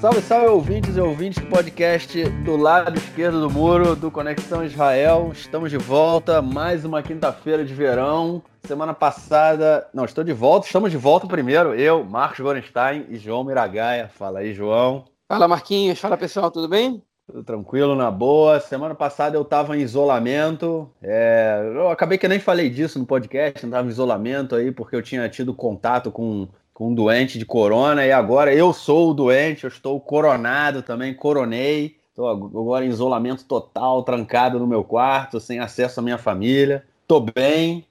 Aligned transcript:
Salve, 0.00 0.22
salve, 0.22 0.46
ouvintes 0.46 0.96
e 0.96 1.00
ouvintes 1.00 1.44
do 1.44 1.50
podcast 1.50 2.24
do 2.42 2.56
lado 2.56 2.96
esquerdo 2.96 3.38
do 3.38 3.50
muro 3.50 3.94
do 3.94 4.10
Conexão 4.10 4.64
Israel. 4.64 5.30
Estamos 5.30 5.70
de 5.70 5.76
volta, 5.76 6.40
mais 6.40 6.86
uma 6.86 7.02
quinta-feira 7.02 7.62
de 7.62 7.74
verão. 7.74 8.42
Semana 8.62 8.94
passada, 8.94 9.86
não, 9.92 10.06
estou 10.06 10.24
de 10.24 10.32
volta, 10.32 10.64
estamos 10.64 10.90
de 10.90 10.96
volta 10.96 11.26
primeiro, 11.26 11.74
eu, 11.74 12.02
Marcos 12.02 12.40
Gorenstein 12.40 13.04
e 13.10 13.16
João 13.18 13.44
Miragaia. 13.44 14.08
Fala 14.08 14.38
aí, 14.38 14.54
João. 14.54 15.04
Fala, 15.28 15.46
Marquinhos. 15.46 15.98
Fala, 15.98 16.16
pessoal, 16.16 16.50
tudo 16.50 16.66
bem? 16.66 17.02
Tudo 17.26 17.44
tranquilo, 17.44 17.94
na 17.94 18.10
boa. 18.10 18.58
Semana 18.58 18.94
passada 18.94 19.36
eu 19.36 19.42
estava 19.42 19.76
em 19.76 19.82
isolamento. 19.82 20.90
É... 21.02 21.60
Eu 21.74 21.90
acabei 21.90 22.16
que 22.16 22.26
nem 22.26 22.40
falei 22.40 22.70
disso 22.70 22.98
no 22.98 23.04
podcast, 23.04 23.66
não 23.66 23.68
estava 23.68 23.86
em 23.86 23.90
isolamento 23.90 24.54
aí, 24.54 24.72
porque 24.72 24.96
eu 24.96 25.02
tinha 25.02 25.28
tido 25.28 25.52
contato 25.52 26.10
com, 26.10 26.48
com 26.80 26.88
um 26.88 26.94
doente 26.94 27.38
de 27.38 27.44
corona, 27.44 28.06
e 28.06 28.10
agora 28.10 28.54
eu 28.54 28.72
sou 28.72 29.10
o 29.10 29.14
doente, 29.14 29.64
eu 29.64 29.68
estou 29.68 30.00
coronado 30.00 30.80
também, 30.80 31.12
coronei. 31.12 31.98
Estou 32.08 32.26
agora 32.26 32.86
em 32.86 32.88
isolamento 32.88 33.44
total, 33.44 34.02
trancado 34.02 34.58
no 34.58 34.66
meu 34.66 34.82
quarto, 34.82 35.38
sem 35.38 35.58
acesso 35.58 36.00
à 36.00 36.02
minha 36.02 36.16
família. 36.16 36.82
Estou 37.02 37.20
bem, 37.20 37.84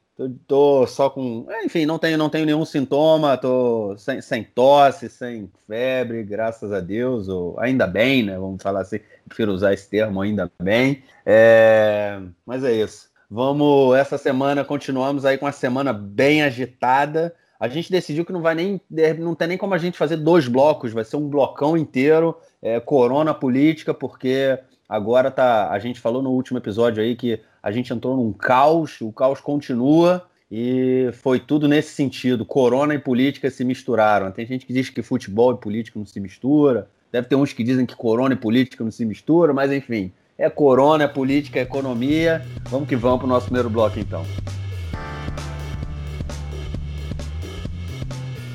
tô, 0.48 0.88
só 0.88 1.08
com. 1.08 1.46
Enfim, 1.64 1.86
não 1.86 2.00
tenho, 2.00 2.18
não 2.18 2.32
tenho 2.32 2.48
nenhum 2.48 2.66
sintoma, 2.66 3.38
tô 3.38 3.96
sem, 3.96 4.24
sem 4.24 4.44
tosse, 4.44 5.08
sem 5.08 5.52
febre, 5.68 6.24
graças 6.24 6.74
a 6.74 6.80
Deus, 6.80 7.30
ou 7.30 7.60
ainda 7.60 7.86
bem, 7.86 8.24
né? 8.24 8.40
Vamos 8.40 8.64
falar 8.64 8.82
assim, 8.82 9.00
prefiro 9.28 9.52
usar 9.52 9.72
esse 9.72 9.88
termo 9.88 10.20
ainda 10.20 10.52
bem. 10.60 11.04
É, 11.24 12.20
mas 12.44 12.64
é 12.64 12.74
isso. 12.74 13.08
Vamos, 13.30 13.96
essa 13.96 14.18
semana 14.18 14.66
continuamos 14.66 15.26
aí 15.26 15.38
com 15.38 15.46
uma 15.46 15.52
semana 15.52 15.94
bem 15.94 16.42
agitada. 16.42 17.36
A 17.60 17.68
gente 17.68 17.92
decidiu 17.92 18.24
que 18.24 18.32
não 18.32 18.42
vai 18.42 18.56
nem. 18.56 18.80
Não 19.20 19.36
tem 19.36 19.50
nem 19.50 19.58
como 19.58 19.74
a 19.74 19.78
gente 19.78 19.98
fazer 19.98 20.16
dois 20.16 20.48
blocos, 20.48 20.94
vai 20.94 21.04
ser 21.04 21.18
um 21.18 21.28
blocão 21.28 21.76
inteiro, 21.76 22.38
é, 22.62 22.80
corona 22.80 23.34
política, 23.34 23.94
porque 23.94 24.58
agora 24.88 25.30
tá. 25.30 25.70
A 25.70 25.78
gente 25.78 26.00
falou 26.00 26.22
no 26.22 26.32
último 26.32 26.58
episódio 26.58 27.04
aí 27.04 27.18
que 27.18 27.42
a 27.62 27.70
gente 27.72 27.92
entrou 27.92 28.16
num 28.16 28.32
caos, 28.32 29.02
o 29.02 29.12
caos 29.12 29.42
continua 29.42 30.26
e 30.50 31.10
foi 31.14 31.38
tudo 31.38 31.68
nesse 31.68 31.94
sentido. 31.94 32.46
Corona 32.46 32.94
e 32.94 33.00
política 33.00 33.52
se 33.52 33.66
misturaram. 33.66 34.32
Tem 34.32 34.46
gente 34.46 34.66
que 34.66 34.72
diz 34.72 34.90
que 34.90 35.02
futebol 35.02 35.52
e 35.52 35.58
política 35.58 36.00
não 36.00 36.06
se 36.06 36.20
mistura. 36.20 36.90
Deve 37.12 37.28
ter 37.28 37.36
uns 37.36 37.52
que 37.52 37.64
dizem 37.64 37.86
que 37.86 37.96
corona 37.96 38.36
e 38.36 38.38
política 38.38 38.84
não 38.86 38.92
se 38.92 39.04
misturam, 39.04 39.54
mas 39.54 39.72
enfim, 39.72 40.14
é 40.38 40.50
corona, 40.50 41.04
é 41.04 41.08
política, 41.08 41.60
é 41.60 41.64
economia. 41.64 42.42
Vamos 42.70 42.88
que 42.88 42.96
vamos 42.96 43.18
para 43.20 43.26
o 43.26 43.30
nosso 43.30 43.48
primeiro 43.48 43.70
bloco 43.70 44.00
então. 44.00 44.24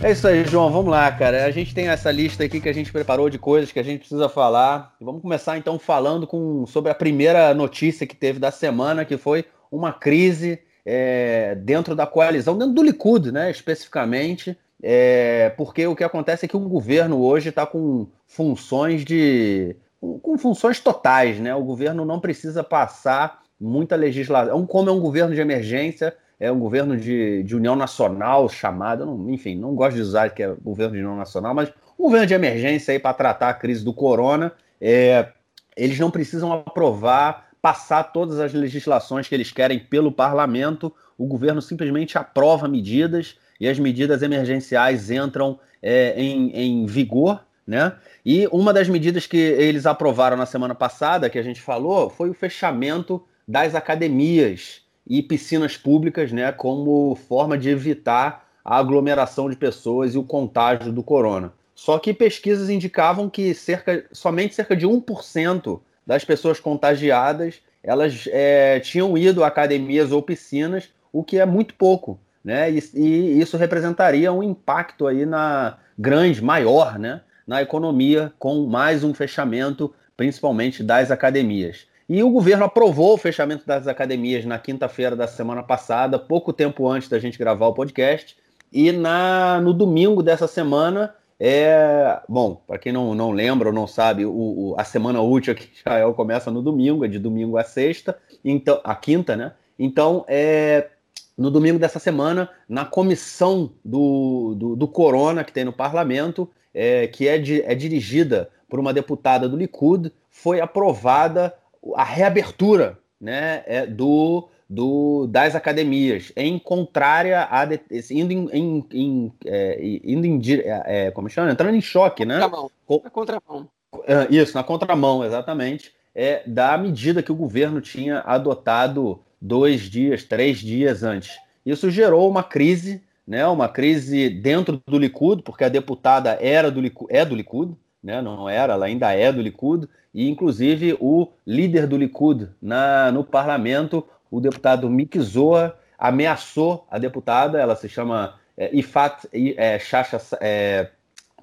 É 0.04 0.10
isso 0.10 0.28
aí, 0.28 0.44
João. 0.44 0.70
Vamos 0.70 0.90
lá, 0.90 1.10
cara. 1.10 1.46
A 1.46 1.50
gente 1.50 1.74
tem 1.74 1.88
essa 1.88 2.12
lista 2.12 2.44
aqui 2.44 2.60
que 2.60 2.68
a 2.68 2.74
gente 2.74 2.92
preparou 2.92 3.30
de 3.30 3.38
coisas 3.38 3.72
que 3.72 3.78
a 3.78 3.82
gente 3.82 4.00
precisa 4.00 4.28
falar. 4.28 4.94
Vamos 5.00 5.22
começar 5.22 5.56
então 5.56 5.78
falando 5.78 6.26
com, 6.26 6.66
sobre 6.66 6.90
a 6.90 6.94
primeira 6.94 7.54
notícia 7.54 8.06
que 8.06 8.14
teve 8.14 8.38
da 8.38 8.50
semana, 8.50 9.06
que 9.06 9.16
foi 9.16 9.46
uma 9.72 9.94
crise 9.94 10.58
é, 10.84 11.54
dentro 11.54 11.94
da 11.94 12.06
coalizão, 12.06 12.58
dentro 12.58 12.74
do 12.74 12.82
Likud, 12.82 13.32
né, 13.32 13.50
especificamente. 13.50 14.54
É, 14.82 15.54
porque 15.56 15.86
o 15.86 15.96
que 15.96 16.04
acontece 16.04 16.44
é 16.44 16.48
que 16.48 16.56
o 16.58 16.68
governo 16.68 17.22
hoje 17.22 17.48
está 17.48 17.64
com 17.64 18.06
funções 18.26 19.06
de. 19.06 19.74
com 20.20 20.36
funções 20.36 20.80
totais, 20.80 21.40
né? 21.40 21.54
O 21.54 21.64
governo 21.64 22.04
não 22.04 22.20
precisa 22.20 22.62
passar 22.62 23.40
muita 23.58 23.96
legislação. 23.96 24.66
Como 24.66 24.90
é 24.90 24.92
um 24.92 25.00
governo 25.00 25.34
de 25.34 25.40
emergência, 25.40 26.14
é 26.44 26.52
um 26.52 26.58
governo 26.58 26.94
de, 26.94 27.42
de 27.42 27.56
união 27.56 27.74
nacional 27.74 28.48
chamado, 28.50 29.06
não, 29.06 29.30
enfim, 29.30 29.56
não 29.56 29.74
gosto 29.74 29.96
de 29.96 30.02
usar 30.02 30.28
que 30.28 30.42
é 30.42 30.54
governo 30.62 30.92
de 30.92 30.98
união 30.98 31.16
nacional, 31.16 31.54
mas 31.54 31.70
um 31.98 32.04
governo 32.04 32.26
de 32.26 32.34
emergência 32.34 32.92
aí 32.92 32.98
para 32.98 33.14
tratar 33.14 33.48
a 33.48 33.54
crise 33.54 33.82
do 33.82 33.94
corona. 33.94 34.52
É, 34.78 35.28
eles 35.74 35.98
não 35.98 36.10
precisam 36.10 36.52
aprovar, 36.52 37.48
passar 37.62 38.04
todas 38.04 38.38
as 38.38 38.52
legislações 38.52 39.26
que 39.26 39.34
eles 39.34 39.50
querem 39.50 39.78
pelo 39.78 40.12
parlamento. 40.12 40.92
O 41.16 41.26
governo 41.26 41.62
simplesmente 41.62 42.18
aprova 42.18 42.68
medidas 42.68 43.38
e 43.58 43.66
as 43.66 43.78
medidas 43.78 44.22
emergenciais 44.22 45.10
entram 45.10 45.58
é, 45.82 46.12
em, 46.20 46.50
em 46.50 46.84
vigor. 46.84 47.42
Né? 47.66 47.94
E 48.26 48.46
uma 48.52 48.74
das 48.74 48.86
medidas 48.86 49.26
que 49.26 49.38
eles 49.38 49.86
aprovaram 49.86 50.36
na 50.36 50.44
semana 50.44 50.74
passada, 50.74 51.30
que 51.30 51.38
a 51.38 51.42
gente 51.42 51.62
falou, 51.62 52.10
foi 52.10 52.28
o 52.28 52.34
fechamento 52.34 53.24
das 53.48 53.74
academias 53.74 54.83
e 55.06 55.22
piscinas 55.22 55.76
públicas, 55.76 56.32
né, 56.32 56.50
como 56.52 57.14
forma 57.14 57.58
de 57.58 57.68
evitar 57.68 58.48
a 58.64 58.78
aglomeração 58.78 59.50
de 59.50 59.56
pessoas 59.56 60.14
e 60.14 60.18
o 60.18 60.24
contágio 60.24 60.90
do 60.90 61.02
corona. 61.02 61.52
Só 61.74 61.98
que 61.98 62.14
pesquisas 62.14 62.70
indicavam 62.70 63.28
que 63.28 63.52
cerca, 63.54 64.06
somente 64.12 64.54
cerca 64.54 64.74
de 64.74 64.86
1% 64.86 65.80
das 66.06 66.24
pessoas 66.24 66.60
contagiadas 66.60 67.60
elas 67.84 68.26
é, 68.32 68.80
tinham 68.80 69.16
ido 69.16 69.44
a 69.44 69.46
academias 69.46 70.10
ou 70.10 70.22
piscinas, 70.22 70.88
o 71.12 71.22
que 71.22 71.38
é 71.38 71.44
muito 71.44 71.74
pouco. 71.74 72.18
Né? 72.42 72.70
E, 72.70 72.82
e, 72.94 73.40
isso 73.40 73.58
representaria 73.58 74.32
um 74.32 74.42
impacto 74.42 75.06
aí 75.06 75.26
na 75.26 75.76
grande, 75.96 76.42
maior, 76.42 76.98
né? 76.98 77.20
na 77.46 77.60
economia, 77.60 78.32
com 78.38 78.66
mais 78.66 79.04
um 79.04 79.12
fechamento, 79.12 79.94
principalmente 80.16 80.82
das 80.82 81.10
academias. 81.10 81.86
E 82.08 82.22
o 82.22 82.30
governo 82.30 82.64
aprovou 82.64 83.14
o 83.14 83.18
fechamento 83.18 83.66
das 83.66 83.86
academias 83.86 84.44
na 84.44 84.58
quinta-feira 84.58 85.16
da 85.16 85.26
semana 85.26 85.62
passada, 85.62 86.18
pouco 86.18 86.52
tempo 86.52 86.88
antes 86.88 87.08
da 87.08 87.18
gente 87.18 87.38
gravar 87.38 87.66
o 87.68 87.74
podcast. 87.74 88.36
E 88.70 88.92
na, 88.92 89.60
no 89.60 89.72
domingo 89.72 90.22
dessa 90.22 90.46
semana, 90.46 91.14
é, 91.40 92.20
bom, 92.28 92.62
para 92.66 92.78
quem 92.78 92.92
não, 92.92 93.14
não 93.14 93.30
lembra 93.30 93.68
ou 93.68 93.74
não 93.74 93.86
sabe, 93.86 94.26
o, 94.26 94.32
o, 94.32 94.74
a 94.76 94.84
semana 94.84 95.20
útil 95.20 95.52
aqui 95.52 95.64
em 95.64 95.78
Israel 95.78 96.12
começa 96.12 96.50
no 96.50 96.60
domingo, 96.60 97.04
é 97.04 97.08
de 97.08 97.18
domingo 97.18 97.56
a 97.56 97.64
sexta, 97.64 98.18
então 98.44 98.80
a 98.84 98.94
quinta, 98.94 99.34
né? 99.34 99.52
Então, 99.78 100.24
é, 100.28 100.88
no 101.36 101.50
domingo 101.50 101.78
dessa 101.78 101.98
semana, 101.98 102.50
na 102.68 102.84
comissão 102.84 103.72
do, 103.84 104.54
do, 104.56 104.76
do 104.76 104.88
Corona 104.88 105.42
que 105.42 105.52
tem 105.52 105.64
no 105.64 105.72
parlamento, 105.72 106.50
é, 106.72 107.06
que 107.06 107.26
é, 107.26 107.38
de, 107.38 107.62
é 107.62 107.74
dirigida 107.74 108.50
por 108.68 108.78
uma 108.78 108.92
deputada 108.92 109.48
do 109.48 109.56
Likud, 109.56 110.12
foi 110.28 110.60
aprovada 110.60 111.54
a 111.94 112.04
reabertura 112.04 112.98
né, 113.20 113.62
é, 113.66 113.86
do, 113.86 114.48
do, 114.68 115.26
das 115.26 115.54
academias, 115.54 116.32
em 116.36 116.58
contrária 116.58 117.46
a 117.50 117.64
de, 117.64 117.80
indo 118.10 118.32
em, 118.32 118.48
em, 118.52 118.86
em 118.92 119.32
é, 119.44 120.00
indo 120.04 120.26
em 120.26 120.40
é, 120.60 121.06
é, 121.06 121.10
como 121.10 121.28
chama? 121.28 121.50
entrando 121.50 121.76
em 121.76 121.80
choque, 121.80 122.24
né? 122.24 122.40
Contramão. 122.40 122.70
Na 123.02 123.10
contramão. 123.10 123.68
É, 124.06 124.26
isso, 124.34 124.54
na 124.54 124.64
contramão, 124.64 125.24
exatamente, 125.24 125.92
é, 126.14 126.42
da 126.46 126.76
medida 126.76 127.22
que 127.22 127.32
o 127.32 127.36
governo 127.36 127.80
tinha 127.80 128.20
adotado 128.20 129.20
dois 129.40 129.82
dias, 129.82 130.24
três 130.24 130.58
dias 130.58 131.02
antes. 131.02 131.38
Isso 131.64 131.90
gerou 131.90 132.28
uma 132.28 132.42
crise, 132.42 133.02
né? 133.26 133.46
Uma 133.46 133.68
crise 133.68 134.28
dentro 134.28 134.82
do 134.86 134.98
Likud, 134.98 135.42
porque 135.42 135.64
a 135.64 135.68
deputada 135.68 136.38
era 136.40 136.70
do 136.70 136.80
Likud, 136.80 137.06
é 137.14 137.24
do 137.24 137.34
Likud, 137.34 137.74
né? 138.04 138.20
Não 138.20 138.48
era, 138.48 138.74
ela 138.74 138.84
ainda 138.84 139.12
é 139.12 139.32
do 139.32 139.40
Likud 139.40 139.88
e 140.12 140.28
inclusive 140.28 140.96
o 141.00 141.32
líder 141.46 141.86
do 141.86 141.96
Likud 141.96 142.50
na, 142.60 143.10
no 143.10 143.24
parlamento, 143.24 144.06
o 144.30 144.40
deputado 144.40 144.88
Mik 144.90 145.18
Zoa, 145.18 145.76
ameaçou 145.98 146.86
a 146.90 146.98
deputada, 146.98 147.58
ela 147.58 147.74
se 147.74 147.88
chama 147.88 148.38
é, 148.56 148.70
Ifat 148.76 149.26
é, 149.32 149.78
Chacha 149.78 150.20
é, 150.40 150.90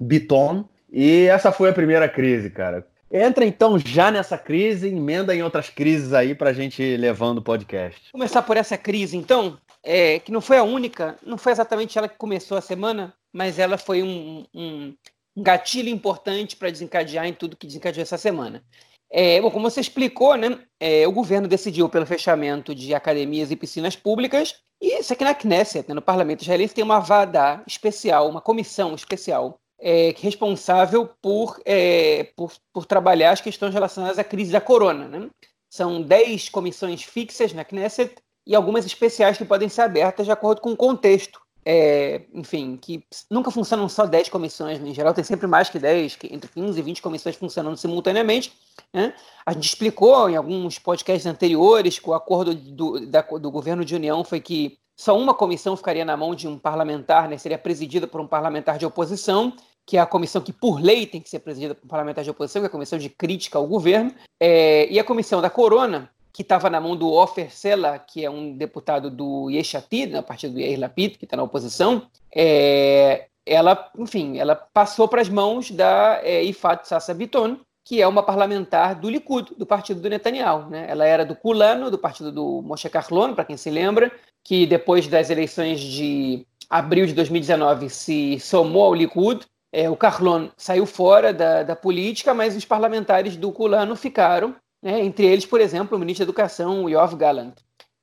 Biton, 0.00 0.64
e 0.90 1.26
essa 1.26 1.50
foi 1.50 1.70
a 1.70 1.72
primeira 1.72 2.08
crise, 2.08 2.48
cara. 2.50 2.86
Entra 3.10 3.44
então 3.44 3.78
já 3.78 4.10
nessa 4.10 4.38
crise, 4.38 4.88
emenda 4.88 5.34
em 5.34 5.42
outras 5.42 5.68
crises 5.68 6.12
aí 6.14 6.34
para 6.34 6.50
a 6.50 6.52
gente 6.52 6.96
levando 6.96 7.38
o 7.38 7.42
podcast. 7.42 8.10
Começar 8.12 8.42
por 8.42 8.56
essa 8.56 8.78
crise, 8.78 9.16
então, 9.16 9.58
é, 9.82 10.18
que 10.18 10.32
não 10.32 10.40
foi 10.40 10.56
a 10.56 10.62
única, 10.62 11.16
não 11.26 11.36
foi 11.36 11.52
exatamente 11.52 11.98
ela 11.98 12.08
que 12.08 12.16
começou 12.16 12.56
a 12.56 12.62
semana, 12.62 13.12
mas 13.32 13.58
ela 13.58 13.76
foi 13.76 14.02
um, 14.02 14.46
um, 14.54 14.94
um 15.36 15.42
gatilho 15.42 15.88
importante 15.88 16.56
para 16.56 16.70
desencadear 16.70 17.26
em 17.26 17.32
tudo 17.32 17.56
que 17.56 17.66
desencadeou 17.66 18.02
essa 18.02 18.18
semana. 18.18 18.62
É, 19.10 19.40
bom, 19.42 19.50
como 19.50 19.70
você 19.70 19.80
explicou, 19.80 20.36
né, 20.36 20.58
é, 20.80 21.06
o 21.06 21.12
governo 21.12 21.46
decidiu 21.46 21.88
pelo 21.88 22.06
fechamento 22.06 22.74
de 22.74 22.94
academias 22.94 23.50
e 23.50 23.56
piscinas 23.56 23.94
públicas, 23.94 24.56
e 24.80 25.00
isso 25.00 25.12
aqui 25.12 25.22
na 25.22 25.34
Knesset, 25.34 25.86
né, 25.86 25.94
no 25.94 26.00
parlamento 26.00 26.40
israelense, 26.40 26.74
tem 26.74 26.82
uma 26.82 26.98
vada 26.98 27.62
especial, 27.66 28.28
uma 28.28 28.40
comissão 28.40 28.94
especial, 28.94 29.60
é, 29.78 30.14
responsável 30.16 31.10
por, 31.20 31.60
é, 31.66 32.24
por, 32.36 32.52
por, 32.72 32.86
trabalhar 32.86 33.32
as 33.32 33.40
questões 33.40 33.74
relacionadas 33.74 34.18
à 34.18 34.24
crise 34.24 34.52
da 34.52 34.60
corona. 34.60 35.08
Né? 35.08 35.28
São 35.68 36.00
dez 36.00 36.48
comissões 36.48 37.02
fixas 37.02 37.52
na 37.52 37.64
Knesset 37.64 38.14
e 38.46 38.54
algumas 38.54 38.86
especiais 38.86 39.36
que 39.36 39.44
podem 39.44 39.68
ser 39.68 39.82
abertas 39.82 40.24
de 40.24 40.32
acordo 40.32 40.60
com 40.60 40.70
o 40.70 40.76
contexto 40.76 41.40
é, 41.64 42.22
enfim, 42.34 42.76
que 42.76 43.04
nunca 43.30 43.50
funcionam 43.50 43.88
só 43.88 44.04
10 44.04 44.28
comissões, 44.28 44.80
né? 44.80 44.88
em 44.88 44.94
geral 44.94 45.14
tem 45.14 45.22
sempre 45.22 45.46
mais 45.46 45.68
que 45.68 45.78
10, 45.78 46.16
que 46.16 46.34
entre 46.34 46.50
15 46.50 46.78
e 46.78 46.82
20 46.82 47.02
comissões 47.02 47.36
funcionando 47.36 47.76
simultaneamente. 47.76 48.52
Né? 48.92 49.14
A 49.46 49.52
gente 49.52 49.68
explicou 49.68 50.28
em 50.28 50.36
alguns 50.36 50.78
podcasts 50.78 51.26
anteriores 51.26 51.98
que 51.98 52.08
o 52.08 52.14
acordo 52.14 52.54
do, 52.54 53.06
da, 53.06 53.22
do 53.22 53.50
governo 53.50 53.84
de 53.84 53.94
união 53.94 54.24
foi 54.24 54.40
que 54.40 54.78
só 54.96 55.16
uma 55.16 55.34
comissão 55.34 55.76
ficaria 55.76 56.04
na 56.04 56.16
mão 56.16 56.34
de 56.34 56.48
um 56.48 56.58
parlamentar, 56.58 57.28
né? 57.28 57.38
seria 57.38 57.58
presidida 57.58 58.06
por 58.06 58.20
um 58.20 58.26
parlamentar 58.26 58.76
de 58.76 58.84
oposição, 58.84 59.52
que 59.86 59.96
é 59.96 60.00
a 60.00 60.06
comissão 60.06 60.42
que, 60.42 60.52
por 60.52 60.80
lei, 60.80 61.06
tem 61.06 61.20
que 61.20 61.30
ser 61.30 61.40
presidida 61.40 61.74
por 61.74 61.86
parlamentares 61.88 62.26
de 62.26 62.30
oposição, 62.30 62.62
que 62.62 62.66
é 62.66 62.68
a 62.68 62.72
comissão 62.72 62.98
de 62.98 63.08
crítica 63.08 63.58
ao 63.58 63.66
governo, 63.66 64.14
é, 64.40 64.88
e 64.90 64.98
a 64.98 65.04
comissão 65.04 65.40
da 65.40 65.50
Corona, 65.50 66.10
que 66.32 66.42
estava 66.42 66.70
na 66.70 66.80
mão 66.80 66.96
do 66.96 67.12
Ofer 67.12 67.54
Sela, 67.54 67.98
que 67.98 68.24
é 68.24 68.30
um 68.30 68.56
deputado 68.56 69.10
do 69.10 69.50
Yeshatid, 69.50 70.12
né, 70.12 70.22
partido 70.22 70.54
do 70.54 70.60
Yair 70.60 70.80
Lapid, 70.80 71.18
que 71.18 71.24
está 71.24 71.36
na 71.36 71.42
oposição, 71.42 72.06
é, 72.34 73.26
ela, 73.44 73.90
enfim, 73.98 74.38
ela 74.38 74.54
passou 74.54 75.06
para 75.08 75.20
as 75.20 75.28
mãos 75.28 75.70
da 75.70 76.20
é, 76.22 76.42
Ifat 76.44 76.88
Sassa 76.88 77.12
Biton, 77.12 77.58
que 77.84 78.00
é 78.00 78.06
uma 78.06 78.22
parlamentar 78.22 78.94
do 78.94 79.10
Likud, 79.10 79.54
do 79.56 79.66
partido 79.66 80.00
do 80.00 80.08
Netanyahu. 80.08 80.70
Né? 80.70 80.86
Ela 80.88 81.04
era 81.04 81.24
do 81.24 81.34
Kulano, 81.34 81.90
do 81.90 81.98
partido 81.98 82.30
do 82.30 82.62
Moshe 82.62 82.88
Carlon, 82.88 83.34
para 83.34 83.44
quem 83.44 83.56
se 83.56 83.70
lembra, 83.70 84.10
que 84.44 84.66
depois 84.66 85.08
das 85.08 85.30
eleições 85.30 85.80
de 85.80 86.46
abril 86.70 87.06
de 87.06 87.12
2019 87.12 87.90
se 87.90 88.38
somou 88.38 88.84
ao 88.84 88.94
Likud. 88.94 89.44
É, 89.72 89.90
o 89.90 89.96
Carlon 89.96 90.48
saiu 90.56 90.86
fora 90.86 91.32
da, 91.32 91.62
da 91.62 91.74
política, 91.74 92.32
mas 92.32 92.54
os 92.56 92.64
parlamentares 92.64 93.36
do 93.36 93.50
Kulano 93.50 93.96
ficaram, 93.96 94.54
né? 94.82 95.04
entre 95.04 95.26
eles, 95.26 95.46
por 95.46 95.60
exemplo, 95.60 95.96
o 95.96 96.00
ministro 96.00 96.24
da 96.24 96.30
Educação, 96.30 96.88
Yoav 96.88 97.14
Gallant. 97.16 97.54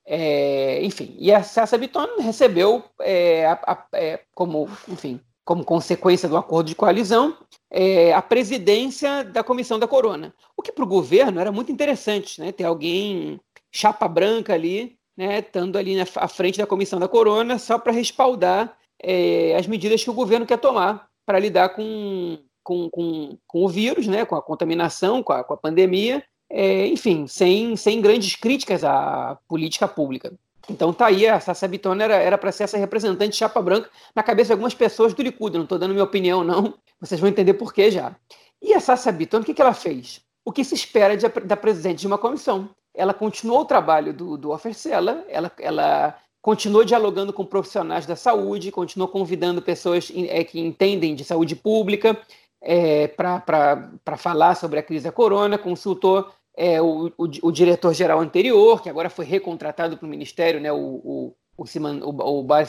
É, 0.05 0.83
enfim, 0.83 1.15
e 1.19 1.31
a 1.31 1.43
Sassa 1.43 1.77
Biton 1.77 2.19
recebeu 2.19 2.83
é, 3.01 3.45
a, 3.45 3.53
a, 3.53 3.87
é, 3.93 4.21
como, 4.33 4.67
enfim, 4.87 5.19
como 5.49 5.63
consequência 5.65 6.29
do 6.29 6.37
acordo 6.37 6.67
de 6.67 6.75
coalizão, 6.75 7.35
é, 7.71 8.13
a 8.13 8.21
presidência 8.21 9.23
da 9.23 9.43
Comissão 9.43 9.79
da 9.79 9.87
Corona. 9.87 10.31
O 10.55 10.61
que 10.61 10.71
para 10.71 10.83
o 10.83 10.87
governo 10.87 11.39
era 11.39 11.51
muito 11.51 11.71
interessante, 11.71 12.39
né? 12.39 12.51
ter 12.51 12.65
alguém 12.65 13.39
chapa 13.71 14.07
branca 14.07 14.53
ali, 14.53 14.95
né? 15.17 15.39
estando 15.39 15.77
ali 15.77 15.95
na, 15.95 16.05
à 16.17 16.27
frente 16.27 16.59
da 16.59 16.67
Comissão 16.67 16.99
da 16.99 17.07
Corona, 17.07 17.57
só 17.57 17.79
para 17.79 17.91
respaldar 17.91 18.77
é, 19.01 19.55
as 19.55 19.65
medidas 19.65 20.03
que 20.03 20.09
o 20.11 20.13
governo 20.13 20.45
quer 20.45 20.57
tomar 20.57 21.07
para 21.25 21.39
lidar 21.39 21.69
com, 21.69 22.37
com, 22.63 22.87
com, 22.89 23.37
com, 23.47 23.65
o 23.65 23.69
vírus, 23.69 24.05
né? 24.05 24.25
com 24.25 24.35
a 24.35 24.41
contaminação, 24.43 25.23
com 25.23 25.33
a, 25.33 25.43
com 25.43 25.55
a 25.55 25.57
pandemia, 25.57 26.23
é, 26.49 26.87
enfim, 26.87 27.27
sem, 27.27 27.75
sem 27.75 28.01
grandes 28.01 28.35
críticas 28.35 28.83
à 28.83 29.37
política 29.47 29.87
pública. 29.87 30.33
Então 30.69 30.93
tá 30.93 31.07
aí, 31.07 31.27
a 31.27 31.39
Sassa 31.39 31.67
Bitona 31.67 32.03
era 32.05 32.37
para 32.37 32.51
ser 32.51 32.63
essa 32.63 32.77
representante 32.77 33.35
chapa 33.35 33.61
branca 33.61 33.89
na 34.15 34.21
cabeça 34.21 34.47
de 34.47 34.53
algumas 34.53 34.73
pessoas 34.73 35.13
do 35.13 35.21
Likud. 35.21 35.55
Não 35.55 35.63
estou 35.63 35.79
dando 35.79 35.91
minha 35.91 36.03
opinião, 36.03 36.43
não. 36.43 36.75
Vocês 36.99 37.19
vão 37.19 37.29
entender 37.29 37.53
por 37.55 37.73
quê 37.73 37.89
já. 37.89 38.15
E 38.61 38.73
a 38.73 38.79
Sassa 38.79 39.11
Bitona, 39.11 39.41
o 39.41 39.45
que, 39.45 39.53
que 39.53 39.61
ela 39.61 39.73
fez? 39.73 40.21
O 40.45 40.51
que 40.51 40.63
se 40.63 40.75
espera 40.75 41.15
de, 41.17 41.27
da 41.27 41.57
presidente 41.57 42.01
de 42.01 42.07
uma 42.07 42.17
comissão. 42.17 42.69
Ela 42.93 43.13
continuou 43.13 43.61
o 43.61 43.65
trabalho 43.65 44.13
do, 44.13 44.37
do 44.37 44.51
Ofercela, 44.51 45.23
ela, 45.29 45.51
ela 45.59 46.15
continuou 46.41 46.83
dialogando 46.83 47.31
com 47.31 47.45
profissionais 47.45 48.05
da 48.05 48.15
saúde, 48.15 48.71
continuou 48.71 49.07
convidando 49.07 49.61
pessoas 49.61 50.11
é, 50.15 50.43
que 50.43 50.59
entendem 50.59 51.15
de 51.15 51.23
saúde 51.23 51.55
pública 51.55 52.17
é, 52.61 53.07
para 53.07 54.17
falar 54.17 54.55
sobre 54.55 54.79
a 54.79 54.83
crise 54.83 55.05
da 55.05 55.11
corona, 55.11 55.57
consultou 55.57 56.29
é, 56.59 56.81
o, 56.81 57.07
o, 57.17 57.29
o 57.43 57.51
diretor-geral 57.53 58.19
anterior, 58.19 58.81
que 58.81 58.89
agora 58.89 59.09
foi 59.09 59.23
recontratado 59.23 59.97
para 59.97 60.05
o 60.05 60.09
Ministério, 60.09 60.59
né, 60.59 60.69
o, 60.69 60.77
o, 60.77 61.35
o, 61.55 61.65
Siman, 61.65 62.01
o, 62.03 62.09
o 62.39 62.43
Bar 62.43 62.67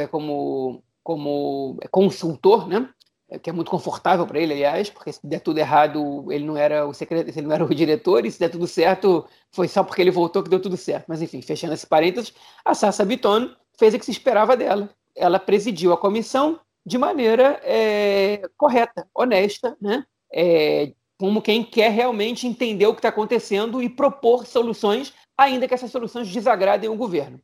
é 0.00 0.06
como, 0.08 0.82
como 1.00 1.78
consultor, 1.92 2.66
né, 2.66 2.88
é, 3.28 3.38
que 3.38 3.48
é 3.48 3.52
muito 3.52 3.70
confortável 3.70 4.26
para 4.26 4.40
ele, 4.40 4.54
aliás, 4.54 4.90
porque 4.90 5.12
se 5.12 5.24
der 5.24 5.38
tudo 5.38 5.58
errado, 5.58 6.26
ele 6.32 6.44
não 6.44 6.56
era 6.56 6.84
o 6.88 6.92
secretário, 6.92 7.32
ele 7.32 7.46
não 7.46 7.54
era 7.54 7.64
o 7.64 7.72
diretor, 7.72 8.26
e 8.26 8.32
se 8.32 8.40
der 8.40 8.48
tudo 8.48 8.66
certo, 8.66 9.24
foi 9.52 9.68
só 9.68 9.84
porque 9.84 10.02
ele 10.02 10.10
voltou 10.10 10.42
que 10.42 10.50
deu 10.50 10.60
tudo 10.60 10.76
certo. 10.76 11.04
Mas 11.06 11.22
enfim, 11.22 11.40
fechando 11.40 11.74
esse 11.74 11.86
parênteses, 11.86 12.34
a 12.64 12.74
Sassa 12.74 13.04
Biton 13.04 13.48
fez 13.78 13.94
o 13.94 13.98
que 14.00 14.04
se 14.04 14.10
esperava 14.10 14.56
dela. 14.56 14.90
Ela 15.14 15.38
presidiu 15.38 15.92
a 15.92 15.96
comissão 15.96 16.58
de 16.84 16.98
maneira 16.98 17.60
é, 17.62 18.42
correta, 18.56 19.06
honesta, 19.14 19.76
né? 19.80 20.04
É, 20.32 20.92
como 21.20 21.42
quem 21.42 21.62
quer 21.62 21.90
realmente 21.90 22.46
entender 22.46 22.86
o 22.86 22.94
que 22.94 23.00
está 23.00 23.10
acontecendo 23.10 23.82
e 23.82 23.90
propor 23.90 24.46
soluções, 24.46 25.12
ainda 25.36 25.68
que 25.68 25.74
essas 25.74 25.90
soluções 25.90 26.26
desagradem 26.32 26.88
o 26.88 26.96
governo. 26.96 27.38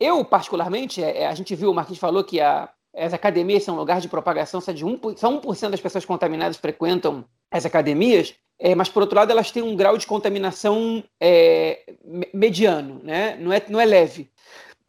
Eu, 0.00 0.24
particularmente, 0.24 1.00
é, 1.00 1.18
é, 1.22 1.26
a 1.28 1.32
gente 1.32 1.54
viu, 1.54 1.70
o 1.70 1.74
Marquinhos 1.74 2.00
falou 2.00 2.24
que 2.24 2.40
a, 2.40 2.68
as 2.92 3.14
academias 3.14 3.62
são 3.62 3.76
lugar 3.76 4.00
de 4.00 4.08
propagação, 4.08 4.60
só, 4.60 4.72
de 4.72 4.84
1, 4.84 4.98
só 5.16 5.30
1% 5.30 5.70
das 5.70 5.80
pessoas 5.80 6.04
contaminadas 6.04 6.56
frequentam 6.56 7.24
as 7.52 7.64
academias, 7.64 8.34
é, 8.58 8.74
mas, 8.74 8.88
por 8.88 9.02
outro 9.02 9.16
lado, 9.16 9.30
elas 9.30 9.52
têm 9.52 9.62
um 9.62 9.76
grau 9.76 9.96
de 9.96 10.08
contaminação 10.08 11.04
é, 11.22 11.94
mediano, 12.34 13.00
né? 13.04 13.36
não, 13.36 13.52
é, 13.52 13.62
não 13.68 13.80
é 13.80 13.84
leve. 13.84 14.28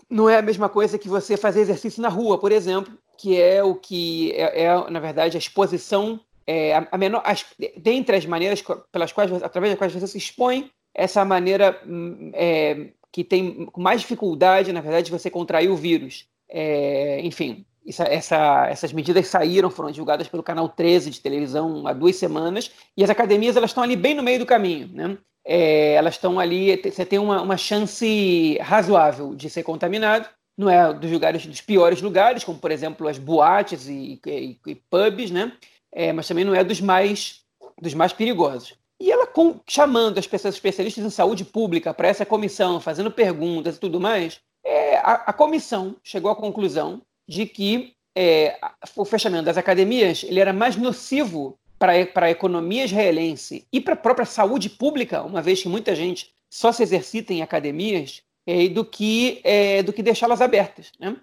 Não 0.09 0.27
é 0.27 0.39
a 0.39 0.41
mesma 0.41 0.67
coisa 0.67 0.97
que 0.97 1.07
você 1.07 1.37
fazer 1.37 1.61
exercício 1.61 2.01
na 2.01 2.09
rua, 2.09 2.39
por 2.39 2.51
exemplo, 2.51 2.91
que 3.19 3.39
é 3.39 3.63
o 3.63 3.75
que 3.75 4.31
é, 4.31 4.63
é 4.63 4.89
na 4.89 4.99
verdade, 4.99 5.37
a 5.37 5.39
exposição 5.39 6.19
é, 6.47 6.87
a, 6.91 6.97
menor, 6.97 7.21
as, 7.25 7.45
dentre 7.77 8.15
as 8.15 8.25
maneiras 8.25 8.63
pelas 8.91 9.11
quais, 9.11 9.31
através 9.41 9.71
das 9.71 9.77
quais 9.77 9.93
você 9.93 10.07
se 10.07 10.17
expõe, 10.17 10.69
essa 10.93 11.25
maneira 11.25 11.81
hum, 11.85 12.31
é, 12.33 12.87
que 13.11 13.23
tem 13.23 13.67
mais 13.75 14.01
dificuldade, 14.01 14.71
na 14.71 14.81
verdade, 14.81 15.05
de 15.05 15.11
você 15.11 15.29
contrair 15.29 15.69
o 15.69 15.75
vírus. 15.75 16.27
É, 16.47 17.19
enfim, 17.21 17.65
essa, 17.87 18.67
essas 18.67 18.93
medidas 18.93 19.27
saíram, 19.27 19.69
foram 19.69 19.91
divulgadas 19.91 20.27
pelo 20.27 20.43
canal 20.43 20.69
13 20.69 21.09
de 21.11 21.21
televisão 21.21 21.87
há 21.87 21.93
duas 21.93 22.15
semanas, 22.15 22.71
e 22.95 23.03
as 23.03 23.09
academias 23.09 23.55
elas 23.55 23.71
estão 23.71 23.83
ali 23.83 23.95
bem 23.95 24.15
no 24.15 24.23
meio 24.23 24.39
do 24.39 24.45
caminho. 24.45 24.89
Né? 24.93 25.17
É, 25.43 25.93
elas 25.93 26.15
estão 26.15 26.39
ali, 26.39 26.81
você 26.83 27.05
tem 27.05 27.19
uma, 27.19 27.41
uma 27.41 27.57
chance 27.57 28.57
razoável 28.61 29.35
de 29.35 29.49
ser 29.49 29.63
contaminado, 29.63 30.27
não 30.57 30.69
é 30.69 30.93
dos 30.93 31.11
lugares 31.11 31.45
dos 31.45 31.61
piores 31.61 32.01
lugares, 32.01 32.43
como 32.43 32.57
por 32.57 32.71
exemplo 32.71 33.07
as 33.07 33.17
boates 33.17 33.87
e, 33.87 34.19
e, 34.25 34.57
e 34.65 34.75
pubs, 34.75 35.29
né? 35.29 35.51
É, 35.95 36.11
mas 36.11 36.27
também 36.27 36.43
não 36.43 36.53
é 36.53 36.63
dos 36.63 36.81
mais, 36.81 37.39
dos 37.81 37.93
mais 37.93 38.11
perigosos. 38.11 38.73
E 38.99 39.11
ela 39.11 39.25
com, 39.25 39.59
chamando 39.65 40.17
as 40.17 40.27
pessoas 40.27 40.55
especialistas 40.55 41.03
em 41.03 41.09
saúde 41.09 41.45
pública 41.45 41.93
para 41.93 42.09
essa 42.09 42.25
comissão, 42.25 42.81
fazendo 42.81 43.09
perguntas 43.09 43.77
e 43.77 43.79
tudo 43.79 43.99
mais, 43.99 44.41
é, 44.63 44.97
a, 44.97 45.13
a, 45.27 45.33
comissão 45.33 45.95
chegou 46.03 46.29
à 46.29 46.35
conclusão 46.35 47.01
de 47.27 47.45
que 47.45 47.93
é, 48.15 48.57
o 48.95 49.05
fechamento 49.05 49.45
das 49.45 49.57
academias 49.57 50.23
ele 50.23 50.39
era 50.39 50.53
mais 50.53 50.75
nocivo 50.75 51.57
para 51.77 52.25
a 52.25 52.31
economia 52.31 52.85
israelense 52.85 53.67
e 53.71 53.81
para 53.81 53.93
a 53.93 53.97
própria 53.97 54.25
saúde 54.25 54.69
pública, 54.69 55.23
uma 55.23 55.41
vez 55.41 55.61
que 55.61 55.67
muita 55.67 55.93
gente 55.93 56.33
só 56.49 56.71
se 56.71 56.83
exercita 56.83 57.33
em 57.33 57.41
academias, 57.41 58.21
é, 58.47 58.67
do 58.69 58.85
que 58.85 59.41
é, 59.43 59.83
do 59.83 59.91
que 59.91 60.03
deixá-las 60.03 60.41
abertas. 60.41 60.91
Né? 60.99 61.15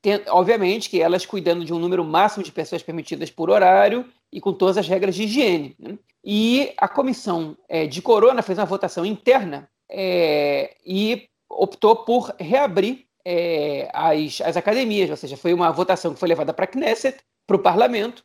Tem, 0.00 0.22
obviamente 0.28 0.88
que 0.88 1.00
elas 1.00 1.26
cuidando 1.26 1.64
de 1.64 1.72
um 1.72 1.78
número 1.78 2.04
máximo 2.04 2.44
de 2.44 2.52
pessoas 2.52 2.82
permitidas 2.82 3.30
por 3.30 3.50
horário 3.50 4.04
e 4.32 4.40
com 4.40 4.52
todas 4.52 4.78
as 4.78 4.88
regras 4.88 5.14
de 5.14 5.24
higiene. 5.24 5.74
Né? 5.78 5.98
E 6.24 6.72
a 6.76 6.88
comissão 6.88 7.56
é, 7.68 7.86
de 7.86 8.00
Corona 8.00 8.42
fez 8.42 8.58
uma 8.58 8.64
votação 8.64 9.04
interna 9.04 9.68
é, 9.90 10.76
e 10.86 11.28
optou 11.48 11.96
por 11.96 12.34
reabrir 12.38 13.06
é, 13.24 13.90
as, 13.92 14.40
as 14.40 14.56
academias, 14.56 15.10
ou 15.10 15.16
seja, 15.16 15.36
foi 15.36 15.52
uma 15.52 15.70
votação 15.72 16.14
que 16.14 16.20
foi 16.20 16.28
levada 16.28 16.52
para 16.52 16.64
a 16.64 16.68
Knesset, 16.68 17.18
para 17.46 17.56
o 17.56 17.60
parlamento? 17.60 18.24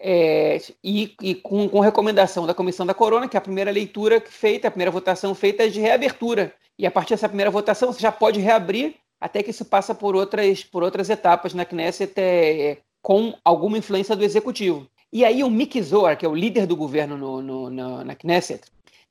É, 0.00 0.60
e, 0.84 1.14
e 1.22 1.34
com, 1.34 1.68
com, 1.68 1.80
recomendação 1.80 2.46
da 2.46 2.54
Comissão 2.54 2.84
da 2.84 2.94
Corona, 2.94 3.28
que 3.28 3.36
é 3.36 3.38
a 3.38 3.42
primeira 3.42 3.70
leitura 3.70 4.20
feita, 4.20 4.68
a 4.68 4.70
primeira 4.70 4.90
votação 4.90 5.34
feita 5.34 5.64
é 5.64 5.68
de 5.68 5.80
reabertura. 5.80 6.54
E 6.78 6.86
a 6.86 6.90
partir 6.90 7.14
dessa 7.14 7.28
primeira 7.28 7.50
votação, 7.50 7.92
você 7.92 8.00
já 8.00 8.12
pode 8.12 8.38
reabrir 8.38 8.94
até 9.20 9.42
que 9.42 9.50
isso 9.50 9.64
passa 9.64 9.94
por 9.94 10.14
outras, 10.14 10.62
por 10.64 10.82
outras 10.82 11.10
etapas 11.10 11.54
na 11.54 11.64
Knesset 11.64 12.12
é, 12.16 12.78
com 13.02 13.34
alguma 13.44 13.78
influência 13.78 14.14
do 14.14 14.24
executivo. 14.24 14.86
E 15.12 15.24
aí 15.24 15.42
o 15.42 15.50
Mick 15.50 15.80
Zohar, 15.82 16.16
que 16.16 16.26
é 16.26 16.28
o 16.28 16.34
líder 16.34 16.66
do 16.66 16.76
governo 16.76 17.16
no, 17.16 17.42
no, 17.42 17.70
no, 17.70 18.04
na 18.04 18.14
Knesset, 18.14 18.62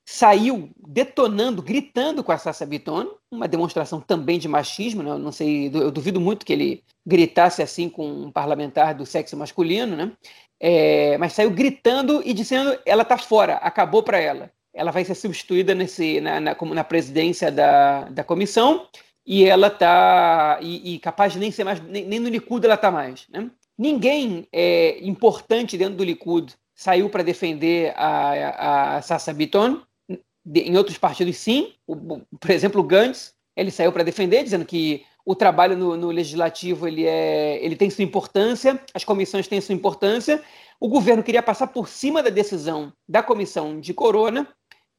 saiu 0.06 0.70
detonando, 0.76 1.60
gritando 1.60 2.24
com 2.24 2.32
a 2.32 2.38
Sassa 2.38 2.64
Biton, 2.64 3.10
uma 3.30 3.46
demonstração 3.46 4.00
também 4.00 4.38
de 4.38 4.48
machismo, 4.48 5.02
né? 5.02 5.18
não 5.18 5.30
sei, 5.30 5.70
eu 5.74 5.90
duvido 5.90 6.18
muito 6.18 6.46
que 6.46 6.52
ele 6.52 6.82
gritasse 7.06 7.60
assim 7.62 7.90
com 7.90 8.08
um 8.08 8.30
parlamentar 8.30 8.94
do 8.94 9.04
sexo 9.04 9.36
masculino, 9.36 9.94
né? 9.94 10.12
É, 10.60 11.18
mas 11.18 11.34
saiu 11.34 11.50
gritando 11.50 12.22
e 12.24 12.32
dizendo 12.32 12.78
ela 12.86 13.02
está 13.02 13.18
fora, 13.18 13.56
acabou 13.56 14.02
para 14.02 14.18
ela. 14.18 14.50
Ela 14.72 14.90
vai 14.90 15.04
ser 15.04 15.14
substituída 15.14 15.74
nesse, 15.74 16.20
na, 16.20 16.40
na, 16.40 16.56
na 16.56 16.84
presidência 16.84 17.52
da, 17.52 18.04
da 18.04 18.24
comissão 18.24 18.86
e 19.30 19.44
ela 19.44 19.68
tá 19.68 20.58
e, 20.62 20.94
e, 20.94 20.98
capaz 20.98 21.34
de 21.34 21.38
nem 21.38 21.50
ser 21.50 21.62
mais 21.62 21.82
nem, 21.82 22.06
nem 22.06 22.18
no 22.18 22.30
Likud 22.30 22.64
ela 22.64 22.78
tá 22.78 22.90
mais, 22.90 23.26
né? 23.28 23.50
Ninguém 23.76 24.48
é, 24.50 24.98
importante 25.06 25.76
dentro 25.76 25.96
do 25.96 26.02
Likud 26.02 26.54
saiu 26.74 27.10
para 27.10 27.22
defender 27.22 27.92
a, 27.94 28.96
a 28.96 29.02
Sassa 29.02 29.32
Biton. 29.34 29.82
Em 30.54 30.76
outros 30.78 30.96
partidos, 30.96 31.36
sim. 31.36 31.74
O, 31.86 31.94
por 32.20 32.50
exemplo, 32.50 32.80
o 32.80 32.84
Gantz, 32.84 33.34
ele 33.54 33.70
saiu 33.70 33.92
para 33.92 34.02
defender, 34.02 34.42
dizendo 34.42 34.64
que 34.64 35.04
o 35.26 35.34
trabalho 35.34 35.76
no, 35.76 35.96
no, 35.96 36.10
legislativo 36.10 36.88
ele, 36.88 37.04
é, 37.04 37.62
ele 37.62 37.76
tem 37.76 37.90
sua 37.90 38.02
importância, 38.02 38.80
as 38.94 39.04
comissões 39.04 39.46
têm 39.46 39.60
sua 39.60 39.74
importância. 39.74 40.42
O 40.80 40.88
governo 40.88 41.22
queria 41.22 41.42
passar 41.42 41.66
por 41.66 41.86
cima 41.86 42.22
da 42.22 42.30
decisão 42.30 42.92
da 43.06 43.22
comissão 43.22 43.78
de 43.78 43.92
Corona. 43.92 44.48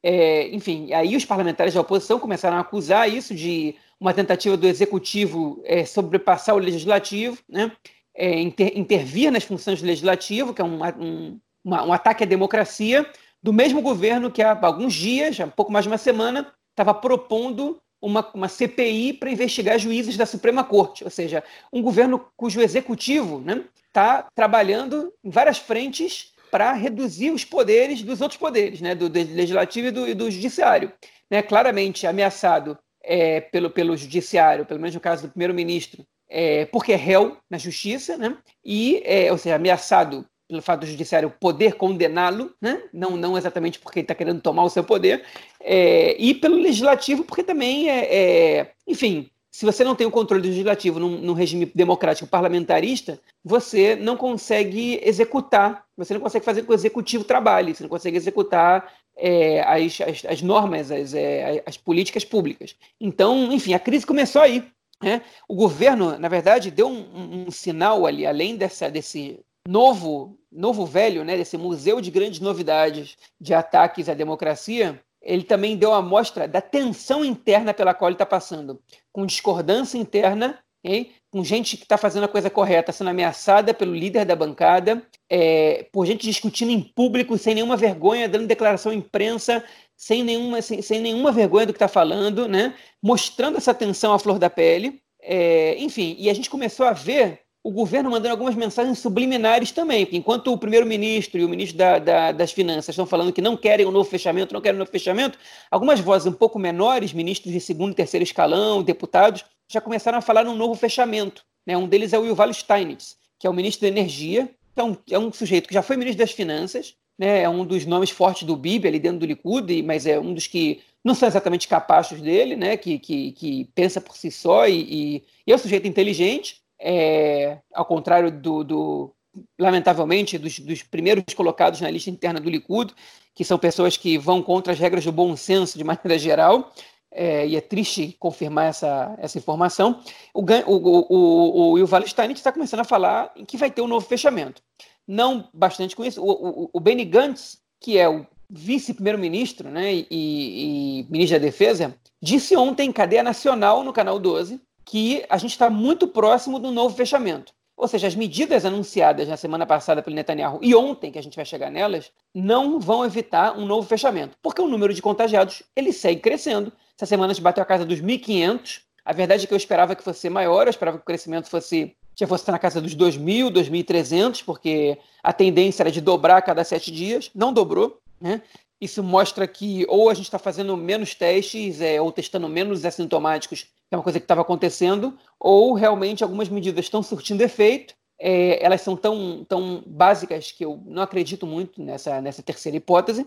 É, 0.02 0.48
enfim, 0.54 0.92
aí 0.92 1.14
os 1.14 1.24
parlamentares 1.24 1.74
da 1.74 1.80
oposição 1.80 2.18
começaram 2.18 2.56
a 2.56 2.60
acusar 2.60 3.08
isso 3.08 3.34
de 3.34 3.74
uma 3.98 4.14
tentativa 4.14 4.56
do 4.56 4.66
executivo 4.66 5.60
é, 5.64 5.84
sobrepassar 5.84 6.54
o 6.54 6.58
legislativo, 6.58 7.38
né? 7.48 7.70
é, 8.14 8.40
inter, 8.40 8.72
intervir 8.76 9.30
nas 9.30 9.44
funções 9.44 9.80
do 9.80 9.86
legislativo, 9.86 10.54
que 10.54 10.60
é 10.60 10.64
um, 10.64 10.80
um, 10.98 11.40
uma, 11.64 11.84
um 11.84 11.92
ataque 11.92 12.24
à 12.24 12.26
democracia, 12.26 13.06
do 13.42 13.52
mesmo 13.52 13.80
governo 13.80 14.30
que 14.30 14.42
há 14.42 14.58
alguns 14.62 14.94
dias, 14.94 15.40
há 15.40 15.46
pouco 15.46 15.72
mais 15.72 15.84
de 15.84 15.90
uma 15.90 15.98
semana, 15.98 16.52
estava 16.70 16.92
propondo 16.92 17.80
uma, 18.00 18.28
uma 18.34 18.48
CPI 18.48 19.14
para 19.14 19.30
investigar 19.30 19.78
juízes 19.78 20.16
da 20.16 20.26
Suprema 20.26 20.64
Corte, 20.64 21.04
ou 21.04 21.10
seja, 21.10 21.42
um 21.72 21.82
governo 21.82 22.26
cujo 22.36 22.60
executivo 22.60 23.38
está 23.38 23.54
né, 23.54 23.64
tá 23.92 24.28
trabalhando 24.34 25.12
em 25.22 25.30
várias 25.30 25.58
frentes 25.58 26.32
para 26.50 26.72
reduzir 26.72 27.30
os 27.30 27.44
poderes 27.44 28.02
dos 28.02 28.20
outros 28.20 28.38
poderes, 28.38 28.80
né, 28.80 28.94
do, 28.94 29.08
do 29.08 29.18
legislativo 29.18 29.88
e 29.88 29.90
do, 29.90 30.08
e 30.08 30.14
do 30.14 30.30
judiciário. 30.30 30.92
Né, 31.30 31.42
claramente 31.42 32.06
ameaçado 32.06 32.76
é, 33.02 33.40
pelo, 33.40 33.70
pelo 33.70 33.96
judiciário, 33.96 34.66
pelo 34.66 34.80
menos 34.80 34.94
no 34.94 35.00
caso 35.00 35.22
do 35.22 35.30
primeiro-ministro, 35.30 36.04
é, 36.28 36.64
porque 36.66 36.92
é 36.92 36.96
réu 36.96 37.36
na 37.48 37.58
justiça, 37.58 38.16
né, 38.16 38.36
e, 38.64 39.02
é, 39.04 39.30
ou 39.30 39.38
seja, 39.38 39.56
ameaçado 39.56 40.26
pelo 40.50 40.60
fato 40.60 40.80
do 40.80 40.86
judiciário 40.86 41.32
poder 41.40 41.74
condená-lo, 41.74 42.52
né? 42.60 42.82
não, 42.92 43.16
não 43.16 43.38
exatamente 43.38 43.78
porque 43.78 44.00
ele 44.00 44.04
está 44.04 44.16
querendo 44.16 44.40
tomar 44.40 44.64
o 44.64 44.68
seu 44.68 44.82
poder, 44.82 45.24
é, 45.60 46.16
e 46.20 46.34
pelo 46.34 46.56
legislativo, 46.56 47.22
porque 47.22 47.44
também 47.44 47.88
é, 47.88 48.14
é, 48.14 48.72
enfim, 48.86 49.30
se 49.50 49.66
você 49.66 49.82
não 49.82 49.96
tem 49.96 50.06
o 50.06 50.10
controle 50.10 50.46
legislativo 50.46 51.00
num, 51.00 51.18
num, 51.18 51.32
regime 51.32 51.66
democrático 51.74 52.28
parlamentarista, 52.28 53.20
você 53.44 53.96
não 53.96 54.16
consegue 54.16 55.00
executar, 55.02 55.84
você 55.96 56.14
não 56.14 56.20
consegue 56.20 56.44
fazer 56.44 56.60
com 56.60 56.68
que 56.68 56.72
o 56.72 56.74
executivo 56.74 57.24
trabalhe, 57.24 57.74
você 57.74 57.82
não 57.82 57.90
consegue 57.90 58.16
executar 58.16 58.92
é, 59.16 59.60
as, 59.62 60.00
as, 60.00 60.24
as, 60.24 60.42
normas, 60.42 60.90
as, 60.90 61.14
é, 61.14 61.62
as 61.66 61.76
políticas 61.76 62.24
públicas. 62.24 62.76
Então, 63.00 63.52
enfim, 63.52 63.74
a 63.74 63.78
crise 63.80 64.06
começou 64.06 64.40
aí. 64.40 64.64
Né? 65.02 65.22
O 65.48 65.54
governo, 65.54 66.18
na 66.18 66.28
verdade, 66.28 66.70
deu 66.70 66.86
um, 66.86 67.00
um, 67.00 67.44
um 67.48 67.50
sinal 67.50 68.06
ali, 68.06 68.26
além 68.26 68.56
dessa, 68.56 68.88
desse 68.88 69.40
novo, 69.66 70.38
novo 70.50 70.86
velho, 70.86 71.24
né, 71.24 71.36
desse 71.36 71.56
museu 71.56 72.00
de 72.00 72.10
grandes 72.10 72.40
novidades 72.40 73.16
de 73.40 73.52
ataques 73.52 74.08
à 74.08 74.14
democracia, 74.14 75.00
ele 75.22 75.44
também 75.44 75.76
deu 75.76 75.92
a 75.92 76.00
mostra 76.00 76.48
da 76.48 76.60
tensão 76.60 77.24
interna 77.24 77.74
pela 77.74 77.94
qual 77.94 78.08
ele 78.08 78.14
está 78.14 78.26
passando, 78.26 78.80
com 79.12 79.26
discordância 79.26 79.98
interna, 79.98 80.58
hein? 80.84 81.12
com 81.30 81.44
gente 81.44 81.76
que 81.76 81.84
está 81.84 81.96
fazendo 81.96 82.24
a 82.24 82.28
coisa 82.28 82.50
correta, 82.50 82.92
sendo 82.92 83.10
ameaçada 83.10 83.72
pelo 83.72 83.94
líder 83.94 84.24
da 84.24 84.34
bancada, 84.34 85.02
é, 85.28 85.86
por 85.92 86.04
gente 86.04 86.26
discutindo 86.26 86.70
em 86.70 86.80
público, 86.80 87.38
sem 87.38 87.54
nenhuma 87.54 87.76
vergonha, 87.76 88.28
dando 88.28 88.46
declaração 88.46 88.90
à 88.90 88.94
imprensa, 88.94 89.64
sem 89.96 90.24
nenhuma, 90.24 90.60
sem, 90.60 90.82
sem 90.82 91.00
nenhuma 91.00 91.30
vergonha 91.30 91.66
do 91.66 91.72
que 91.72 91.76
está 91.76 91.88
falando, 91.88 92.48
né? 92.48 92.74
mostrando 93.02 93.58
essa 93.58 93.74
tensão 93.74 94.12
à 94.12 94.18
flor 94.18 94.38
da 94.38 94.50
pele. 94.50 95.00
É, 95.22 95.76
enfim, 95.78 96.16
e 96.18 96.30
a 96.30 96.34
gente 96.34 96.50
começou 96.50 96.86
a 96.86 96.92
ver 96.92 97.42
o 97.62 97.70
governo 97.70 98.10
mandando 98.10 98.32
algumas 98.32 98.54
mensagens 98.54 98.98
subliminares 98.98 99.70
também, 99.70 100.08
enquanto 100.12 100.52
o 100.52 100.56
primeiro-ministro 100.56 101.38
e 101.38 101.44
o 101.44 101.48
ministro 101.48 101.76
da, 101.76 101.98
da, 101.98 102.32
das 102.32 102.52
Finanças 102.52 102.88
estão 102.88 103.04
falando 103.04 103.32
que 103.32 103.42
não 103.42 103.56
querem 103.56 103.84
um 103.84 103.90
novo 103.90 104.08
fechamento, 104.08 104.54
não 104.54 104.62
querem 104.62 104.76
um 104.76 104.78
novo 104.78 104.90
fechamento, 104.90 105.38
algumas 105.70 106.00
vozes 106.00 106.26
um 106.26 106.32
pouco 106.32 106.58
menores, 106.58 107.12
ministros 107.12 107.52
de 107.52 107.60
segundo 107.60 107.92
e 107.92 107.94
terceiro 107.94 108.24
escalão, 108.24 108.82
deputados, 108.82 109.44
já 109.68 109.80
começaram 109.80 110.18
a 110.18 110.22
falar 110.22 110.44
num 110.44 110.56
novo 110.56 110.74
fechamento. 110.74 111.44
Né? 111.66 111.76
Um 111.76 111.86
deles 111.86 112.14
é 112.14 112.18
o 112.18 112.24
Yuval 112.24 112.52
Steinitz, 112.52 113.16
que 113.38 113.46
é 113.46 113.50
o 113.50 113.52
ministro 113.52 113.82
da 113.82 113.88
Energia, 113.88 114.50
que 114.74 114.80
é 114.80 114.84
um, 114.84 114.96
é 115.10 115.18
um 115.18 115.30
sujeito 115.30 115.68
que 115.68 115.74
já 115.74 115.82
foi 115.82 115.98
ministro 115.98 116.24
das 116.24 116.32
Finanças, 116.32 116.94
né? 117.18 117.42
é 117.42 117.48
um 117.48 117.66
dos 117.66 117.84
nomes 117.84 118.08
fortes 118.08 118.44
do 118.44 118.56
BIB 118.56 118.88
ali 118.88 118.98
dentro 118.98 119.18
do 119.18 119.26
Likud, 119.26 119.82
mas 119.82 120.06
é 120.06 120.18
um 120.18 120.32
dos 120.32 120.46
que 120.46 120.80
não 121.04 121.14
são 121.14 121.28
exatamente 121.28 121.68
capazes 121.68 122.22
dele, 122.22 122.56
né? 122.56 122.78
que, 122.78 122.98
que, 122.98 123.32
que 123.32 123.64
pensa 123.74 124.00
por 124.00 124.16
si 124.16 124.30
só 124.30 124.66
e, 124.66 124.80
e, 124.80 125.24
e 125.46 125.52
é 125.52 125.54
um 125.54 125.58
sujeito 125.58 125.86
inteligente, 125.86 126.62
é, 126.80 127.58
ao 127.74 127.84
contrário 127.84 128.30
do, 128.30 128.64
do 128.64 129.14
lamentavelmente, 129.58 130.38
dos, 130.38 130.58
dos, 130.58 130.82
primeiros 130.82 131.34
colocados 131.34 131.80
na 131.80 131.90
lista 131.90 132.10
interna 132.10 132.40
do 132.40 132.50
Likud, 132.50 132.92
que 133.34 133.44
são 133.44 133.58
pessoas 133.58 133.96
que 133.96 134.18
vão 134.18 134.42
contra 134.42 134.72
as 134.72 134.78
regras 134.78 135.04
do 135.04 135.12
bom 135.12 135.36
senso 135.36 135.78
de 135.78 135.84
maneira 135.84 136.18
geral, 136.18 136.72
é, 137.12 137.46
e 137.46 137.56
é 137.56 137.60
triste 137.60 138.16
confirmar 138.18 138.66
essa, 138.66 139.14
essa 139.18 139.38
informação. 139.38 140.00
O, 140.32 140.42
o, 140.42 141.06
o, 141.08 141.72
o 141.72 141.78
Yuval 141.78 142.06
Steinitz 142.06 142.40
está 142.40 142.52
começando 142.52 142.80
a 142.80 142.84
falar 142.84 143.32
que 143.46 143.56
vai 143.56 143.70
ter 143.70 143.82
um 143.82 143.88
novo 143.88 144.06
fechamento. 144.06 144.62
Não 145.06 145.48
bastante 145.52 145.96
com 145.96 146.04
isso. 146.04 146.22
O, 146.22 146.30
o, 146.64 146.70
o 146.72 146.80
Benny 146.80 147.04
Gantz, 147.04 147.60
que 147.80 147.98
é 147.98 148.08
o 148.08 148.26
vice-primeiro-ministro 148.48 149.70
né, 149.70 149.92
e, 149.92 150.06
e, 150.10 151.06
ministro 151.10 151.38
da 151.38 151.44
Defesa, 151.44 151.94
disse 152.22 152.56
ontem 152.56 152.88
em 152.88 152.92
cadeia 152.92 153.22
nacional 153.22 153.84
no 153.84 153.92
Canal 153.92 154.18
12 154.18 154.60
que 154.84 155.24
a 155.28 155.36
gente 155.38 155.52
está 155.52 155.70
muito 155.70 156.06
próximo 156.08 156.58
do 156.58 156.70
novo 156.70 156.94
fechamento. 156.94 157.52
Ou 157.76 157.88
seja, 157.88 158.06
as 158.06 158.14
medidas 158.14 158.66
anunciadas 158.66 159.26
na 159.26 159.38
semana 159.38 159.64
passada 159.64 160.02
pelo 160.02 160.14
Netanyahu 160.14 160.58
e 160.60 160.74
ontem, 160.74 161.10
que 161.10 161.18
a 161.18 161.22
gente 161.22 161.36
vai 161.36 161.46
chegar 161.46 161.70
nelas, 161.70 162.12
não 162.34 162.78
vão 162.78 163.04
evitar 163.06 163.56
um 163.56 163.64
novo 163.64 163.88
fechamento, 163.88 164.36
porque 164.42 164.60
o 164.60 164.68
número 164.68 164.92
de 164.92 165.00
contagiados 165.00 165.62
ele 165.74 165.90
segue 165.92 166.20
crescendo. 166.20 166.70
Essa 166.94 167.06
semana 167.06 167.30
a 167.30 167.34
gente 167.34 167.42
bateu 167.42 167.62
a 167.62 167.66
casa 167.66 167.86
dos 167.86 168.02
1.500. 168.02 168.82
A 169.02 169.14
verdade 169.14 169.44
é 169.44 169.46
que 169.46 169.54
eu 169.54 169.56
esperava 169.56 169.96
que 169.96 170.04
fosse 170.04 170.28
maior, 170.28 170.66
eu 170.66 170.70
esperava 170.70 170.98
que 170.98 171.02
o 171.02 171.06
crescimento 171.06 171.48
fosse 171.48 171.96
já 172.14 172.26
fosse 172.26 172.50
na 172.50 172.58
casa 172.58 172.82
dos 172.82 172.94
2.000, 172.94 173.50
2.300, 173.50 174.44
porque 174.44 174.98
a 175.22 175.32
tendência 175.32 175.82
era 175.82 175.90
de 175.90 176.02
dobrar 176.02 176.36
a 176.36 176.42
cada 176.42 176.62
sete 176.64 176.90
dias, 176.90 177.30
não 177.34 177.50
dobrou. 177.50 177.98
Né? 178.20 178.42
Isso 178.78 179.02
mostra 179.02 179.46
que 179.46 179.86
ou 179.88 180.10
a 180.10 180.14
gente 180.14 180.26
está 180.26 180.38
fazendo 180.38 180.76
menos 180.76 181.14
testes, 181.14 181.80
é, 181.80 181.98
ou 181.98 182.12
testando 182.12 182.46
menos 182.46 182.84
assintomáticos, 182.84 183.68
é 183.90 183.96
uma 183.96 184.02
coisa 184.02 184.18
que 184.18 184.24
estava 184.24 184.40
acontecendo, 184.40 185.18
ou 185.38 185.74
realmente 185.74 186.22
algumas 186.22 186.48
medidas 186.48 186.84
estão 186.84 187.02
surtindo 187.02 187.42
efeito. 187.42 187.94
É, 188.22 188.64
elas 188.64 188.82
são 188.82 188.94
tão, 188.96 189.44
tão 189.48 189.82
básicas 189.86 190.52
que 190.52 190.64
eu 190.64 190.82
não 190.84 191.02
acredito 191.02 191.46
muito 191.46 191.82
nessa, 191.82 192.20
nessa 192.20 192.42
terceira 192.42 192.76
hipótese. 192.76 193.26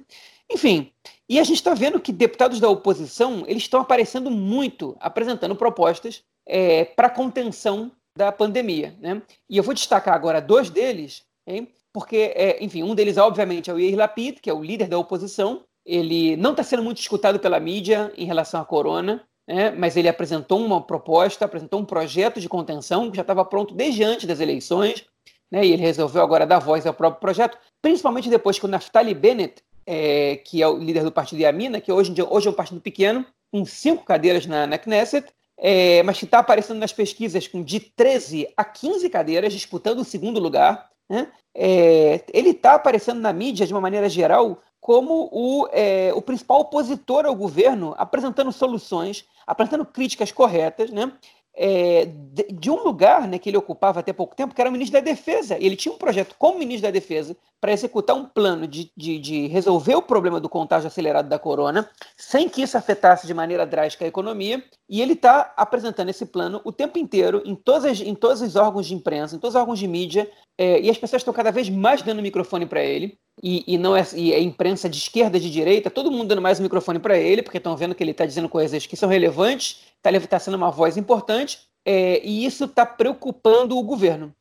Enfim, 0.51 0.91
e 1.27 1.39
a 1.39 1.43
gente 1.43 1.58
está 1.58 1.74
vendo 1.74 2.00
que 2.00 2.12
deputados 2.12 2.60
da 2.60 2.70
oposição 2.70 3.43
eles 3.48 3.63
estão 3.63 3.82
aparecendo 3.82 4.29
muito, 4.29 4.96
apresentando 5.00 5.55
propostas 5.55 6.24
é, 6.46 6.86
para 6.86 7.10
contenção 7.10 7.91
da 8.15 8.32
pandemia. 8.32 8.96
Né? 9.00 9.22
E 9.50 9.58
eu 9.58 9.63
vou 9.63 9.74
destacar 9.74 10.13
agora 10.13 10.39
dois 10.39 10.70
deles, 10.70 11.24
hein? 11.48 11.67
porque, 11.91 12.34
é, 12.36 12.63
enfim, 12.63 12.84
um 12.84 12.96
deles, 12.96 13.17
obviamente, 13.17 13.70
é 13.70 13.74
o 13.74 13.79
Yair 13.79 13.98
Lapid, 13.98 14.39
que 14.39 14.50
é 14.50 14.53
o 14.53 14.63
líder 14.63 14.88
da 14.88 14.98
oposição. 14.98 15.63
Ele 15.86 16.38
não 16.38 16.51
está 16.51 16.63
sendo 16.63 16.84
muito 16.84 17.00
escutado 17.00 17.39
pela 17.39 17.60
mídia 17.60 18.13
em 18.15 18.25
relação 18.25 18.62
à 18.62 18.65
corona, 18.65 19.24
né? 19.47 19.71
mas 19.71 19.95
ele 19.97 20.07
apresentou 20.07 20.59
uma 20.59 20.81
proposta, 20.81 21.45
apresentou 21.45 21.79
um 21.79 21.85
projeto 21.85 22.39
de 22.39 22.50
contenção 22.50 23.09
que 23.09 23.17
já 23.17 23.21
estava 23.21 23.43
pronto 23.45 23.73
desde 23.73 24.03
antes 24.03 24.25
das 24.25 24.39
eleições, 24.39 25.05
né? 25.51 25.65
e 25.65 25.71
ele 25.71 25.81
resolveu 25.81 26.21
agora 26.21 26.45
dar 26.45 26.59
voz 26.59 26.85
ao 26.85 26.93
próprio 26.93 27.21
projeto, 27.21 27.57
principalmente 27.81 28.29
depois 28.29 28.57
que 28.57 28.65
o 28.65 28.69
Naftali 28.69 29.13
Bennett, 29.13 29.62
é, 29.85 30.38
que 30.38 30.62
é 30.62 30.67
o 30.67 30.77
líder 30.77 31.03
do 31.03 31.12
partido 31.12 31.41
Yamina, 31.41 31.81
que 31.81 31.91
hoje, 31.91 32.12
dia, 32.12 32.25
hoje 32.27 32.47
é 32.47 32.51
um 32.51 32.55
partido 32.55 32.79
pequeno, 32.79 33.25
com 33.51 33.65
cinco 33.65 34.03
cadeiras 34.03 34.45
na, 34.45 34.65
na 34.65 34.77
Knesset, 34.77 35.27
é, 35.57 36.01
mas 36.03 36.17
que 36.17 36.25
está 36.25 36.39
aparecendo 36.39 36.79
nas 36.79 36.91
pesquisas 36.91 37.47
com 37.47 37.62
de 37.63 37.79
13 37.79 38.47
a 38.57 38.65
15 38.65 39.09
cadeiras, 39.09 39.53
disputando 39.53 40.00
o 40.00 40.03
segundo 40.03 40.39
lugar. 40.39 40.89
Né? 41.09 41.27
É, 41.55 42.23
ele 42.33 42.50
está 42.50 42.75
aparecendo 42.75 43.19
na 43.19 43.31
mídia, 43.31 43.67
de 43.67 43.73
uma 43.73 43.81
maneira 43.81 44.09
geral, 44.09 44.59
como 44.83 45.29
o, 45.31 45.65
é, 45.71 46.11
o 46.13 46.21
principal 46.21 46.59
opositor 46.59 47.25
ao 47.25 47.33
governo, 47.33 47.95
apresentando 47.97 48.51
soluções, 48.51 49.25
apresentando 49.47 49.85
críticas 49.85 50.29
corretas, 50.29 50.91
né? 50.91 51.09
É, 51.55 52.05
de, 52.05 52.47
de, 52.51 52.69
um 52.69 52.83
lugar 52.83 53.27
né, 53.27 53.37
que 53.37 53.47
ele 53.47 53.55
ocupava 53.55 53.99
até 53.99 54.11
pouco 54.11 54.35
tempo, 54.35 54.53
que 54.53 54.59
era 54.59 54.69
o 54.69 54.73
ministro 54.73 54.99
da 54.99 55.05
Defesa. 55.05 55.55
Ele 55.57 55.75
tinha 55.75 55.93
um 55.93 55.99
projeto 55.99 56.35
como 56.37 56.59
ministro 56.59 56.87
da 56.87 56.91
Defesa 56.91 57.37
para 57.61 57.71
executar 57.71 58.13
um 58.15 58.25
plano 58.25 58.67
de, 58.67 58.91
de, 58.97 59.19
de, 59.19 59.47
resolver 59.47 59.95
o 59.95 60.01
problema 60.01 60.39
do 60.39 60.49
contágio 60.49 60.87
acelerado 60.87 61.29
da 61.29 61.39
corona, 61.39 61.89
sem 62.17 62.49
que 62.49 62.63
isso 62.63 62.77
afetasse 62.77 63.25
de 63.25 63.33
maneira 63.33 63.65
drástica 63.65 64.03
a 64.03 64.07
economia. 64.07 64.61
E 64.89 65.01
ele 65.01 65.13
está 65.13 65.53
apresentando 65.55 66.09
esse 66.09 66.25
plano 66.25 66.59
o 66.65 66.73
tempo 66.73 66.99
inteiro 66.99 67.41
em, 67.45 67.55
todas, 67.55 68.01
em 68.01 68.15
todos 68.15 68.41
os 68.41 68.57
órgãos 68.57 68.87
de 68.87 68.95
imprensa, 68.95 69.35
em 69.35 69.39
todos 69.39 69.55
os 69.55 69.61
órgãos 69.61 69.79
de 69.79 69.87
mídia, 69.87 70.29
é, 70.57 70.81
e 70.81 70.89
as 70.89 70.98
pessoas 70.98 71.22
estão 71.22 71.33
cada 71.33 71.51
vez 71.51 71.69
mais 71.69 72.01
dando 72.01 72.22
microfone 72.22 72.65
para 72.65 72.83
ele. 72.83 73.17
E, 73.41 73.63
e, 73.65 73.77
não 73.79 73.95
é 73.95 74.05
e 74.15 74.33
a 74.33 74.39
imprensa 74.39 74.88
de 74.88 74.98
esquerda, 74.98 75.39
de 75.39 75.50
direita, 75.50 75.89
todo 75.89 76.12
mundo 76.12 76.27
dando 76.27 76.41
mais 76.41 76.60
microfone 76.60 77.00
para 77.00 77.17
ele, 77.17 77.41
porque 77.41 77.57
estão 77.57 77.75
vendo 77.75 77.95
que 77.95 78.03
ele 78.03 78.12
está 78.12 78.25
dizendo 78.25 78.48
coisas 78.48 78.86
que 78.86 78.95
são 78.95 79.10
relevantes, 79.10 79.81
está 79.98 80.27
tá 80.27 80.39
sendo 80.39 80.55
uma 80.55 80.69
voz 80.69 80.98
importante, 80.98 81.62
é, 81.83 82.22
e 82.24 82.45
isso 82.45 82.65
está 82.65 82.86
preocupando 82.86 83.75
o 83.77 83.83
governo. 83.83 84.33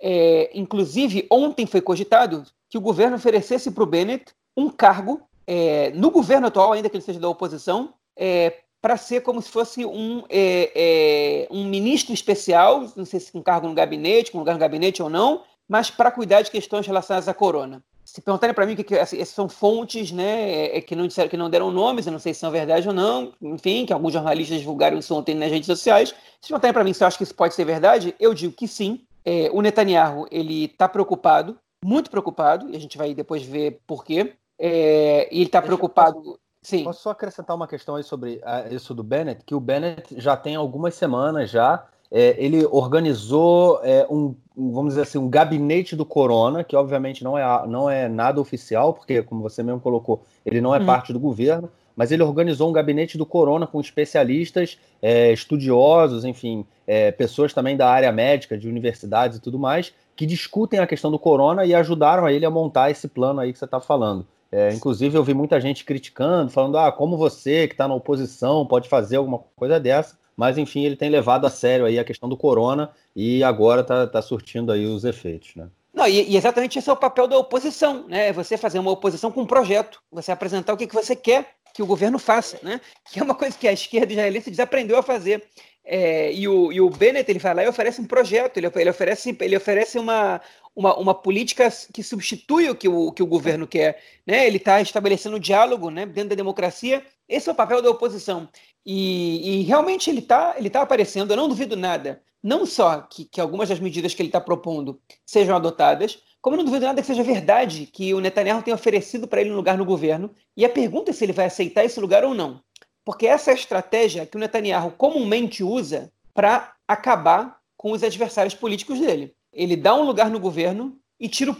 É, 0.00 0.50
inclusive, 0.54 1.26
ontem 1.30 1.66
foi 1.66 1.80
cogitado 1.80 2.44
que 2.70 2.78
o 2.78 2.80
governo 2.80 3.16
oferecesse 3.16 3.70
para 3.72 3.82
o 3.82 3.86
Bennett 3.86 4.32
um 4.56 4.70
cargo 4.70 5.20
é, 5.46 5.90
no 5.90 6.10
governo 6.10 6.46
atual, 6.46 6.72
ainda 6.72 6.88
que 6.88 6.96
ele 6.96 7.04
seja 7.04 7.20
da 7.20 7.28
oposição, 7.28 7.94
é, 8.16 8.60
para 8.80 8.96
ser 8.96 9.22
como 9.22 9.42
se 9.42 9.50
fosse 9.50 9.84
um, 9.84 10.22
é, 10.28 10.70
é, 10.74 11.48
um 11.50 11.64
ministro 11.64 12.14
especial, 12.14 12.86
não 12.94 13.04
sei 13.04 13.18
se 13.18 13.36
um 13.36 13.42
cargo 13.42 13.66
no 13.66 13.74
gabinete, 13.74 14.30
com 14.30 14.38
um 14.38 14.40
lugar 14.40 14.52
no 14.52 14.60
gabinete 14.60 15.02
ou 15.02 15.10
não, 15.10 15.42
mas 15.68 15.90
para 15.90 16.10
cuidar 16.10 16.42
de 16.42 16.50
questões 16.50 16.86
relacionadas 16.86 17.28
à 17.28 17.34
corona. 17.34 17.82
Se 18.04 18.20
perguntarem 18.20 18.54
para 18.54 18.64
mim 18.64 18.74
o 18.74 18.76
que, 18.76 18.84
que 18.84 18.98
assim, 18.98 19.22
são 19.24 19.48
fontes, 19.48 20.12
né, 20.12 20.76
é, 20.76 20.80
que 20.80 20.94
não 20.94 21.08
disseram 21.08 21.28
que 21.28 21.36
não 21.36 21.50
deram 21.50 21.72
nomes, 21.72 22.06
eu 22.06 22.12
não 22.12 22.20
sei 22.20 22.32
se 22.32 22.40
são 22.40 22.50
verdade 22.52 22.86
ou 22.86 22.94
não, 22.94 23.32
enfim, 23.42 23.84
que 23.84 23.92
alguns 23.92 24.12
jornalistas 24.12 24.60
divulgaram 24.60 24.96
isso 24.96 25.14
ontem 25.14 25.34
nas 25.34 25.50
redes 25.50 25.66
sociais. 25.66 26.14
Se 26.40 26.48
perguntarem 26.48 26.72
para 26.72 26.84
mim 26.84 26.92
se 26.92 27.02
eu 27.02 27.08
acho 27.08 27.18
que 27.18 27.24
isso 27.24 27.34
pode 27.34 27.54
ser 27.54 27.64
verdade, 27.64 28.14
eu 28.20 28.32
digo 28.32 28.52
que 28.52 28.68
sim. 28.68 29.00
é, 29.24 29.50
o 29.52 29.60
Netanyahu 29.60 30.26
ele 30.30 30.66
está 30.66 30.88
preocupado, 30.88 31.58
muito 31.84 32.08
preocupado, 32.08 32.70
e 32.70 32.76
a 32.76 32.80
gente 32.80 32.96
vai 32.96 33.12
depois 33.12 33.42
ver 33.42 33.80
por 33.86 34.04
quê. 34.04 34.34
É, 34.58 35.28
e 35.30 35.38
ele 35.38 35.46
está 35.46 35.60
preocupado. 35.60 36.22
Posso, 36.22 36.40
Sim. 36.66 36.82
Posso 36.82 37.02
só 37.02 37.10
acrescentar 37.10 37.54
uma 37.54 37.68
questão 37.68 37.94
aí 37.94 38.02
sobre 38.02 38.42
uh, 38.42 38.74
isso 38.74 38.92
do 38.92 39.04
Bennett, 39.04 39.44
que 39.44 39.54
o 39.54 39.60
Bennett 39.60 40.20
já 40.20 40.36
tem 40.36 40.56
algumas 40.56 40.96
semanas 40.96 41.48
já. 41.48 41.86
É, 42.10 42.36
ele 42.38 42.64
organizou 42.66 43.80
é, 43.82 44.06
um, 44.08 44.34
vamos 44.56 44.94
dizer 44.94 45.02
assim, 45.02 45.18
um 45.18 45.28
gabinete 45.28 45.94
do 45.94 46.04
Corona, 46.04 46.64
que 46.64 46.74
obviamente 46.74 47.22
não 47.22 47.36
é, 47.36 47.66
não 47.66 47.90
é 47.90 48.08
nada 48.08 48.40
oficial, 48.40 48.94
porque, 48.94 49.22
como 49.22 49.42
você 49.42 49.62
mesmo 49.62 49.80
colocou, 49.80 50.22
ele 50.44 50.60
não 50.60 50.74
é 50.74 50.78
hum. 50.78 50.86
parte 50.86 51.12
do 51.12 51.20
governo, 51.20 51.68
mas 51.94 52.10
ele 52.10 52.22
organizou 52.22 52.68
um 52.68 52.72
gabinete 52.72 53.18
do 53.18 53.26
Corona 53.26 53.66
com 53.66 53.80
especialistas, 53.80 54.78
é, 55.02 55.32
estudiosos, 55.32 56.24
enfim, 56.24 56.64
é, 56.86 57.10
pessoas 57.10 57.52
também 57.52 57.76
da 57.76 57.88
área 57.88 58.12
médica, 58.12 58.56
de 58.56 58.68
universidades 58.68 59.38
e 59.38 59.40
tudo 59.40 59.58
mais, 59.58 59.92
que 60.14 60.24
discutem 60.26 60.78
a 60.78 60.86
questão 60.86 61.10
do 61.10 61.18
Corona 61.18 61.64
e 61.64 61.74
ajudaram 61.74 62.24
a 62.24 62.32
ele 62.32 62.46
a 62.46 62.50
montar 62.50 62.90
esse 62.90 63.08
plano 63.08 63.40
aí 63.40 63.52
que 63.52 63.58
você 63.58 63.64
está 63.64 63.80
falando. 63.80 64.26
É, 64.50 64.72
inclusive, 64.72 65.16
eu 65.16 65.24
vi 65.24 65.34
muita 65.34 65.60
gente 65.60 65.84
criticando, 65.84 66.50
falando: 66.50 66.78
ah, 66.78 66.92
como 66.92 67.16
você, 67.16 67.66
que 67.66 67.74
está 67.74 67.88
na 67.88 67.94
oposição, 67.94 68.64
pode 68.64 68.88
fazer 68.88 69.16
alguma 69.16 69.40
coisa 69.56 69.80
dessa. 69.80 70.16
Mas, 70.36 70.58
enfim, 70.58 70.84
ele 70.84 70.96
tem 70.96 71.08
levado 71.08 71.46
a 71.46 71.50
sério 71.50 71.86
aí 71.86 71.98
a 71.98 72.04
questão 72.04 72.28
do 72.28 72.36
corona 72.36 72.90
e 73.14 73.42
agora 73.42 73.80
está 73.80 74.06
tá 74.06 74.20
surtindo 74.20 74.70
aí 74.70 74.84
os 74.84 75.04
efeitos, 75.04 75.54
né? 75.56 75.68
Não, 75.94 76.06
e, 76.06 76.36
exatamente 76.36 76.78
esse 76.78 76.90
é 76.90 76.92
o 76.92 76.96
papel 76.96 77.26
da 77.26 77.38
oposição, 77.38 78.06
né? 78.06 78.30
Você 78.34 78.58
fazer 78.58 78.78
uma 78.78 78.90
oposição 78.90 79.32
com 79.32 79.40
um 79.40 79.46
projeto, 79.46 80.02
você 80.12 80.30
apresentar 80.30 80.74
o 80.74 80.76
que, 80.76 80.86
que 80.86 80.94
você 80.94 81.16
quer 81.16 81.54
que 81.72 81.82
o 81.82 81.86
governo 81.86 82.18
faça, 82.18 82.58
né? 82.62 82.80
Que 83.10 83.18
é 83.18 83.22
uma 83.22 83.34
coisa 83.34 83.56
que 83.56 83.66
a 83.66 83.72
esquerda 83.72 84.12
israelense 84.12 84.50
desaprendeu 84.50 84.98
a 84.98 85.02
fazer. 85.02 85.42
É, 85.82 86.32
e, 86.32 86.48
o, 86.48 86.72
e 86.72 86.80
o 86.80 86.90
Bennett 86.90 87.30
ele 87.30 87.38
vai 87.38 87.54
lá 87.54 87.64
e 87.64 87.68
oferece 87.68 88.00
um 88.00 88.06
projeto, 88.06 88.58
ele, 88.58 88.66
ele 88.74 88.90
oferece, 88.90 89.36
ele 89.40 89.56
oferece 89.56 89.98
uma, 89.98 90.40
uma, 90.74 90.98
uma 90.98 91.14
política 91.14 91.68
que 91.94 92.02
substitui 92.02 92.68
o 92.68 92.74
que 92.74 92.88
o, 92.88 93.12
que 93.12 93.22
o 93.22 93.26
governo 93.26 93.66
quer. 93.66 94.02
Né? 94.26 94.46
Ele 94.46 94.58
está 94.58 94.80
estabelecendo 94.80 95.36
um 95.36 95.40
diálogo 95.40 95.88
né, 95.90 96.04
dentro 96.04 96.30
da 96.30 96.34
democracia. 96.34 97.02
Esse 97.28 97.48
é 97.48 97.52
o 97.52 97.54
papel 97.54 97.80
da 97.80 97.88
oposição. 97.88 98.48
E, 98.88 99.60
e 99.60 99.62
realmente 99.64 100.08
ele 100.08 100.20
está 100.20 100.54
ele 100.56 100.70
tá 100.70 100.82
aparecendo, 100.82 101.32
eu 101.32 101.36
não 101.36 101.48
duvido 101.48 101.76
nada. 101.76 102.22
Não 102.40 102.64
só 102.64 103.00
que, 103.00 103.24
que 103.24 103.40
algumas 103.40 103.68
das 103.68 103.80
medidas 103.80 104.14
que 104.14 104.22
ele 104.22 104.28
está 104.28 104.40
propondo 104.40 105.00
sejam 105.26 105.56
adotadas, 105.56 106.20
como 106.40 106.54
eu 106.54 106.58
não 106.58 106.64
duvido 106.64 106.86
nada 106.86 107.00
que 107.00 107.06
seja 107.06 107.24
verdade 107.24 107.86
que 107.86 108.14
o 108.14 108.20
Netanyahu 108.20 108.62
tenha 108.62 108.76
oferecido 108.76 109.26
para 109.26 109.40
ele 109.40 109.50
um 109.50 109.56
lugar 109.56 109.76
no 109.76 109.84
governo. 109.84 110.30
E 110.56 110.64
a 110.64 110.68
pergunta 110.68 111.10
é 111.10 111.12
se 111.12 111.24
ele 111.24 111.32
vai 111.32 111.46
aceitar 111.46 111.84
esse 111.84 111.98
lugar 111.98 112.24
ou 112.24 112.32
não. 112.32 112.60
Porque 113.04 113.26
essa 113.26 113.50
é 113.50 113.54
a 113.54 113.56
estratégia 113.56 114.24
que 114.24 114.36
o 114.36 114.40
Netanyahu 114.40 114.92
comumente 114.92 115.64
usa 115.64 116.12
para 116.32 116.72
acabar 116.86 117.58
com 117.76 117.90
os 117.90 118.04
adversários 118.04 118.54
políticos 118.54 119.00
dele. 119.00 119.34
Ele 119.52 119.74
dá 119.74 119.96
um 119.96 120.04
lugar 120.04 120.30
no 120.30 120.38
governo 120.38 120.96
e 121.18 121.28
tira, 121.28 121.52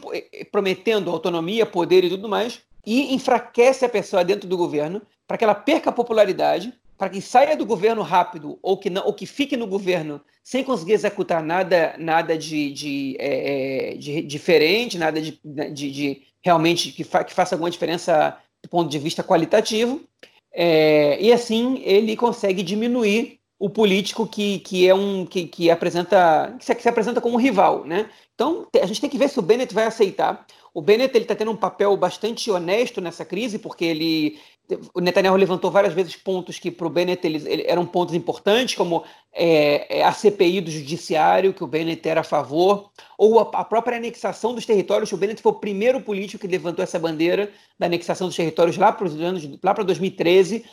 prometendo 0.53 1.11
autonomia, 1.11 1.67
poder 1.67 2.05
e 2.05 2.11
tudo 2.11 2.29
mais, 2.29 2.61
e 2.85 3.13
enfraquece 3.13 3.85
a 3.85 3.89
pessoa 3.89 4.25
dentro 4.25 4.49
do 4.49 4.57
governo 4.57 5.03
para 5.27 5.37
que 5.37 5.43
ela 5.43 5.55
perca 5.55 5.91
a 5.91 5.93
popularidade 5.93 6.73
para 6.97 7.11
que 7.11 7.21
saia 7.21 7.57
do 7.57 7.67
governo 7.67 8.03
rápido 8.03 8.59
ou 8.63 8.77
que 8.77 8.91
não 8.91 9.05
ou 9.05 9.13
que 9.13 9.27
fique 9.27 9.57
no 9.57 9.67
governo 9.67 10.21
sem 10.43 10.65
conseguir 10.65 10.93
executar 10.93 11.43
nada 11.43 11.95
nada 11.99 12.37
de, 12.37 12.71
de, 12.73 13.17
é, 13.19 13.93
é 13.93 13.97
de 13.97 14.23
diferente 14.23 14.99
nada 14.99 15.21
de, 15.21 15.39
de, 15.45 15.91
de 15.91 16.23
realmente 16.43 16.93
que, 16.93 17.05
fa, 17.05 17.25
que, 17.25 17.35
faça 17.35 17.55
alguma 17.55 17.71
diferença 17.71 18.39
do 18.63 18.69
ponto 18.69 18.89
de 18.89 18.99
vista 18.99 19.23
qualitativo 19.23 20.01
é, 20.53 21.21
e 21.21 21.33
assim 21.33 21.83
ele 21.85 22.17
consegue 22.17 22.63
diminuir 22.63 23.39
o 23.59 23.71
político 23.71 24.27
que, 24.27 24.59
que 24.61 24.89
é 24.89 24.95
um 24.95 25.27
que, 25.27 25.47
que 25.47 25.71
apresenta 25.71 26.55
que 26.59 26.65
se, 26.65 26.75
que 26.75 26.83
se 26.83 26.89
apresenta 26.89 27.21
como 27.21 27.37
rival 27.37 27.85
né? 27.85 28.09
Então 28.35 28.69
a 28.81 28.87
gente 28.87 29.01
tem 29.01 29.11
que 29.11 29.19
ver 29.19 29.31
se 29.31 29.39
o 29.39 29.43
Bennett 29.43 29.75
vai 29.75 29.87
aceitar. 29.87 30.47
O 30.75 30.83
Bennett 30.83 31.17
está 31.17 31.35
tendo 31.35 31.51
um 31.51 31.57
papel 31.57 31.97
bastante 31.97 32.51
honesto 32.51 33.01
nessa 33.01 33.25
crise, 33.25 33.59
porque 33.59 33.83
ele 33.83 34.39
o 34.95 35.01
Netanyahu 35.01 35.37
levantou 35.37 35.71
várias 35.71 35.95
vezes 35.95 36.17
pontos 36.17 36.59
que 36.59 36.71
para 36.71 36.87
o 36.87 36.91
Bennett 36.91 37.25
eles, 37.27 37.45
eram 37.67 37.87
pontos 37.87 38.15
importantes, 38.15 38.75
como 38.75 39.05
é, 39.33 39.99
é 39.99 40.05
a 40.05 40.13
CPI 40.13 40.61
do 40.61 40.71
judiciário, 40.71 41.53
que 41.53 41.63
o 41.63 41.67
Bennett 41.67 42.09
era 42.09 42.21
a 42.21 42.25
favor, 42.25 42.91
ou 43.17 43.39
a, 43.39 43.43
a, 43.43 43.65
própria 43.65 43.97
anexação 43.97 44.55
dos 44.55 44.67
territórios. 44.67 45.13
O 45.13 45.17
Bennett 45.17 45.41
foi 45.41 45.53
o 45.53 45.57
primeiro 45.57 46.01
político 46.01 46.41
que 46.41 46.51
levantou 46.51 46.83
essa 46.83 46.99
bandeira 46.99 47.51
da 47.79 47.87
anexação 47.87 48.27
dos 48.27 48.37
territórios 48.37 48.77
lá 48.77 48.93
para 48.93 49.07
os 49.07 49.21
anos 49.21 49.49
lá 49.63 49.73
para 49.73 49.85
2013. 49.85 50.65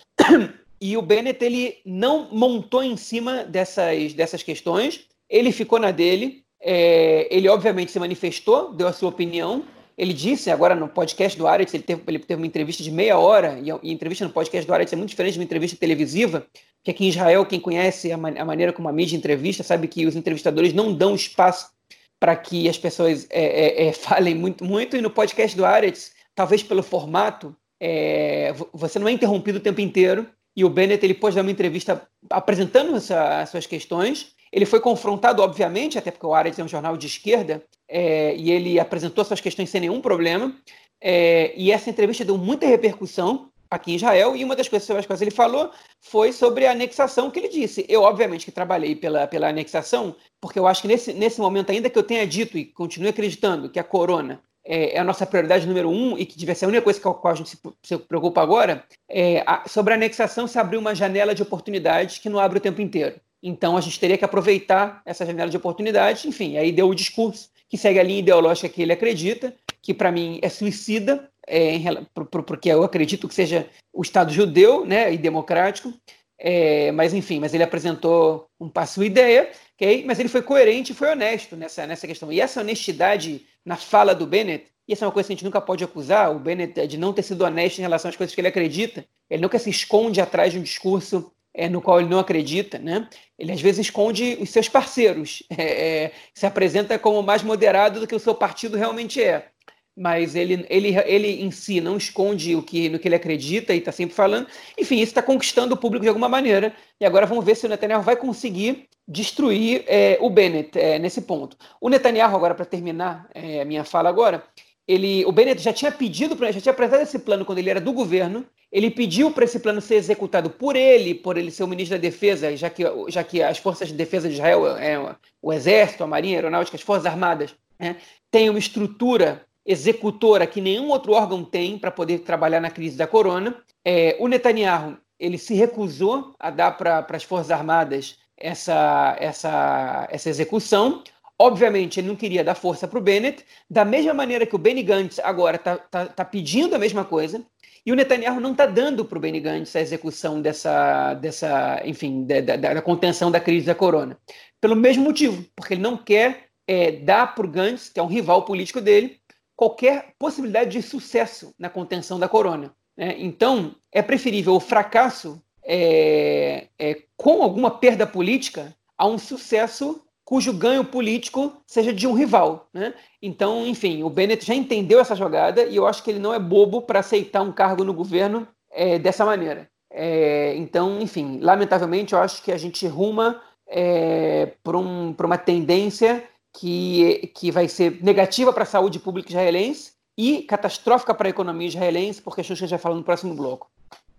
E 0.81 0.97
o 0.97 1.01
Bennett 1.01 1.41
ele 1.45 1.77
não 1.85 2.27
montou 2.29 2.83
em 2.83 2.97
cima 2.97 3.45
dessas, 3.45 4.11
dessas 4.13 4.43
questões, 4.43 5.07
ele 5.29 5.51
ficou 5.53 5.79
na 5.79 5.91
dele. 5.91 6.43
É, 6.59 7.27
ele 7.29 7.47
obviamente 7.47 7.91
se 7.91 7.99
manifestou, 7.99 8.73
deu 8.73 8.87
a 8.87 8.93
sua 8.93 9.07
opinião, 9.07 9.63
ele 10.03 10.13
disse 10.13 10.51
agora 10.51 10.75
no 10.75 10.87
podcast 10.87 11.37
do 11.37 11.47
Aretz, 11.47 11.73
ele 11.73 11.83
teve, 11.83 12.01
ele 12.05 12.19
teve 12.19 12.39
uma 12.39 12.45
entrevista 12.45 12.83
de 12.83 12.91
meia 12.91 13.17
hora, 13.17 13.59
e 13.63 13.71
a, 13.71 13.79
e 13.81 13.91
entrevista 13.91 14.25
no 14.25 14.31
podcast 14.31 14.67
do 14.67 14.73
Aretz 14.73 14.93
é 14.93 14.95
muito 14.95 15.09
diferente 15.09 15.33
de 15.33 15.39
uma 15.39 15.45
entrevista 15.45 15.77
televisiva, 15.77 16.45
que 16.83 16.91
aqui 16.91 17.05
em 17.05 17.09
Israel, 17.09 17.45
quem 17.45 17.59
conhece 17.59 18.11
a, 18.11 18.17
man 18.17 18.33
a 18.37 18.45
maneira 18.45 18.73
como 18.73 18.89
a 18.89 18.93
mídia 18.93 19.15
entrevista, 19.15 19.63
sabe 19.63 19.87
que 19.87 20.05
os 20.05 20.15
entrevistadores 20.15 20.73
não 20.73 20.93
dão 20.93 21.15
espaço 21.15 21.71
para 22.19 22.35
que 22.35 22.69
as 22.69 22.77
pessoas 22.77 23.25
é, 23.29 23.85
é, 23.85 23.87
é, 23.87 23.93
falem 23.93 24.35
muito, 24.35 24.63
muito, 24.63 24.95
e 24.97 25.01
no 25.01 25.09
podcast 25.09 25.55
do 25.55 25.65
Aretz, 25.65 26.11
talvez 26.35 26.61
pelo 26.61 26.83
formato, 26.83 27.55
é, 27.79 28.53
você 28.73 28.99
não 28.99 29.07
é 29.07 29.11
interrompido 29.11 29.57
o 29.57 29.61
tempo 29.61 29.81
inteiro, 29.81 30.27
e 30.55 30.63
o 30.63 30.69
Bennett 30.69 31.03
ele 31.03 31.13
pôde 31.13 31.35
dar 31.35 31.41
uma 31.41 31.51
entrevista 31.51 32.07
apresentando 32.29 32.95
essa, 32.95 33.41
as 33.41 33.49
suas 33.49 33.65
questões, 33.65 34.35
ele 34.53 34.67
foi 34.67 34.79
confrontado, 34.79 35.41
obviamente, 35.41 35.97
até 35.97 36.11
porque 36.11 36.27
o 36.27 36.33
Aretz 36.35 36.59
é 36.59 36.63
um 36.63 36.67
jornal 36.67 36.95
de 36.95 37.07
esquerda, 37.07 37.63
é, 37.89 38.35
e 38.35 38.51
ele 38.51 38.79
apresentou 38.79 39.25
suas 39.25 39.41
questões 39.41 39.71
sem 39.71 39.81
nenhum 39.81 39.99
problema. 39.99 40.55
É, 41.01 41.51
e 41.57 41.71
essa 41.71 41.89
entrevista 41.89 42.23
deu 42.23 42.37
muita 42.37 42.67
repercussão 42.67 43.49
aqui 43.67 43.93
em 43.93 43.95
Israel, 43.95 44.35
e 44.35 44.43
uma 44.43 44.55
das 44.55 44.69
coisas 44.69 44.85
sobre 44.85 44.99
as 44.99 45.07
quais 45.07 45.23
ele 45.23 45.31
falou 45.31 45.71
foi 45.99 46.31
sobre 46.31 46.67
a 46.67 46.71
anexação 46.71 47.31
que 47.31 47.39
ele 47.39 47.49
disse. 47.49 47.83
Eu, 47.89 48.03
obviamente, 48.03 48.45
que 48.45 48.51
trabalhei 48.51 48.95
pela, 48.95 49.25
pela 49.25 49.49
anexação, 49.49 50.15
porque 50.39 50.59
eu 50.59 50.67
acho 50.67 50.83
que 50.83 50.87
nesse, 50.87 51.13
nesse 51.13 51.41
momento, 51.41 51.71
ainda 51.71 51.89
que 51.89 51.97
eu 51.97 52.03
tenha 52.03 52.27
dito 52.27 52.55
e 52.55 52.63
continue 52.63 53.09
acreditando 53.09 53.71
que 53.71 53.79
a 53.79 53.83
corona 53.83 54.39
é, 54.63 54.95
é 54.95 54.99
a 54.99 55.03
nossa 55.03 55.25
prioridade 55.25 55.65
número 55.65 55.89
um 55.89 56.15
e 56.15 56.27
que 56.27 56.37
devia 56.37 56.53
ser 56.53 56.65
a 56.65 56.67
única 56.67 56.83
coisa 56.83 57.01
com 57.01 57.09
a 57.09 57.15
qual 57.15 57.33
a 57.33 57.37
gente 57.37 57.49
se, 57.49 57.57
se 57.81 57.97
preocupa 57.97 58.39
agora, 58.39 58.85
é, 59.09 59.43
a, 59.47 59.67
sobre 59.67 59.93
a 59.93 59.97
anexação 59.97 60.47
se 60.47 60.59
abriu 60.59 60.79
uma 60.79 60.93
janela 60.93 61.33
de 61.33 61.41
oportunidades 61.41 62.19
que 62.19 62.29
não 62.29 62.37
abre 62.37 62.59
o 62.59 62.61
tempo 62.61 62.79
inteiro. 62.79 63.19
Então 63.43 63.75
a 63.75 63.81
gente 63.81 63.99
teria 63.99 64.17
que 64.17 64.23
aproveitar 64.23 65.01
essa 65.05 65.25
janela 65.25 65.51
de 65.51 65.57
oportunidade, 65.57 66.29
enfim, 66.29 66.55
aí 66.57 66.71
deu 66.71 66.87
o 66.87 66.95
discurso 66.95 67.49
que 67.67 67.77
segue 67.77 67.99
a 67.99 68.03
linha 68.03 68.19
ideológica 68.19 68.69
que 68.69 68.81
ele 68.81 68.93
acredita, 68.93 69.53
que 69.81 69.93
para 69.93 70.11
mim 70.11 70.39
é 70.41 70.47
suicida, 70.47 71.29
é, 71.45 71.73
porque 72.13 72.69
eu 72.69 72.83
acredito 72.83 73.27
que 73.27 73.33
seja 73.33 73.67
o 73.91 74.01
Estado 74.01 74.31
judeu 74.31 74.85
né, 74.85 75.11
e 75.11 75.17
democrático, 75.17 75.93
é, 76.37 76.91
mas 76.91 77.13
enfim, 77.13 77.39
mas 77.39 77.53
ele 77.53 77.63
apresentou 77.63 78.47
um 78.59 78.69
passo 78.69 79.03
ideia, 79.03 79.51
okay? 79.75 80.03
mas 80.05 80.19
ele 80.19 80.29
foi 80.29 80.41
coerente 80.41 80.91
e 80.91 80.95
foi 80.95 81.09
honesto 81.09 81.55
nessa, 81.55 81.85
nessa 81.85 82.07
questão. 82.07 82.31
E 82.31 82.39
essa 82.39 82.61
honestidade 82.61 83.45
na 83.65 83.75
fala 83.75 84.13
do 84.13 84.27
Bennett, 84.27 84.65
e 84.87 84.93
essa 84.93 85.05
é 85.05 85.07
uma 85.07 85.11
coisa 85.11 85.27
que 85.27 85.33
a 85.33 85.35
gente 85.35 85.45
nunca 85.45 85.59
pode 85.59 85.83
acusar 85.83 86.33
o 86.35 86.39
Bennett 86.39 86.87
de 86.87 86.97
não 86.97 87.11
ter 87.11 87.23
sido 87.23 87.43
honesto 87.43 87.79
em 87.79 87.81
relação 87.81 88.09
às 88.09 88.15
coisas 88.15 88.35
que 88.35 88.41
ele 88.41 88.49
acredita. 88.49 89.05
Ele 89.29 89.41
nunca 89.41 89.57
se 89.57 89.69
esconde 89.69 90.19
atrás 90.19 90.51
de 90.51 90.59
um 90.59 90.61
discurso 90.61 91.31
é, 91.53 91.69
no 91.69 91.81
qual 91.81 91.99
ele 91.99 92.09
não 92.09 92.19
acredita, 92.19 92.79
né? 92.79 93.07
Ele 93.37 93.51
às 93.51 93.61
vezes 93.61 93.85
esconde 93.85 94.37
os 94.39 94.49
seus 94.49 94.67
parceiros, 94.67 95.43
é, 95.55 96.03
é, 96.05 96.11
se 96.33 96.45
apresenta 96.45 96.97
como 96.97 97.21
mais 97.21 97.43
moderado 97.43 97.99
do 97.99 98.07
que 98.07 98.15
o 98.15 98.19
seu 98.19 98.33
partido 98.33 98.77
realmente 98.77 99.21
é. 99.21 99.49
Mas 99.95 100.35
ele, 100.35 100.65
ele, 100.69 100.95
ele 101.05 101.43
em 101.43 101.51
si 101.51 101.79
não 101.79 101.97
esconde 101.97 102.55
o 102.55 102.63
que, 102.63 102.89
no 102.89 102.97
que 102.97 103.07
ele 103.07 103.15
acredita 103.15 103.75
e 103.75 103.77
está 103.77 103.91
sempre 103.91 104.15
falando. 104.15 104.47
Enfim, 104.75 104.95
isso 104.95 105.11
está 105.11 105.21
conquistando 105.21 105.75
o 105.75 105.77
público 105.77 106.01
de 106.01 106.09
alguma 106.09 106.27
maneira. 106.27 106.75
E 106.99 107.05
agora 107.05 107.27
vamos 107.27 107.45
ver 107.45 107.55
se 107.55 107.67
o 107.67 107.69
Netanyahu 107.69 108.01
vai 108.01 108.15
conseguir 108.15 108.87
destruir 109.07 109.83
é, 109.85 110.17
o 110.19 110.31
Bennett 110.31 110.79
é, 110.79 110.97
nesse 110.97 111.21
ponto. 111.21 111.55
O 111.79 111.89
Netanyahu, 111.89 112.35
agora 112.35 112.55
para 112.55 112.65
terminar 112.65 113.29
é, 113.35 113.61
a 113.61 113.65
minha 113.65 113.83
fala 113.83 114.09
agora, 114.09 114.43
ele, 114.87 115.23
o 115.25 115.31
Bennett 115.31 115.61
já 115.61 115.71
tinha 115.71 115.91
pedido, 115.91 116.35
já 116.51 116.59
tinha 116.59 116.71
apresentado 116.73 117.03
esse 117.03 117.19
plano 117.19 117.45
quando 117.45 117.59
ele 117.59 117.69
era 117.69 117.79
do 117.79 117.93
governo. 117.93 118.45
Ele 118.73 118.89
pediu 118.89 119.29
para 119.29 119.45
esse 119.45 119.59
plano 119.59 119.79
ser 119.79 119.95
executado 119.95 120.49
por 120.49 120.75
ele, 120.75 121.13
por 121.13 121.37
ele 121.37 121.51
ser 121.51 121.63
o 121.63 121.67
ministro 121.67 121.95
da 121.95 122.01
Defesa, 122.01 122.57
já 122.57 122.71
que, 122.71 122.83
já 123.07 123.23
que 123.23 123.43
as 123.43 123.59
forças 123.59 123.89
de 123.89 123.93
defesa 123.93 124.27
de 124.27 124.33
Israel, 124.33 124.75
é, 124.77 125.15
o 125.39 125.53
Exército, 125.53 126.03
a 126.03 126.07
Marinha, 126.07 126.37
a 126.37 126.39
Aeronáutica, 126.39 126.75
as 126.75 126.81
Forças 126.81 127.05
Armadas, 127.05 127.53
né, 127.77 127.97
têm 128.31 128.49
uma 128.49 128.57
estrutura 128.57 129.45
executora 129.63 130.47
que 130.47 130.59
nenhum 130.59 130.89
outro 130.89 131.13
órgão 131.13 131.45
tem 131.45 131.77
para 131.77 131.91
poder 131.91 132.19
trabalhar 132.19 132.59
na 132.59 132.71
crise 132.71 132.97
da 132.97 133.05
corona. 133.05 133.55
É, 133.85 134.17
o 134.19 134.27
Netanyahu 134.27 134.97
ele 135.19 135.37
se 135.37 135.53
recusou 135.53 136.33
a 136.39 136.49
dar 136.49 136.71
para 136.71 137.05
as 137.07 137.23
Forças 137.23 137.51
Armadas 137.51 138.17
essa, 138.35 139.15
essa, 139.19 140.07
essa 140.11 140.29
execução. 140.29 141.03
Obviamente, 141.37 141.99
ele 141.99 142.07
não 142.07 142.15
queria 142.15 142.43
dar 142.43 142.55
força 142.55 142.87
para 142.87 142.99
o 142.99 143.01
Bennett, 143.01 143.45
da 143.69 143.85
mesma 143.85 144.13
maneira 144.13 144.45
que 144.45 144.55
o 144.55 144.59
Benny 144.59 144.83
Gantz 144.83 145.19
agora 145.19 145.57
está 145.57 145.77
tá, 145.77 146.05
tá 146.07 146.25
pedindo 146.25 146.75
a 146.75 146.79
mesma 146.79 147.05
coisa, 147.05 147.43
e 147.85 147.91
o 147.91 147.95
Netanyahu 147.95 148.39
não 148.39 148.51
está 148.51 148.65
dando 148.65 149.03
para 149.03 149.17
o 149.17 149.21
Benny 149.21 149.39
Gantz 149.39 149.75
a 149.75 149.81
execução 149.81 150.41
dessa, 150.41 151.13
dessa 151.15 151.81
enfim, 151.85 152.25
da, 152.25 152.39
da, 152.39 152.55
da, 152.55 152.81
contenção 152.81 153.29
da 153.29 153.39
crise 153.39 153.65
da 153.65 153.75
corona. 153.75 154.17
Pelo 154.61 154.75
mesmo 154.75 155.03
motivo, 155.03 155.45
porque 155.55 155.73
ele 155.73 155.81
não 155.81 155.97
quer 155.97 156.49
é, 156.67 156.91
dá 156.91 157.27
para 157.27 157.45
o 157.45 157.49
Gantz, 157.49 157.89
que 157.89 157.99
é 157.99 158.03
um 158.03 158.07
rival 158.07 158.45
político 158.45 158.79
dele, 158.79 159.19
qualquer 159.55 160.13
possibilidade 160.17 160.71
de 160.71 160.81
sucesso 160.81 161.53
na 161.59 161.69
contenção 161.69 162.19
da 162.19 162.29
corona. 162.29 162.73
Né? 162.97 163.15
Então, 163.17 163.75
é 163.91 164.01
preferível 164.01 164.55
o 164.55 164.59
fracasso 164.59 165.41
é, 165.63 166.67
é, 166.77 167.03
com 167.15 167.41
alguma 167.41 167.71
perda 167.71 168.05
política 168.05 168.75
a 168.97 169.05
um 169.05 169.17
sucesso 169.17 170.02
cujo 170.25 170.53
ganho 170.53 170.85
político 170.85 171.53
seja 171.67 171.93
de 171.93 172.07
um 172.07 172.13
rival. 172.13 172.67
Né? 172.73 172.93
Então, 173.21 173.65
enfim, 173.65 174.03
o 174.03 174.09
Bennett 174.09 174.45
já 174.45 174.55
entendeu 174.55 174.99
essa 174.99 175.15
jogada 175.15 175.63
e 175.63 175.75
eu 175.75 175.85
acho 175.85 176.03
que 176.03 176.11
ele 176.11 176.19
não 176.19 176.33
é 176.33 176.39
bobo 176.39 176.81
para 176.81 176.99
aceitar 176.99 177.41
um 177.41 177.51
cargo 177.51 177.83
no 177.83 177.93
governo 177.93 178.47
é, 178.71 178.97
dessa 178.97 179.25
maneira. 179.25 179.69
É, 179.91 180.55
então, 180.55 180.99
enfim, 180.99 181.39
lamentavelmente, 181.39 182.13
eu 182.13 182.19
acho 182.19 182.41
que 182.41 182.51
a 182.51 182.57
gente 182.57 182.87
ruma 182.87 183.41
é, 183.67 184.53
para 184.63 184.77
um, 184.77 185.15
uma 185.23 185.37
tendência 185.37 186.23
que, 186.51 187.31
que 187.35 187.51
vai 187.51 187.67
ser 187.67 187.99
negativa 188.03 188.51
para 188.53 188.63
a 188.63 188.67
saúde 188.67 188.99
pública 188.99 189.29
israelense 189.29 189.93
e 190.17 190.43
catastrófica 190.43 191.13
para 191.13 191.27
a 191.27 191.29
economia 191.29 191.67
israelense, 191.67 192.21
porque 192.21 192.41
a 192.41 192.43
gente 192.43 192.65
já 192.67 192.77
fala 192.77 192.95
no 192.95 193.03
próximo 193.03 193.33
bloco. 193.35 193.69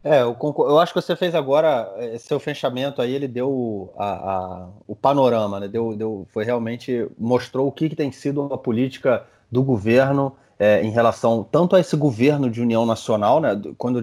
É, 0.05 0.21
eu, 0.21 0.37
eu, 0.38 0.79
acho 0.79 0.93
que 0.93 1.01
você 1.01 1.17
fez 1.17 1.35
agora, 1.35 1.90
eh, 1.97 2.19
seu 2.19 2.38
fechamento 2.38 3.01
aí, 3.01 3.14
ele 3.14 3.27
deu 3.27 3.90
a, 3.97 4.07
a, 4.07 4.69
o 4.87 4.95
panorama, 4.95 5.59
né? 5.59 5.67
Deu, 5.67 5.97
deu, 5.97 6.27
foi 6.31 6.45
realmente, 6.45 7.09
mostrou 7.19 7.69
o 7.69 7.73
que, 7.73 7.88
que 7.88 7.97
tem 7.97 8.12
sido 8.12 8.53
a 8.53 8.59
política 8.59 9.25
do 9.51 9.62
governo 9.62 10.37
é, 10.59 10.83
em 10.83 10.90
relação 10.90 11.43
tanto 11.51 11.75
a 11.75 11.81
esse 11.81 11.97
governo 11.97 12.51
de 12.51 12.61
união 12.61 12.85
nacional, 12.85 13.40
né? 13.40 13.59
Quando 13.79 14.03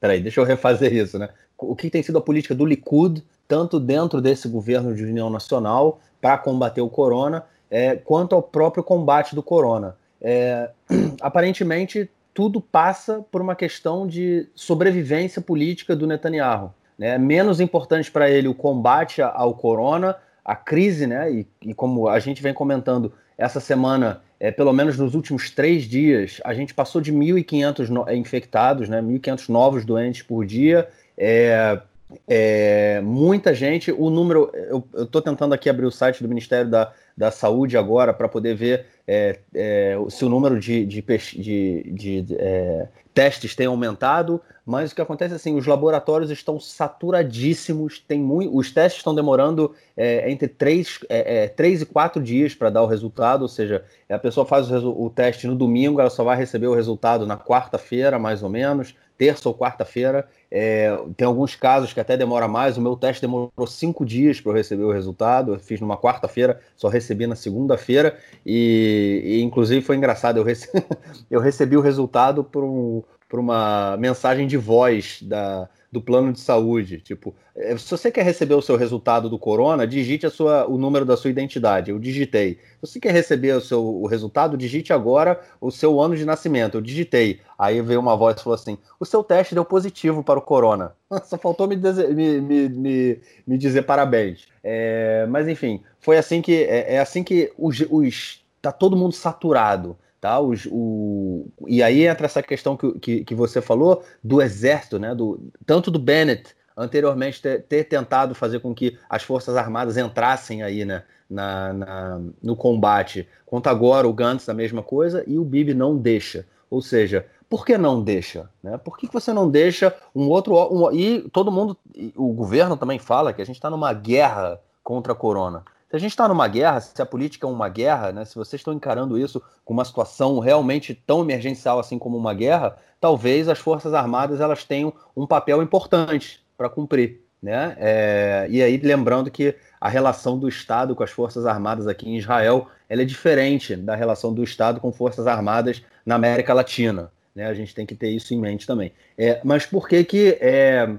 peraí, 0.00 0.20
deixa 0.20 0.40
eu 0.40 0.44
refazer 0.44 0.92
isso, 0.92 1.16
né? 1.16 1.28
O 1.56 1.76
que 1.76 1.90
tem 1.90 2.02
sido 2.02 2.18
a 2.18 2.20
política 2.20 2.54
do 2.54 2.66
Likud, 2.66 3.22
tanto 3.46 3.78
dentro 3.78 4.20
desse 4.20 4.48
governo 4.48 4.96
de 4.96 5.04
união 5.04 5.30
nacional 5.30 6.00
para 6.20 6.36
combater 6.36 6.80
o 6.80 6.90
corona, 6.90 7.44
é, 7.70 7.94
quanto 7.94 8.34
ao 8.34 8.42
próprio 8.42 8.82
combate 8.82 9.32
do 9.32 9.44
corona. 9.44 9.96
É, 10.20 10.70
aparentemente 11.22 12.10
tudo 12.36 12.60
passa 12.60 13.24
por 13.32 13.40
uma 13.40 13.56
questão 13.56 14.06
de 14.06 14.46
sobrevivência 14.54 15.40
política 15.40 15.96
do 15.96 16.06
Netanyahu. 16.06 16.70
Né? 16.98 17.16
Menos 17.16 17.60
importante 17.60 18.10
para 18.10 18.30
ele 18.30 18.46
o 18.46 18.54
combate 18.54 19.22
ao 19.22 19.54
corona, 19.54 20.14
a 20.44 20.54
crise, 20.54 21.06
né? 21.06 21.32
E, 21.32 21.46
e, 21.62 21.72
como 21.72 22.06
a 22.06 22.18
gente 22.18 22.42
vem 22.42 22.52
comentando 22.52 23.10
essa 23.38 23.58
semana, 23.58 24.20
é, 24.38 24.50
pelo 24.50 24.70
menos 24.74 24.98
nos 24.98 25.14
últimos 25.14 25.50
três 25.50 25.84
dias, 25.84 26.38
a 26.44 26.52
gente 26.52 26.74
passou 26.74 27.00
de 27.00 27.10
1.500 27.10 27.88
no, 27.88 28.12
infectados, 28.12 28.86
né? 28.86 29.00
1.500 29.00 29.48
novos 29.48 29.86
doentes 29.86 30.20
por 30.20 30.44
dia. 30.44 30.86
É, 31.16 31.80
é, 32.28 33.00
muita 33.00 33.54
gente, 33.54 33.90
o 33.90 34.10
número. 34.10 34.52
Eu 34.54 34.86
estou 35.04 35.22
tentando 35.22 35.54
aqui 35.54 35.70
abrir 35.70 35.86
o 35.86 35.90
site 35.90 36.22
do 36.22 36.28
Ministério 36.28 36.70
da, 36.70 36.92
da 37.16 37.30
Saúde 37.30 37.78
agora 37.78 38.12
para 38.12 38.28
poder 38.28 38.54
ver 38.54 38.86
é, 39.06 39.38
é, 39.54 39.96
se 40.08 40.24
o 40.24 40.28
número 40.28 40.58
de, 40.58 40.84
de, 40.84 41.02
de, 41.02 41.90
de 41.92 42.36
é, 42.38 42.88
testes 43.14 43.54
tem 43.54 43.66
aumentado, 43.66 44.40
mas 44.66 44.90
o 44.90 44.94
que 44.96 45.00
acontece 45.00 45.32
é 45.32 45.36
assim, 45.36 45.56
os 45.56 45.64
laboratórios 45.64 46.28
estão 46.28 46.58
saturadíssimos, 46.58 48.00
tem 48.00 48.18
muito, 48.18 48.56
os 48.56 48.72
testes 48.72 48.98
estão 48.98 49.14
demorando 49.14 49.72
é, 49.96 50.28
entre 50.28 50.48
3, 50.48 50.98
é, 51.08 51.46
3 51.46 51.82
e 51.82 51.86
4 51.86 52.20
dias 52.20 52.52
para 52.52 52.68
dar 52.68 52.82
o 52.82 52.86
resultado, 52.86 53.42
ou 53.42 53.48
seja, 53.48 53.84
a 54.10 54.18
pessoa 54.18 54.44
faz 54.44 54.68
o, 54.70 54.90
o 54.90 55.08
teste 55.08 55.46
no 55.46 55.54
domingo, 55.54 56.00
ela 56.00 56.10
só 56.10 56.24
vai 56.24 56.36
receber 56.36 56.66
o 56.66 56.74
resultado 56.74 57.24
na 57.24 57.36
quarta-feira, 57.36 58.18
mais 58.18 58.42
ou 58.42 58.50
menos, 58.50 58.96
terça 59.16 59.48
ou 59.48 59.54
quarta-feira. 59.54 60.28
É, 60.50 60.96
tem 61.16 61.26
alguns 61.26 61.54
casos 61.54 61.92
que 61.92 62.00
até 62.00 62.16
demora 62.16 62.46
mais. 62.46 62.76
O 62.76 62.80
meu 62.80 62.96
teste 62.96 63.22
demorou 63.22 63.66
cinco 63.66 64.04
dias 64.04 64.40
para 64.40 64.52
eu 64.52 64.56
receber 64.56 64.84
o 64.84 64.92
resultado. 64.92 65.54
Eu 65.54 65.58
fiz 65.58 65.80
numa 65.80 65.96
quarta-feira, 65.96 66.60
só 66.76 66.88
recebi 66.88 67.26
na 67.26 67.34
segunda-feira. 67.34 68.16
E, 68.44 69.22
e, 69.24 69.42
inclusive 69.42 69.80
foi 69.80 69.96
engraçado. 69.96 70.36
Eu, 70.36 70.44
rece... 70.44 70.70
eu 71.30 71.40
recebi 71.40 71.76
o 71.76 71.80
resultado 71.80 72.44
por, 72.44 72.62
um, 72.62 73.02
por 73.28 73.40
uma 73.40 73.96
mensagem 73.98 74.46
de 74.46 74.56
voz 74.56 75.18
da, 75.22 75.68
do 75.90 76.00
plano 76.00 76.32
de 76.32 76.40
saúde. 76.40 76.98
Tipo, 77.00 77.34
é, 77.54 77.76
se 77.76 77.90
você 77.90 78.10
quer 78.10 78.22
receber 78.22 78.54
o 78.54 78.62
seu 78.62 78.76
resultado 78.76 79.28
do 79.28 79.38
corona, 79.38 79.86
digite 79.86 80.26
a 80.26 80.30
sua, 80.30 80.66
o 80.66 80.76
número 80.76 81.04
da 81.04 81.16
sua 81.16 81.30
identidade. 81.30 81.90
Eu 81.90 81.98
digitei. 81.98 82.54
Se 82.54 82.80
você 82.82 83.00
quer 83.00 83.12
receber 83.12 83.52
o 83.52 83.60
seu 83.60 83.82
o 83.82 84.06
resultado, 84.06 84.56
digite 84.56 84.92
agora 84.92 85.40
o 85.60 85.70
seu 85.70 86.00
ano 86.00 86.16
de 86.16 86.24
nascimento. 86.24 86.76
Eu 86.76 86.82
digitei. 86.82 87.40
Aí 87.58 87.80
veio 87.80 88.00
uma 88.00 88.16
voz 88.16 88.38
e 88.38 88.44
falou 88.44 88.54
assim: 88.54 88.78
o 89.00 89.04
seu 89.04 89.24
teste 89.24 89.54
deu 89.54 89.64
positivo 89.64 90.22
para 90.22 90.38
o 90.38 90.42
corona. 90.42 90.94
Só 91.24 91.38
faltou 91.38 91.66
me 91.66 91.76
dizer, 91.76 92.14
me, 92.14 92.40
me, 92.40 92.68
me, 92.68 93.20
me 93.46 93.58
dizer 93.58 93.82
parabéns. 93.82 94.46
É, 94.62 95.26
mas 95.28 95.48
enfim, 95.48 95.82
foi 95.98 96.18
assim 96.18 96.42
que 96.42 96.64
é, 96.64 96.94
é 96.94 96.98
assim 97.00 97.24
que 97.24 97.52
os, 97.58 97.80
os 97.90 98.44
tá 98.60 98.70
todo 98.70 98.96
mundo 98.96 99.14
saturado. 99.14 99.96
Tá? 100.26 100.40
Os, 100.40 100.66
o, 100.68 101.46
e 101.68 101.84
aí 101.84 102.04
entra 102.04 102.26
essa 102.26 102.42
questão 102.42 102.76
que, 102.76 102.98
que, 102.98 103.24
que, 103.24 103.32
você 103.32 103.62
falou 103.62 104.02
do 104.24 104.42
exército, 104.42 104.98
né? 104.98 105.14
do, 105.14 105.38
tanto 105.64 105.88
do 105.88 106.00
Bennett 106.00 106.52
anteriormente 106.76 107.40
ter, 107.40 107.62
ter, 107.62 107.84
tentado 107.84 108.34
fazer 108.34 108.58
com 108.58 108.74
que 108.74 108.98
as 109.08 109.22
Forças 109.22 109.56
Armadas 109.56 109.96
entrassem 109.96 110.64
aí 110.64 110.84
né? 110.84 111.04
na, 111.30 111.72
na, 111.72 112.20
no 112.42 112.56
combate, 112.56 113.28
quanto 113.46 113.68
agora 113.68 114.08
o 114.08 114.12
Gantz 114.12 114.48
a 114.48 114.54
mesma 114.54 114.82
coisa 114.82 115.22
e 115.28 115.38
o 115.38 115.44
Bibi 115.44 115.74
não 115.74 115.96
deixa. 115.96 116.44
Ou 116.68 116.82
seja, 116.82 117.24
por 117.48 117.64
que 117.64 117.78
não 117.78 118.02
deixa? 118.02 118.50
Né? 118.60 118.76
Por 118.78 118.98
que, 118.98 119.06
que 119.06 119.14
você 119.14 119.32
não 119.32 119.48
deixa 119.48 119.94
um 120.12 120.28
outro. 120.28 120.56
Um, 120.56 120.90
e 120.90 121.20
todo 121.30 121.52
mundo, 121.52 121.76
o 122.16 122.32
governo 122.32 122.76
também 122.76 122.98
fala 122.98 123.32
que 123.32 123.40
a 123.40 123.46
gente 123.46 123.54
está 123.54 123.70
numa 123.70 123.92
guerra 123.92 124.60
contra 124.82 125.12
a 125.12 125.16
corona. 125.16 125.62
Se 125.96 125.98
a 125.98 126.00
gente 126.02 126.10
está 126.10 126.28
numa 126.28 126.46
guerra, 126.46 126.78
se 126.78 127.00
a 127.00 127.06
política 127.06 127.46
é 127.46 127.50
uma 127.50 127.70
guerra, 127.70 128.12
né, 128.12 128.22
se 128.26 128.34
vocês 128.34 128.60
estão 128.60 128.74
encarando 128.74 129.18
isso 129.18 129.42
com 129.64 129.72
uma 129.72 129.82
situação 129.82 130.38
realmente 130.40 130.94
tão 130.94 131.22
emergencial 131.22 131.78
assim 131.78 131.98
como 131.98 132.18
uma 132.18 132.34
guerra, 132.34 132.76
talvez 133.00 133.48
as 133.48 133.58
Forças 133.58 133.94
Armadas 133.94 134.38
elas 134.38 134.62
tenham 134.62 134.92
um 135.16 135.26
papel 135.26 135.62
importante 135.62 136.44
para 136.54 136.68
cumprir. 136.68 137.22
Né? 137.42 137.74
É, 137.78 138.46
e 138.50 138.62
aí, 138.62 138.76
lembrando 138.76 139.30
que 139.30 139.54
a 139.80 139.88
relação 139.88 140.38
do 140.38 140.46
Estado 140.46 140.94
com 140.94 141.02
as 141.02 141.10
Forças 141.10 141.46
Armadas 141.46 141.86
aqui 141.86 142.06
em 142.06 142.18
Israel 142.18 142.68
ela 142.90 143.00
é 143.00 143.06
diferente 143.06 143.74
da 143.74 143.96
relação 143.96 144.34
do 144.34 144.44
Estado 144.44 144.80
com 144.80 144.92
Forças 144.92 145.26
Armadas 145.26 145.82
na 146.04 146.16
América 146.16 146.52
Latina. 146.52 147.10
Né? 147.34 147.46
A 147.46 147.54
gente 147.54 147.74
tem 147.74 147.86
que 147.86 147.94
ter 147.94 148.10
isso 148.10 148.34
em 148.34 148.38
mente 148.38 148.66
também. 148.66 148.92
É, 149.16 149.40
mas 149.42 149.64
por 149.64 149.88
que, 149.88 150.04
que 150.04 150.36
é, 150.42 150.94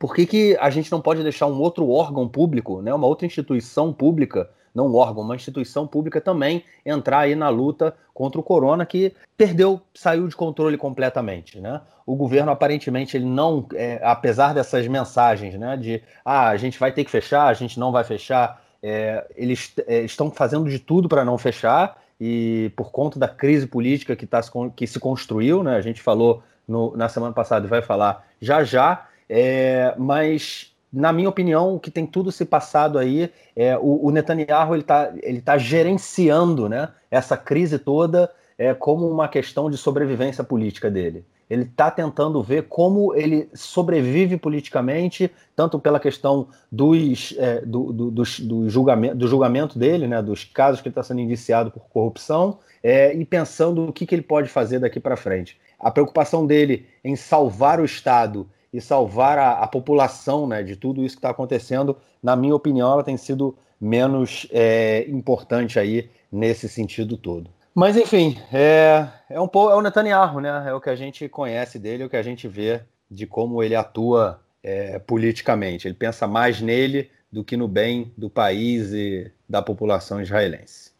por 0.00 0.14
que, 0.14 0.24
que 0.24 0.56
a 0.58 0.70
gente 0.70 0.90
não 0.90 0.98
pode 0.98 1.22
deixar 1.22 1.46
um 1.46 1.60
outro 1.60 1.90
órgão 1.90 2.26
público, 2.26 2.80
né, 2.80 2.92
uma 2.92 3.06
outra 3.06 3.26
instituição 3.26 3.92
pública, 3.92 4.48
não 4.74 4.86
um 4.86 4.94
órgão, 4.94 5.22
uma 5.22 5.36
instituição 5.36 5.86
pública 5.86 6.22
também 6.22 6.64
entrar 6.86 7.18
aí 7.18 7.34
na 7.34 7.50
luta 7.50 7.94
contra 8.14 8.40
o 8.40 8.42
corona 8.42 8.86
que 8.86 9.12
perdeu, 9.36 9.78
saiu 9.92 10.26
de 10.26 10.34
controle 10.34 10.78
completamente, 10.78 11.60
né? 11.60 11.82
O 12.06 12.16
governo 12.16 12.50
aparentemente 12.50 13.14
ele 13.14 13.26
não, 13.26 13.66
é, 13.74 14.00
apesar 14.02 14.54
dessas 14.54 14.86
mensagens, 14.88 15.54
né, 15.56 15.76
de 15.76 16.02
ah, 16.24 16.48
a 16.48 16.56
gente 16.56 16.78
vai 16.78 16.92
ter 16.92 17.04
que 17.04 17.10
fechar, 17.10 17.48
a 17.48 17.52
gente 17.52 17.78
não 17.78 17.92
vai 17.92 18.02
fechar, 18.02 18.62
é, 18.82 19.26
eles 19.36 19.74
é, 19.86 20.00
estão 20.00 20.30
fazendo 20.30 20.70
de 20.70 20.78
tudo 20.78 21.10
para 21.10 21.26
não 21.26 21.36
fechar 21.36 22.00
e 22.18 22.72
por 22.74 22.90
conta 22.90 23.18
da 23.18 23.28
crise 23.28 23.66
política 23.66 24.16
que, 24.16 24.26
tá, 24.26 24.40
que 24.74 24.86
se 24.86 24.98
construiu, 24.98 25.62
né? 25.62 25.76
A 25.76 25.82
gente 25.82 26.00
falou 26.00 26.42
no, 26.66 26.96
na 26.96 27.08
semana 27.08 27.34
passada 27.34 27.66
e 27.66 27.68
vai 27.68 27.82
falar 27.82 28.24
já 28.40 28.64
já 28.64 29.09
é, 29.32 29.94
mas, 29.96 30.72
na 30.92 31.12
minha 31.12 31.28
opinião, 31.28 31.76
o 31.76 31.78
que 31.78 31.88
tem 31.88 32.04
tudo 32.04 32.32
se 32.32 32.44
passado 32.44 32.98
aí 32.98 33.30
é 33.54 33.78
o, 33.78 34.06
o 34.06 34.10
Netanyahu 34.10 34.74
ele 34.74 34.82
está 34.82 35.12
ele 35.22 35.40
tá 35.40 35.56
gerenciando 35.56 36.68
né, 36.68 36.88
essa 37.08 37.36
crise 37.36 37.78
toda 37.78 38.28
é, 38.58 38.74
como 38.74 39.08
uma 39.08 39.28
questão 39.28 39.70
de 39.70 39.76
sobrevivência 39.76 40.42
política 40.42 40.90
dele. 40.90 41.24
Ele 41.48 41.62
está 41.62 41.92
tentando 41.92 42.42
ver 42.42 42.64
como 42.64 43.14
ele 43.14 43.48
sobrevive 43.54 44.36
politicamente, 44.36 45.30
tanto 45.54 45.78
pela 45.78 46.00
questão 46.00 46.48
dos, 46.70 47.34
é, 47.38 47.60
do, 47.60 47.92
do, 47.92 48.10
do, 48.10 48.22
do, 48.22 48.68
julgamento, 48.68 49.14
do 49.16 49.28
julgamento 49.28 49.78
dele, 49.78 50.08
né, 50.08 50.20
dos 50.20 50.44
casos 50.44 50.80
que 50.80 50.88
ele 50.88 50.92
está 50.92 51.04
sendo 51.04 51.20
indiciado 51.20 51.70
por 51.70 51.88
corrupção, 51.88 52.58
é, 52.82 53.14
e 53.14 53.24
pensando 53.24 53.88
o 53.88 53.92
que, 53.92 54.06
que 54.06 54.14
ele 54.14 54.22
pode 54.22 54.48
fazer 54.48 54.80
daqui 54.80 54.98
para 54.98 55.16
frente. 55.16 55.56
A 55.78 55.90
preocupação 55.90 56.46
dele 56.46 56.86
em 57.04 57.14
salvar 57.14 57.80
o 57.80 57.84
Estado 57.84 58.48
e 58.72 58.80
salvar 58.80 59.38
a, 59.38 59.52
a 59.54 59.66
população 59.66 60.46
né, 60.46 60.62
de 60.62 60.76
tudo 60.76 61.04
isso 61.04 61.16
que 61.16 61.18
está 61.18 61.30
acontecendo, 61.30 61.96
na 62.22 62.36
minha 62.36 62.54
opinião, 62.54 62.92
ela 62.92 63.04
tem 63.04 63.16
sido 63.16 63.56
menos 63.80 64.46
é, 64.50 65.06
importante 65.08 65.78
aí 65.78 66.10
nesse 66.30 66.68
sentido 66.68 67.16
todo. 67.16 67.50
Mas 67.74 67.96
enfim, 67.96 68.36
é, 68.52 69.06
é 69.28 69.40
um 69.40 69.48
pouco 69.48 69.72
é 69.72 69.76
o 69.76 69.80
Netanyahu, 69.80 70.40
né? 70.40 70.64
É 70.68 70.74
o 70.74 70.80
que 70.80 70.90
a 70.90 70.96
gente 70.96 71.28
conhece 71.28 71.78
dele, 71.78 72.02
é 72.02 72.06
o 72.06 72.10
que 72.10 72.16
a 72.16 72.22
gente 72.22 72.46
vê 72.46 72.82
de 73.10 73.26
como 73.26 73.62
ele 73.62 73.74
atua 73.74 74.40
é, 74.62 74.98
politicamente. 74.98 75.86
Ele 75.86 75.94
pensa 75.94 76.26
mais 76.26 76.60
nele 76.60 77.10
do 77.32 77.44
que 77.44 77.56
no 77.56 77.68
bem 77.68 78.12
do 78.16 78.28
país 78.28 78.92
e 78.92 79.30
da 79.48 79.62
população 79.62 80.20
israelense. 80.20 80.90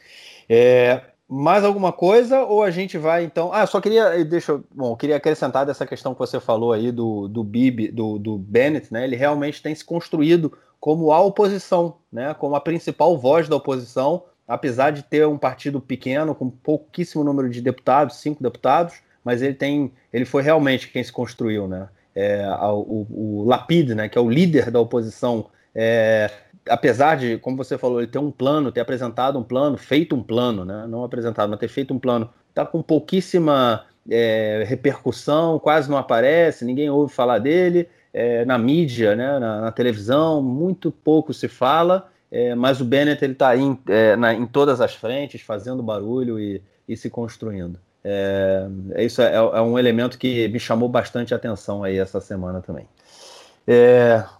É, 0.48 1.02
mais 1.30 1.62
alguma 1.64 1.92
coisa 1.92 2.40
ou 2.40 2.62
a 2.62 2.70
gente 2.70 2.98
vai 2.98 3.24
então? 3.24 3.52
Ah, 3.52 3.66
só 3.66 3.80
queria, 3.80 4.24
deixa 4.24 4.52
eu, 4.52 4.64
bom, 4.74 4.96
queria 4.96 5.16
acrescentar 5.16 5.64
dessa 5.64 5.86
questão 5.86 6.12
que 6.12 6.18
você 6.18 6.40
falou 6.40 6.72
aí 6.72 6.90
do 6.90 7.28
do 7.28 7.44
Bibi, 7.44 7.88
do, 7.88 8.18
do 8.18 8.36
Bennett, 8.36 8.92
né? 8.92 9.04
Ele 9.04 9.16
realmente 9.16 9.62
tem 9.62 9.74
se 9.74 9.84
construído 9.84 10.52
como 10.80 11.12
a 11.12 11.20
oposição, 11.20 11.98
né? 12.12 12.34
Como 12.34 12.54
a 12.56 12.60
principal 12.60 13.16
voz 13.16 13.48
da 13.48 13.56
oposição 13.56 14.24
apesar 14.50 14.90
de 14.90 15.04
ter 15.04 15.24
um 15.28 15.38
partido 15.38 15.80
pequeno, 15.80 16.34
com 16.34 16.50
pouquíssimo 16.50 17.22
número 17.22 17.48
de 17.48 17.62
deputados, 17.62 18.16
cinco 18.16 18.42
deputados, 18.42 18.96
mas 19.24 19.42
ele 19.42 19.54
tem, 19.54 19.92
ele 20.12 20.24
foi 20.24 20.42
realmente 20.42 20.88
quem 20.88 21.04
se 21.04 21.12
construiu, 21.12 21.68
né? 21.68 21.88
É, 22.16 22.44
o, 22.72 23.06
o 23.08 23.44
Lapid, 23.46 23.90
né, 23.90 24.08
que 24.08 24.18
é 24.18 24.20
o 24.20 24.28
líder 24.28 24.72
da 24.72 24.80
oposição, 24.80 25.46
é, 25.72 26.28
apesar 26.70 27.16
de, 27.16 27.38
como 27.38 27.56
você 27.56 27.76
falou, 27.76 28.00
ele 28.00 28.10
ter 28.10 28.18
um 28.18 28.30
plano, 28.30 28.72
ter 28.72 28.80
apresentado 28.80 29.38
um 29.38 29.42
plano, 29.42 29.76
feito 29.76 30.14
um 30.14 30.22
plano, 30.22 30.64
né, 30.64 30.86
não 30.88 31.04
apresentado, 31.04 31.50
mas 31.50 31.58
ter 31.58 31.68
feito 31.68 31.92
um 31.92 31.98
plano, 31.98 32.30
está 32.48 32.64
com 32.64 32.80
pouquíssima 32.80 33.84
é, 34.08 34.64
repercussão, 34.66 35.58
quase 35.58 35.90
não 35.90 35.98
aparece, 35.98 36.64
ninguém 36.64 36.88
ouve 36.88 37.12
falar 37.12 37.38
dele, 37.38 37.88
é, 38.12 38.44
na 38.44 38.56
mídia, 38.58 39.14
né, 39.14 39.38
na, 39.38 39.60
na, 39.60 39.72
televisão, 39.72 40.42
muito 40.42 40.90
pouco 40.90 41.34
se 41.34 41.48
fala, 41.48 42.08
é, 42.30 42.54
mas 42.54 42.80
o 42.80 42.84
Bennett 42.84 43.24
ele 43.24 43.32
está 43.32 43.56
em, 43.56 43.78
é, 43.88 44.32
em 44.32 44.46
todas 44.46 44.80
as 44.80 44.94
frentes, 44.94 45.40
fazendo 45.42 45.82
barulho 45.82 46.38
e, 46.38 46.62
e 46.88 46.96
se 46.96 47.10
construindo. 47.10 47.78
É, 48.02 48.66
é 48.94 49.04
isso 49.04 49.20
é, 49.20 49.34
é, 49.34 49.60
um 49.60 49.78
elemento 49.78 50.18
que 50.18 50.48
me 50.48 50.58
chamou 50.58 50.88
bastante 50.88 51.34
atenção 51.34 51.84
aí 51.84 51.98
essa 51.98 52.20
semana 52.20 52.60
também. 52.60 52.86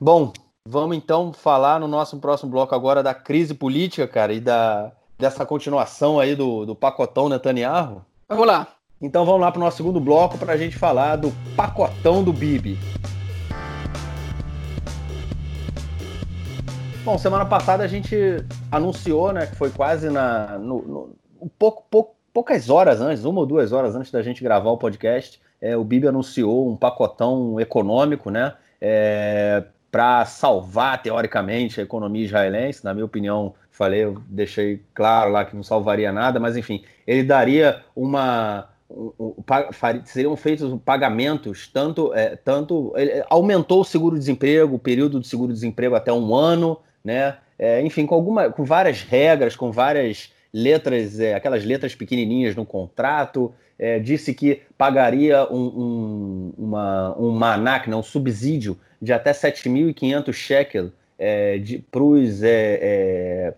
Bom, 0.01 0.33
vamos 0.69 0.97
então 0.97 1.33
falar 1.33 1.81
no 1.81 1.89
nosso 1.89 2.19
próximo 2.19 2.51
bloco 2.51 2.75
agora 2.75 3.03
da 3.03 3.15
crise 3.15 3.55
política, 3.55 4.07
cara, 4.07 4.33
e 4.33 4.41
da, 4.41 4.93
dessa 5.19 5.47
continuação 5.47 6.21
aí 6.21 6.35
do, 6.35 6.67
do 6.67 6.75
pacotão 6.75 7.29
Netanyahu. 7.29 8.05
Vamos 8.29 8.47
lá. 8.47 8.69
Então 9.01 9.25
vamos 9.25 9.41
lá 9.41 9.51
para 9.51 9.59
o 9.59 9.65
nosso 9.65 9.79
segundo 9.79 9.99
bloco 9.99 10.37
para 10.37 10.53
a 10.53 10.57
gente 10.57 10.77
falar 10.77 11.17
do 11.17 11.33
pacotão 11.57 12.23
do 12.23 12.33
Bibi. 12.33 12.79
Bom, 17.03 17.17
semana 17.17 17.47
passada 17.47 17.83
a 17.83 17.89
gente 17.89 18.15
anunciou, 18.71 19.33
né, 19.33 19.47
que 19.47 19.57
foi 19.57 19.71
quase 19.71 20.11
na, 20.11 20.59
no, 20.59 20.83
no 20.83 21.17
um 21.41 21.49
pouco, 21.49 21.83
pouco, 21.91 22.15
poucas 22.31 22.69
horas 22.69 23.01
antes, 23.01 23.25
uma 23.25 23.41
ou 23.41 23.47
duas 23.47 23.73
horas 23.73 23.97
antes 23.97 24.13
da 24.13 24.21
gente 24.21 24.45
gravar 24.45 24.71
o 24.71 24.77
podcast, 24.77 25.41
é, 25.59 25.75
o 25.75 25.83
Bibi 25.83 26.07
anunciou 26.07 26.71
um 26.71 26.77
pacotão 26.77 27.59
econômico, 27.59 28.31
né, 28.31 28.55
é, 28.79 29.65
para 29.91 30.25
salvar 30.25 31.03
teoricamente 31.03 31.81
a 31.81 31.83
economia 31.83 32.25
israelense. 32.25 32.85
Na 32.85 32.95
minha 32.95 33.05
opinião, 33.05 33.55
falei, 33.71 34.05
eu 34.05 34.23
deixei 34.29 34.83
claro 34.95 35.31
lá 35.31 35.45
que 35.45 35.57
não 35.57 35.63
salvaria 35.63 36.13
nada, 36.13 36.39
mas 36.39 36.57
enfim, 36.57 36.85
ele 37.07 37.23
daria 37.23 37.83
uma 37.95 38.69
seriam 40.05 40.37
feitos 40.37 40.77
pagamentos, 40.85 41.69
tanto, 41.69 42.13
é, 42.15 42.35
tanto 42.35 42.93
aumentou 43.29 43.83
o 43.83 43.85
seguro-desemprego, 43.85 44.75
o 44.75 44.79
período 44.81 45.21
de 45.21 45.29
seguro-desemprego 45.29 45.95
até 45.95 46.13
um 46.13 46.35
ano, 46.35 46.79
né? 47.05 47.37
É, 47.59 47.81
enfim, 47.83 48.07
com, 48.07 48.15
alguma, 48.15 48.51
com 48.51 48.65
várias 48.65 49.03
regras, 49.03 49.55
com 49.55 49.71
várias 49.71 50.33
letras, 50.53 51.21
é, 51.21 51.35
aquelas 51.35 51.65
letras 51.65 51.95
pequenininhas 51.95 52.57
no 52.57 52.67
contrato, 52.67 53.55
é, 53.81 53.99
disse 53.99 54.35
que 54.35 54.61
pagaria 54.77 55.51
um, 55.51 55.57
um, 55.57 56.53
uma, 56.59 57.19
um 57.19 57.31
manac, 57.31 57.89
né, 57.89 57.97
um 57.97 58.03
subsídio 58.03 58.79
de 59.01 59.11
até 59.11 59.33
7.500 59.33 60.33
shekel 60.35 60.91
é, 61.19 61.59
para 61.91 62.03
os 62.03 62.43
é, 62.43 63.55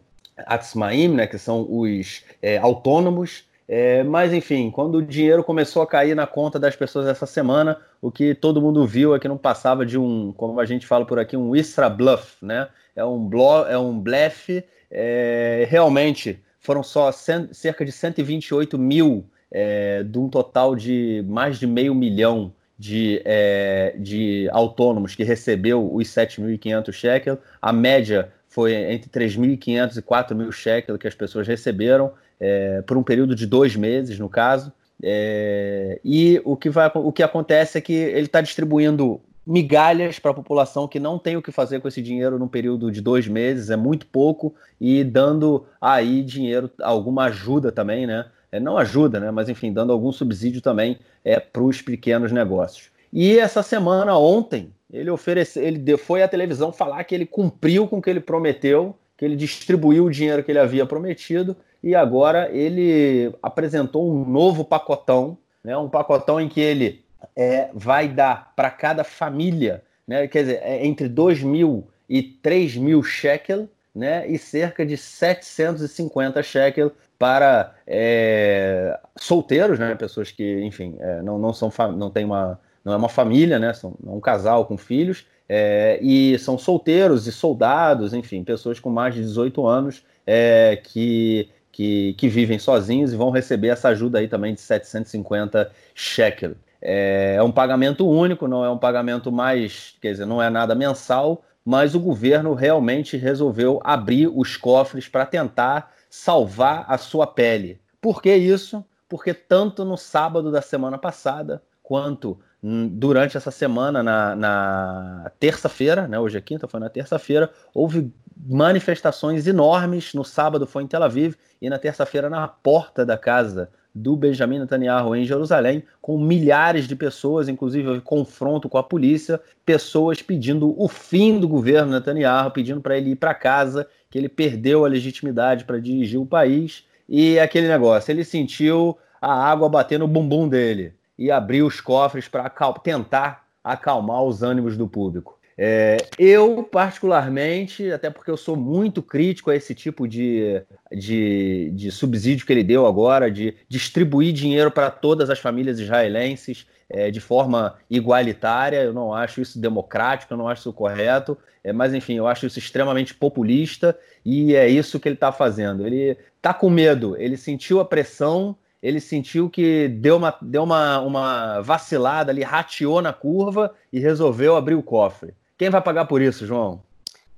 é, 0.47 1.09
né, 1.09 1.27
que 1.27 1.37
são 1.39 1.67
os 1.69 2.23
é, 2.41 2.57
autônomos, 2.59 3.45
é, 3.69 4.05
mas 4.05 4.33
enfim, 4.33 4.71
quando 4.71 4.97
o 4.97 5.03
dinheiro 5.03 5.43
começou 5.43 5.83
a 5.83 5.87
cair 5.87 6.15
na 6.15 6.27
conta 6.27 6.57
das 6.57 6.77
pessoas 6.77 7.09
essa 7.09 7.27
semana, 7.27 7.79
o 8.01 8.11
que 8.11 8.33
todo 8.33 8.63
mundo 8.63 8.87
viu 8.87 9.17
é 9.17 9.19
que 9.19 9.27
não 9.27 9.37
passava 9.37 9.85
de 9.85 9.99
um, 9.99 10.33
como 10.37 10.61
a 10.61 10.65
gente 10.65 10.87
fala 10.87 11.05
por 11.05 11.19
aqui, 11.19 11.37
um 11.37 11.57
extra 11.57 11.89
bluff, 11.89 12.37
né? 12.45 12.69
É 12.95 13.05
um, 13.05 13.27
blo 13.27 13.65
é 13.67 13.79
um 13.79 13.99
blefe. 13.99 14.63
É, 14.91 15.67
realmente 15.71 16.39
foram 16.61 16.83
só 16.83 17.11
cerca 17.11 17.85
de 17.85 17.91
128 17.91 18.79
mil 18.79 19.25
é, 19.53 20.03
de 20.03 20.19
um 20.19 20.29
total 20.29 20.75
de 20.75 21.25
mais 21.29 21.59
de 21.59 21.67
meio 21.67 21.95
milhão 21.95 22.53
de, 22.79 23.23
é, 23.25 23.95
de 23.99 24.49
autônomos 24.51 25.15
que 25.15 25.23
recebeu 25.23 25.95
os 25.95 26.09
7.500 26.09 26.93
shekels. 26.93 27.39
A 27.61 27.73
média 27.73 28.33
foi 28.49 28.75
entre 28.75 29.09
3.500 29.09 29.97
e 29.97 30.03
4.000 30.03 30.53
shekels 30.53 30.99
que 30.99 31.07
as 31.07 31.15
pessoas 31.15 31.47
receberam 31.47 32.13
é, 32.41 32.83
por 32.83 32.97
um 32.97 33.03
período 33.03 33.37
de 33.37 33.47
dois 33.47 33.77
meses, 33.77 34.19
no 34.19 34.29
caso. 34.29 34.73
É, 35.03 36.01
e 36.05 36.41
o 36.45 36.57
que, 36.57 36.71
vai, 36.71 36.91
o 36.95 37.13
que 37.13 37.23
acontece 37.23 37.79
é 37.79 37.81
que 37.81 37.93
ele 37.93 38.27
está 38.27 38.41
distribuindo 38.41 39.21
migalhas 39.47 40.19
para 40.19 40.31
a 40.31 40.35
população 40.35 40.87
que 40.87 41.01
não 41.01 41.19
tem 41.19 41.37
o 41.37 41.43
que 41.43 41.51
fazer 41.51 41.81
com 41.81 41.89
esse 41.89 42.01
dinheiro 42.01 42.39
num 42.39 42.47
período 42.47 42.91
de 42.91 43.01
dois 43.01 43.27
meses, 43.27 43.71
é 43.71 43.77
muito 43.77 44.07
pouco, 44.07 44.55
e 44.81 45.03
dando 45.03 45.67
aí 45.81 46.23
dinheiro, 46.23 46.71
alguma 46.81 47.25
ajuda 47.25 47.73
também, 47.73 48.07
né? 48.07 48.27
É, 48.53 48.61
não 48.61 48.77
ajuda, 48.77 49.19
né? 49.19 49.31
Mas 49.31 49.49
enfim, 49.49 49.73
dando 49.73 49.93
algum 49.93 50.13
subsídio 50.13 50.61
também 50.61 50.99
é, 51.25 51.41
para 51.41 51.63
os 51.63 51.81
pequenos 51.81 52.31
negócios. 52.31 52.91
E 53.11 53.39
essa 53.39 53.63
semana, 53.63 54.17
ontem, 54.17 54.73
ele 54.93 55.11
ofereceu, 55.11 55.63
ele 55.63 55.97
foi 55.97 56.23
à 56.23 56.29
televisão 56.29 56.71
falar 56.71 57.03
que 57.05 57.15
ele 57.15 57.25
cumpriu 57.27 57.89
com 57.89 57.99
o 57.99 58.03
que 58.03 58.11
ele 58.11 58.21
prometeu, 58.21 58.95
que 59.17 59.25
ele 59.25 59.37
distribuiu 59.37 60.05
o 60.05 60.11
dinheiro 60.11 60.45
que 60.45 60.53
ele 60.53 60.59
havia 60.59 60.85
prometido 60.85 61.57
e 61.83 61.95
agora 61.95 62.51
ele 62.53 63.35
apresentou 63.43 64.11
um 64.11 64.25
novo 64.25 64.65
pacotão, 64.65 65.37
né, 65.65 65.77
um 65.77 65.89
pacotão 65.89 66.41
em 66.41 66.49
que 66.49 66.61
ele 66.61 67.03
é, 67.35 67.71
vai 67.73 68.09
dar 68.09 68.53
para 68.55 68.71
cada 68.71 69.03
família, 69.03 69.83
né, 70.07 70.27
quer 70.29 70.43
dizer, 70.43 70.61
é 70.63 70.85
entre 70.87 71.09
2 71.09 71.43
mil 71.43 71.89
e 72.09 72.23
3 72.23 72.77
mil 72.77 73.03
shekel, 73.03 73.69
né, 73.95 74.27
e 74.29 74.39
cerca 74.39 74.85
de 74.85 74.97
750 74.97 76.43
shekel 76.43 76.93
para 77.23 77.77
é, 77.87 78.99
solteiros, 79.17 79.79
né, 79.79 79.95
pessoas 79.95 80.33
que, 80.33 80.61
enfim, 80.65 80.97
é, 80.99 81.23
não, 81.23 81.39
não 81.39 81.53
são 81.53 81.73
não 81.97 82.11
tem 82.11 82.25
uma 82.25 82.59
não 82.85 82.93
é 82.93 82.97
uma 82.97 83.09
família, 83.09 83.61
né, 83.61 83.73
são 83.73 83.95
é 84.05 84.11
um 84.11 84.19
casal 84.19 84.67
com 84.67 84.77
filhos 84.77 85.25
é, 85.49 86.01
e 86.03 86.37
são 86.41 86.59
solteiros 86.59 87.29
e 87.29 87.33
soldados, 87.33 88.13
enfim, 88.13 88.43
pessoas 88.43 88.81
com 88.81 88.91
mais 88.91 89.15
de 89.15 89.21
18 89.21 89.65
anos 89.65 90.05
é, 90.27 90.81
que 90.83 91.49
que, 91.71 92.15
que 92.15 92.29
vivem 92.29 92.59
sozinhos 92.59 93.13
e 93.13 93.17
vão 93.17 93.31
receber 93.31 93.69
essa 93.69 93.91
ajuda 93.91 94.19
aí 94.19 94.27
também 94.27 94.53
de 94.53 94.61
750 94.61 95.71
shekel. 95.95 96.55
É, 96.83 97.37
é 97.39 97.43
um 97.43 97.53
pagamento 97.53 98.07
único, 98.07 98.49
não 98.49 98.65
é 98.65 98.69
um 98.69 98.77
pagamento 98.77 99.31
mais, 99.31 99.95
quer 100.03 100.11
dizer, 100.11 100.27
não 100.27 100.43
é 100.43 100.51
nada 100.51 100.75
mensal, 100.75 101.45
mas 101.65 101.95
o 101.95 102.01
governo 102.01 102.53
realmente 102.53 103.17
resolveu 103.17 103.81
abrir 103.85 104.27
os 104.27 104.57
cofres 104.57 105.09
para 105.09 105.25
tentar 105.25 105.93
salvar 106.13 106.85
a 106.89 106.99
sua 106.99 107.27
pele. 107.27 107.81
Por 107.99 108.21
que 108.21 108.37
isso? 108.37 108.85
Porque 109.09 109.33
tanto 109.33 109.83
no 109.83 109.97
sábado 109.97 110.53
da 110.53 110.61
semana 110.61 110.99
passada, 110.99 111.63
quanto 111.83 112.39
durante 112.63 113.39
essa 113.39 113.51
semana, 113.51 114.03
na, 114.03 114.37
na 114.37 115.33
terça-feira, 115.41 116.07
né, 116.07 116.21
hoje 116.21 116.37
é 116.37 116.41
quinta, 116.43 116.69
foi 116.69 116.81
na 116.81 116.91
terça-feira, 116.91 117.51
houve 117.73 118.13
manifestações 118.37 119.47
enormes. 119.47 120.13
No 120.13 120.23
sábado 120.23 120.67
foi 120.67 120.83
em 120.83 120.87
Tel 120.87 121.03
Aviv 121.03 121.35
e 121.63 121.71
na 121.71 121.79
terça-feira 121.79 122.29
na 122.29 122.47
porta 122.47 123.07
da 123.07 123.17
casa 123.17 123.71
do 123.95 124.15
Benjamin 124.15 124.59
Netanyahu 124.59 125.17
em 125.17 125.25
Jerusalém, 125.25 125.83
com 126.01 126.19
milhares 126.19 126.87
de 126.87 126.95
pessoas, 126.95 127.49
inclusive 127.49 128.01
confronto 128.03 128.69
com 128.69 128.79
a 128.79 128.83
polícia, 128.83 129.41
pessoas 129.65 130.21
pedindo 130.21 130.75
o 130.79 130.89
fim 130.89 131.39
do 131.39 131.49
governo 131.49 131.93
Netanyahu, 131.93 132.51
pedindo 132.51 132.81
para 132.83 132.97
ele 132.97 133.11
ir 133.11 133.17
para 133.17 133.35
casa, 133.35 133.87
que 134.13 134.19
ele 134.19 134.29
perdeu 134.29 134.85
a 134.85 134.89
legitimidade 134.89 135.65
para 135.65 135.81
dirigir 135.81 136.21
o 136.21 136.27
país. 136.27 136.85
E 137.09 137.41
aquele 137.41 137.67
negócio, 137.67 138.13
ele 138.13 138.25
sentiu 138.25 138.97
a 139.21 139.33
água 139.33 139.71
bater 139.71 139.99
no 139.99 140.07
bumbum 140.07 140.47
dele 140.47 140.93
e 141.19 141.31
abriu 141.31 141.67
os 141.67 141.81
cofres 141.81 142.29
para 142.29 142.51
tentar 142.83 143.47
acalmar 143.65 144.23
os 144.23 144.43
ânimos 144.43 144.77
do 144.77 144.87
público. 144.87 145.39
É, 145.57 145.97
eu, 146.19 146.63
particularmente, 146.63 147.91
até 147.91 148.11
porque 148.11 148.31
eu 148.31 148.37
sou 148.37 148.55
muito 148.55 149.03
crítico 149.03 149.51
a 149.51 149.57
esse 149.57 149.75
tipo 149.75 150.07
de, 150.07 150.63
de, 150.91 151.71
de 151.75 151.91
subsídio 151.91 152.45
que 152.45 152.53
ele 152.53 152.65
deu 152.65 152.87
agora, 152.87 153.31
de 153.31 153.55
distribuir 153.67 154.35
dinheiro 154.35 154.71
para 154.71 154.91
todas 154.91 155.31
as 155.31 155.39
famílias 155.39 155.79
israelenses 155.79 156.67
é, 156.93 157.11
de 157.11 157.21
forma 157.21 157.77
igualitária, 157.91 158.83
eu 158.83 158.93
não 158.93 159.13
acho 159.13 159.41
isso 159.41 159.59
democrático, 159.59 160.33
eu 160.33 160.39
não 160.39 160.47
acho 160.47 160.61
isso 160.61 160.73
correto, 160.73 161.37
é, 161.65 161.73
mas 161.73 161.95
enfim, 161.95 162.15
eu 162.15 162.29
acho 162.29 162.47
isso 162.47 162.59
extremamente 162.59 163.15
populista 163.15 163.99
e 164.25 164.55
é 164.55 164.69
isso 164.69 165.01
que 165.01 165.09
ele 165.09 165.17
está 165.17 165.33
fazendo. 165.33 165.85
Ele 165.85 166.17
está 166.37 166.55
com 166.55 166.71
medo, 166.71 167.17
ele 167.17 167.37
sentiu 167.37 167.81
a 167.81 167.85
pressão 167.85 168.57
ele 168.83 169.01
sentiu 169.01 169.49
que 169.49 169.87
deu 169.87 170.17
uma, 170.17 170.37
deu 170.43 170.65
uma, 170.65 170.99
uma 171.01 171.61
vacilada 171.61 172.33
ali, 172.33 172.43
rateou 172.43 173.01
na 173.01 173.13
curva 173.13 173.73
e 173.93 174.01
resolveu 174.01 174.57
abrir 174.57 174.75
o 174.75 174.83
cofre. 174.83 175.33
Quem 175.57 175.71
vai 175.71 175.81
pagar 175.81 176.07
por 176.07 176.21
isso, 176.21 176.45
João? 176.45 176.83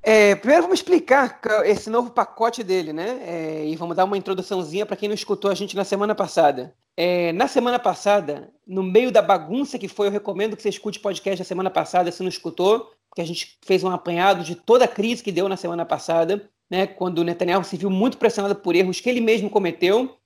É, 0.02 0.34
primeiro 0.34 0.62
vamos 0.62 0.80
explicar 0.80 1.40
esse 1.64 1.90
novo 1.90 2.10
pacote 2.10 2.62
dele, 2.62 2.92
né? 2.92 3.20
É, 3.26 3.66
e 3.66 3.76
vamos 3.76 3.96
dar 3.96 4.04
uma 4.04 4.16
introduçãozinha 4.16 4.86
para 4.86 4.96
quem 4.96 5.08
não 5.08 5.14
escutou 5.14 5.50
a 5.50 5.54
gente 5.54 5.76
na 5.76 5.84
semana 5.84 6.14
passada. 6.14 6.72
É, 6.96 7.32
na 7.32 7.48
semana 7.48 7.78
passada, 7.78 8.52
no 8.66 8.82
meio 8.82 9.10
da 9.10 9.20
bagunça 9.20 9.78
que 9.78 9.88
foi, 9.88 10.06
eu 10.06 10.12
recomendo 10.12 10.56
que 10.56 10.62
você 10.62 10.68
escute 10.68 10.98
o 10.98 11.02
podcast 11.02 11.38
da 11.38 11.44
semana 11.44 11.70
passada, 11.70 12.12
se 12.12 12.22
não 12.22 12.28
escutou, 12.28 12.90
porque 13.08 13.20
a 13.20 13.26
gente 13.26 13.58
fez 13.64 13.82
um 13.82 13.90
apanhado 13.90 14.44
de 14.44 14.54
toda 14.54 14.84
a 14.84 14.88
crise 14.88 15.22
que 15.22 15.32
deu 15.32 15.48
na 15.48 15.56
semana 15.56 15.84
passada. 15.84 16.48
né, 16.70 16.86
quando 16.86 17.18
o 17.18 17.24
Netanyahu 17.24 17.62
se 17.62 17.76
viu 17.76 17.90
muito 17.90 18.16
pressionado 18.16 18.56
por 18.56 18.74
erros 18.74 18.98
que 18.98 19.08
ele 19.08 19.20
mesmo 19.20 19.50
cometeu, 19.50 20.16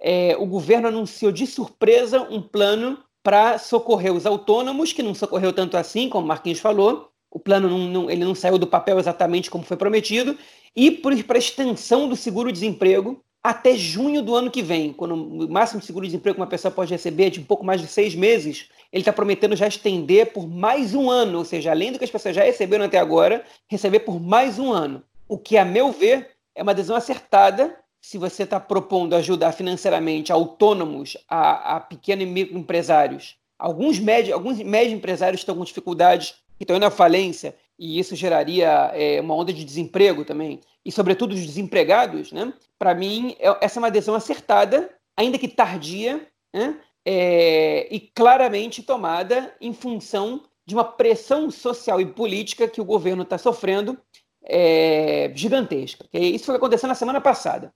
é, 0.00 0.36
o 0.38 0.46
governo 0.46 0.88
anunciou 0.88 1.32
de 1.32 1.46
surpresa 1.46 2.22
um 2.30 2.40
plano 2.40 3.02
para 3.22 3.58
socorrer 3.58 4.14
os 4.14 4.24
autônomos, 4.24 4.92
que 4.92 5.02
não 5.02 5.14
socorreu 5.14 5.52
tanto 5.52 5.76
assim, 5.76 6.08
como 6.08 6.24
o 6.24 6.28
Marquinhos 6.28 6.60
falou. 6.60 7.10
O 7.30 7.38
plano 7.38 7.68
não, 7.68 7.78
não, 7.78 8.10
ele 8.10 8.24
não 8.24 8.34
saiu 8.34 8.58
do 8.58 8.66
papel 8.66 8.98
exatamente 8.98 9.50
como 9.50 9.64
foi 9.64 9.76
prometido, 9.76 10.38
e 10.74 10.90
para 10.90 11.36
extensão 11.36 12.08
do 12.08 12.16
seguro-desemprego 12.16 13.22
até 13.42 13.76
junho 13.76 14.22
do 14.22 14.34
ano 14.34 14.50
que 14.50 14.62
vem, 14.62 14.92
quando 14.92 15.14
o 15.14 15.50
máximo 15.50 15.80
de 15.80 15.86
seguro-desemprego 15.86 16.34
que 16.34 16.40
uma 16.40 16.46
pessoa 16.46 16.72
pode 16.72 16.90
receber 16.90 17.26
é 17.26 17.30
de 17.30 17.40
um 17.40 17.44
pouco 17.44 17.64
mais 17.64 17.80
de 17.80 17.86
seis 17.86 18.14
meses, 18.14 18.68
ele 18.92 19.02
está 19.02 19.12
prometendo 19.12 19.54
já 19.54 19.66
estender 19.66 20.32
por 20.32 20.48
mais 20.48 20.94
um 20.94 21.08
ano, 21.10 21.38
ou 21.38 21.44
seja, 21.44 21.70
além 21.70 21.92
do 21.92 21.98
que 21.98 22.04
as 22.04 22.10
pessoas 22.10 22.34
já 22.34 22.42
receberam 22.42 22.84
até 22.84 22.98
agora, 22.98 23.44
receber 23.68 24.00
por 24.00 24.20
mais 24.20 24.58
um 24.58 24.72
ano. 24.72 25.02
O 25.28 25.38
que, 25.38 25.56
a 25.56 25.64
meu 25.64 25.92
ver, 25.92 26.30
é 26.54 26.62
uma 26.62 26.74
decisão 26.74 26.96
acertada 26.96 27.78
se 28.00 28.18
você 28.18 28.44
está 28.44 28.58
propondo 28.58 29.14
ajudar 29.14 29.52
financeiramente 29.52 30.32
autônomos, 30.32 31.16
a, 31.28 31.76
a 31.76 31.80
pequenos 31.80 32.24
e 32.24 32.26
microempresários. 32.26 33.36
Alguns 33.58 33.98
médios, 33.98 34.32
alguns 34.32 34.58
médios 34.58 34.94
empresários 34.94 35.40
estão 35.40 35.56
com 35.56 35.64
dificuldades, 35.64 36.34
que 36.56 36.64
estão 36.64 36.76
indo 36.76 36.86
à 36.86 36.90
falência, 36.90 37.54
e 37.78 37.98
isso 37.98 38.16
geraria 38.16 38.90
é, 38.94 39.20
uma 39.20 39.34
onda 39.34 39.52
de 39.52 39.64
desemprego 39.64 40.24
também, 40.24 40.60
e 40.84 40.90
sobretudo 40.90 41.32
os 41.32 41.44
desempregados, 41.44 42.32
né? 42.32 42.52
para 42.78 42.94
mim, 42.94 43.36
é, 43.38 43.64
essa 43.64 43.78
é 43.78 43.82
uma 43.82 43.90
decisão 43.90 44.14
acertada, 44.14 44.90
ainda 45.16 45.38
que 45.38 45.48
tardia, 45.48 46.26
né? 46.52 46.78
é, 47.04 47.86
e 47.94 48.00
claramente 48.00 48.82
tomada 48.82 49.54
em 49.60 49.72
função 49.72 50.42
de 50.66 50.74
uma 50.74 50.84
pressão 50.84 51.50
social 51.50 52.00
e 52.00 52.06
política 52.06 52.68
que 52.68 52.80
o 52.80 52.84
governo 52.84 53.22
está 53.22 53.38
sofrendo 53.38 53.98
é, 54.44 55.32
gigantesca. 55.34 56.04
Isso 56.12 56.44
foi 56.44 56.54
o 56.54 56.58
que 56.58 56.64
aconteceu 56.64 56.88
na 56.88 56.94
semana 56.94 57.20
passada. 57.20 57.72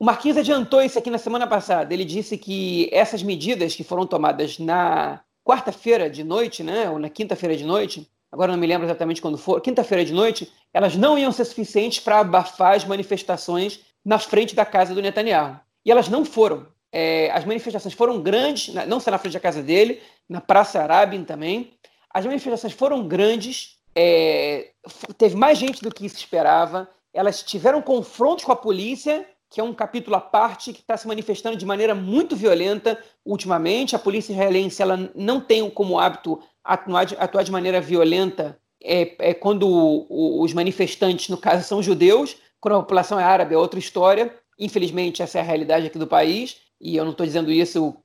O 0.00 0.04
Marquinhos 0.04 0.36
adiantou 0.36 0.82
isso 0.82 0.98
aqui 0.98 1.10
na 1.10 1.18
semana 1.18 1.46
passada. 1.46 1.94
Ele 1.94 2.04
disse 2.04 2.36
que 2.36 2.88
essas 2.92 3.22
medidas 3.22 3.76
que 3.76 3.84
foram 3.84 4.04
tomadas 4.04 4.58
na 4.58 5.20
quarta-feira 5.44 6.10
de 6.10 6.24
noite, 6.24 6.64
né, 6.64 6.90
ou 6.90 6.98
na 6.98 7.08
quinta-feira 7.08 7.56
de 7.56 7.64
noite, 7.64 8.10
agora 8.32 8.52
não 8.52 8.58
me 8.58 8.66
lembro 8.66 8.86
exatamente 8.86 9.20
quando 9.20 9.38
for, 9.38 9.60
quinta-feira 9.60 10.04
de 10.04 10.12
noite, 10.12 10.50
elas 10.72 10.96
não 10.96 11.18
iam 11.18 11.30
ser 11.30 11.44
suficientes 11.44 12.00
para 12.00 12.20
abafar 12.20 12.74
as 12.74 12.84
manifestações 12.84 13.80
na 14.04 14.18
frente 14.18 14.54
da 14.54 14.64
casa 14.64 14.94
do 14.94 15.02
Netanyahu. 15.02 15.60
E 15.84 15.90
elas 15.90 16.08
não 16.08 16.24
foram 16.24 16.66
é, 16.92 17.30
as 17.30 17.44
manifestações 17.46 17.94
foram 17.94 18.20
grandes, 18.20 18.72
não 18.86 19.00
só 19.00 19.10
na 19.10 19.18
frente 19.18 19.32
da 19.32 19.40
casa 19.40 19.62
dele, 19.62 20.02
na 20.28 20.40
Praça 20.40 20.82
Arábia 20.82 21.24
também. 21.24 21.72
As 22.12 22.26
manifestações 22.26 22.74
foram 22.74 23.08
grandes, 23.08 23.78
é, 23.94 24.72
teve 25.16 25.34
mais 25.34 25.56
gente 25.56 25.82
do 25.82 25.90
que 25.90 26.06
se 26.08 26.16
esperava. 26.16 26.86
Elas 27.14 27.42
tiveram 27.42 27.80
confrontos 27.80 28.44
com 28.44 28.52
a 28.52 28.56
polícia, 28.56 29.26
que 29.48 29.60
é 29.60 29.64
um 29.64 29.72
capítulo 29.72 30.16
à 30.16 30.20
parte, 30.20 30.72
que 30.72 30.80
está 30.80 30.96
se 30.96 31.08
manifestando 31.08 31.56
de 31.56 31.64
maneira 31.64 31.94
muito 31.94 32.36
violenta 32.36 33.02
ultimamente. 33.24 33.96
A 33.96 33.98
polícia 33.98 34.32
israelense 34.32 34.82
ela 34.82 35.10
não 35.14 35.40
tem 35.40 35.68
como 35.70 35.98
hábito 35.98 36.42
atuar 36.64 37.04
de, 37.04 37.16
atuar 37.18 37.42
de 37.42 37.52
maneira 37.52 37.80
violenta 37.80 38.58
é, 38.82 39.30
é 39.30 39.34
quando 39.34 39.68
o, 39.68 40.06
o, 40.08 40.42
os 40.42 40.52
manifestantes, 40.52 41.28
no 41.28 41.36
caso, 41.36 41.64
são 41.64 41.82
judeus. 41.82 42.36
Quando 42.60 42.76
a 42.76 42.80
população 42.80 43.18
é 43.18 43.24
árabe, 43.24 43.54
é 43.54 43.58
outra 43.58 43.78
história. 43.78 44.34
Infelizmente, 44.58 45.22
essa 45.22 45.38
é 45.38 45.40
a 45.40 45.44
realidade 45.44 45.86
aqui 45.86 45.98
do 45.98 46.06
país 46.06 46.56
e 46.82 46.96
eu 46.96 47.04
não 47.04 47.12
estou 47.12 47.24
dizendo 47.24 47.50
isso 47.50 47.96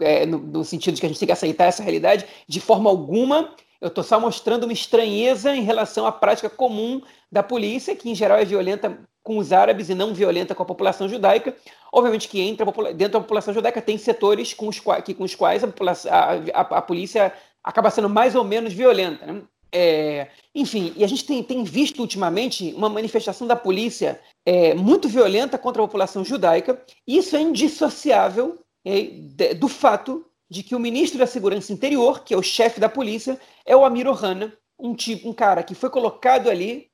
é, 0.00 0.24
no, 0.24 0.38
no, 0.38 0.64
sentido 0.64 0.94
de 0.94 1.00
que 1.00 1.06
a 1.06 1.08
gente 1.08 1.18
tem 1.18 1.26
que 1.26 1.32
aceitar 1.32 1.64
essa 1.64 1.82
realidade 1.82 2.24
de 2.48 2.60
forma 2.60 2.88
alguma. 2.88 3.52
Eu 3.80 3.88
estou 3.88 4.04
só 4.04 4.20
mostrando 4.20 4.64
uma 4.64 4.72
estranheza 4.72 5.54
em 5.54 5.62
relação 5.62 6.06
à 6.06 6.12
prática 6.12 6.48
comum 6.48 7.02
da 7.30 7.42
polícia, 7.42 7.96
que 7.96 8.08
em 8.08 8.14
geral 8.14 8.38
é 8.38 8.44
violenta 8.44 8.98
com 9.22 9.36
os 9.38 9.52
árabes 9.52 9.90
e 9.90 9.94
não 9.94 10.14
violenta 10.14 10.54
com 10.54 10.62
a 10.62 10.66
população 10.66 11.08
judaica. 11.08 11.54
Obviamente 11.92 12.28
que 12.28 12.40
entra 12.40 12.64
dentro 12.94 13.14
da 13.14 13.20
população 13.20 13.52
judaica 13.52 13.82
tem 13.82 13.98
setores 13.98 14.54
com 14.54 14.68
os, 14.68 14.78
quais, 14.78 15.04
que, 15.04 15.12
com 15.12 15.24
os 15.24 15.34
quais 15.34 15.62
a, 15.64 15.68
a, 15.68 16.34
a, 16.54 16.60
a, 16.60 16.82
polícia 16.82 17.32
acaba 17.62 17.90
sendo 17.90 18.08
mais 18.08 18.34
ou 18.34 18.44
menos 18.44 18.72
violenta. 18.72 19.26
Né? 19.26 19.42
É, 19.72 20.28
enfim, 20.54 20.92
e 20.96 21.04
a 21.04 21.06
gente 21.06 21.24
tem, 21.24 21.42
tem, 21.42 21.62
visto 21.62 22.00
ultimamente 22.00 22.72
uma 22.74 22.88
manifestação 22.88 23.46
da 23.46 23.54
polícia 23.54 24.20
é, 24.44 24.74
muito 24.74 25.08
violenta 25.08 25.56
contra 25.56 25.82
a 25.82 25.86
população 25.86 26.24
judaica, 26.24 26.82
e 27.06 27.18
isso 27.18 27.36
é 27.36 27.40
indissociável 27.40 28.58
é, 28.84 29.02
de, 29.02 29.54
do 29.54 29.68
fato 29.68 30.24
de 30.50 30.64
que 30.64 30.74
o 30.74 30.80
ministro 30.80 31.18
da 31.18 31.26
Segurança 31.26 31.72
Interior, 31.72 32.24
que 32.24 32.34
é 32.34 32.36
o 32.36 32.42
chefe 32.42 32.80
da 32.80 32.88
polícia, 32.88 33.38
é 33.64 33.76
o 33.76 33.84
Amir 33.84 34.08
Ohana, 34.08 34.52
um, 34.76 34.94
tipo, 34.94 35.28
um 35.28 35.32
cara 35.32 35.62
que 35.62 35.74
foi 35.74 35.88
colocado 35.88 36.50
ali 36.50 36.90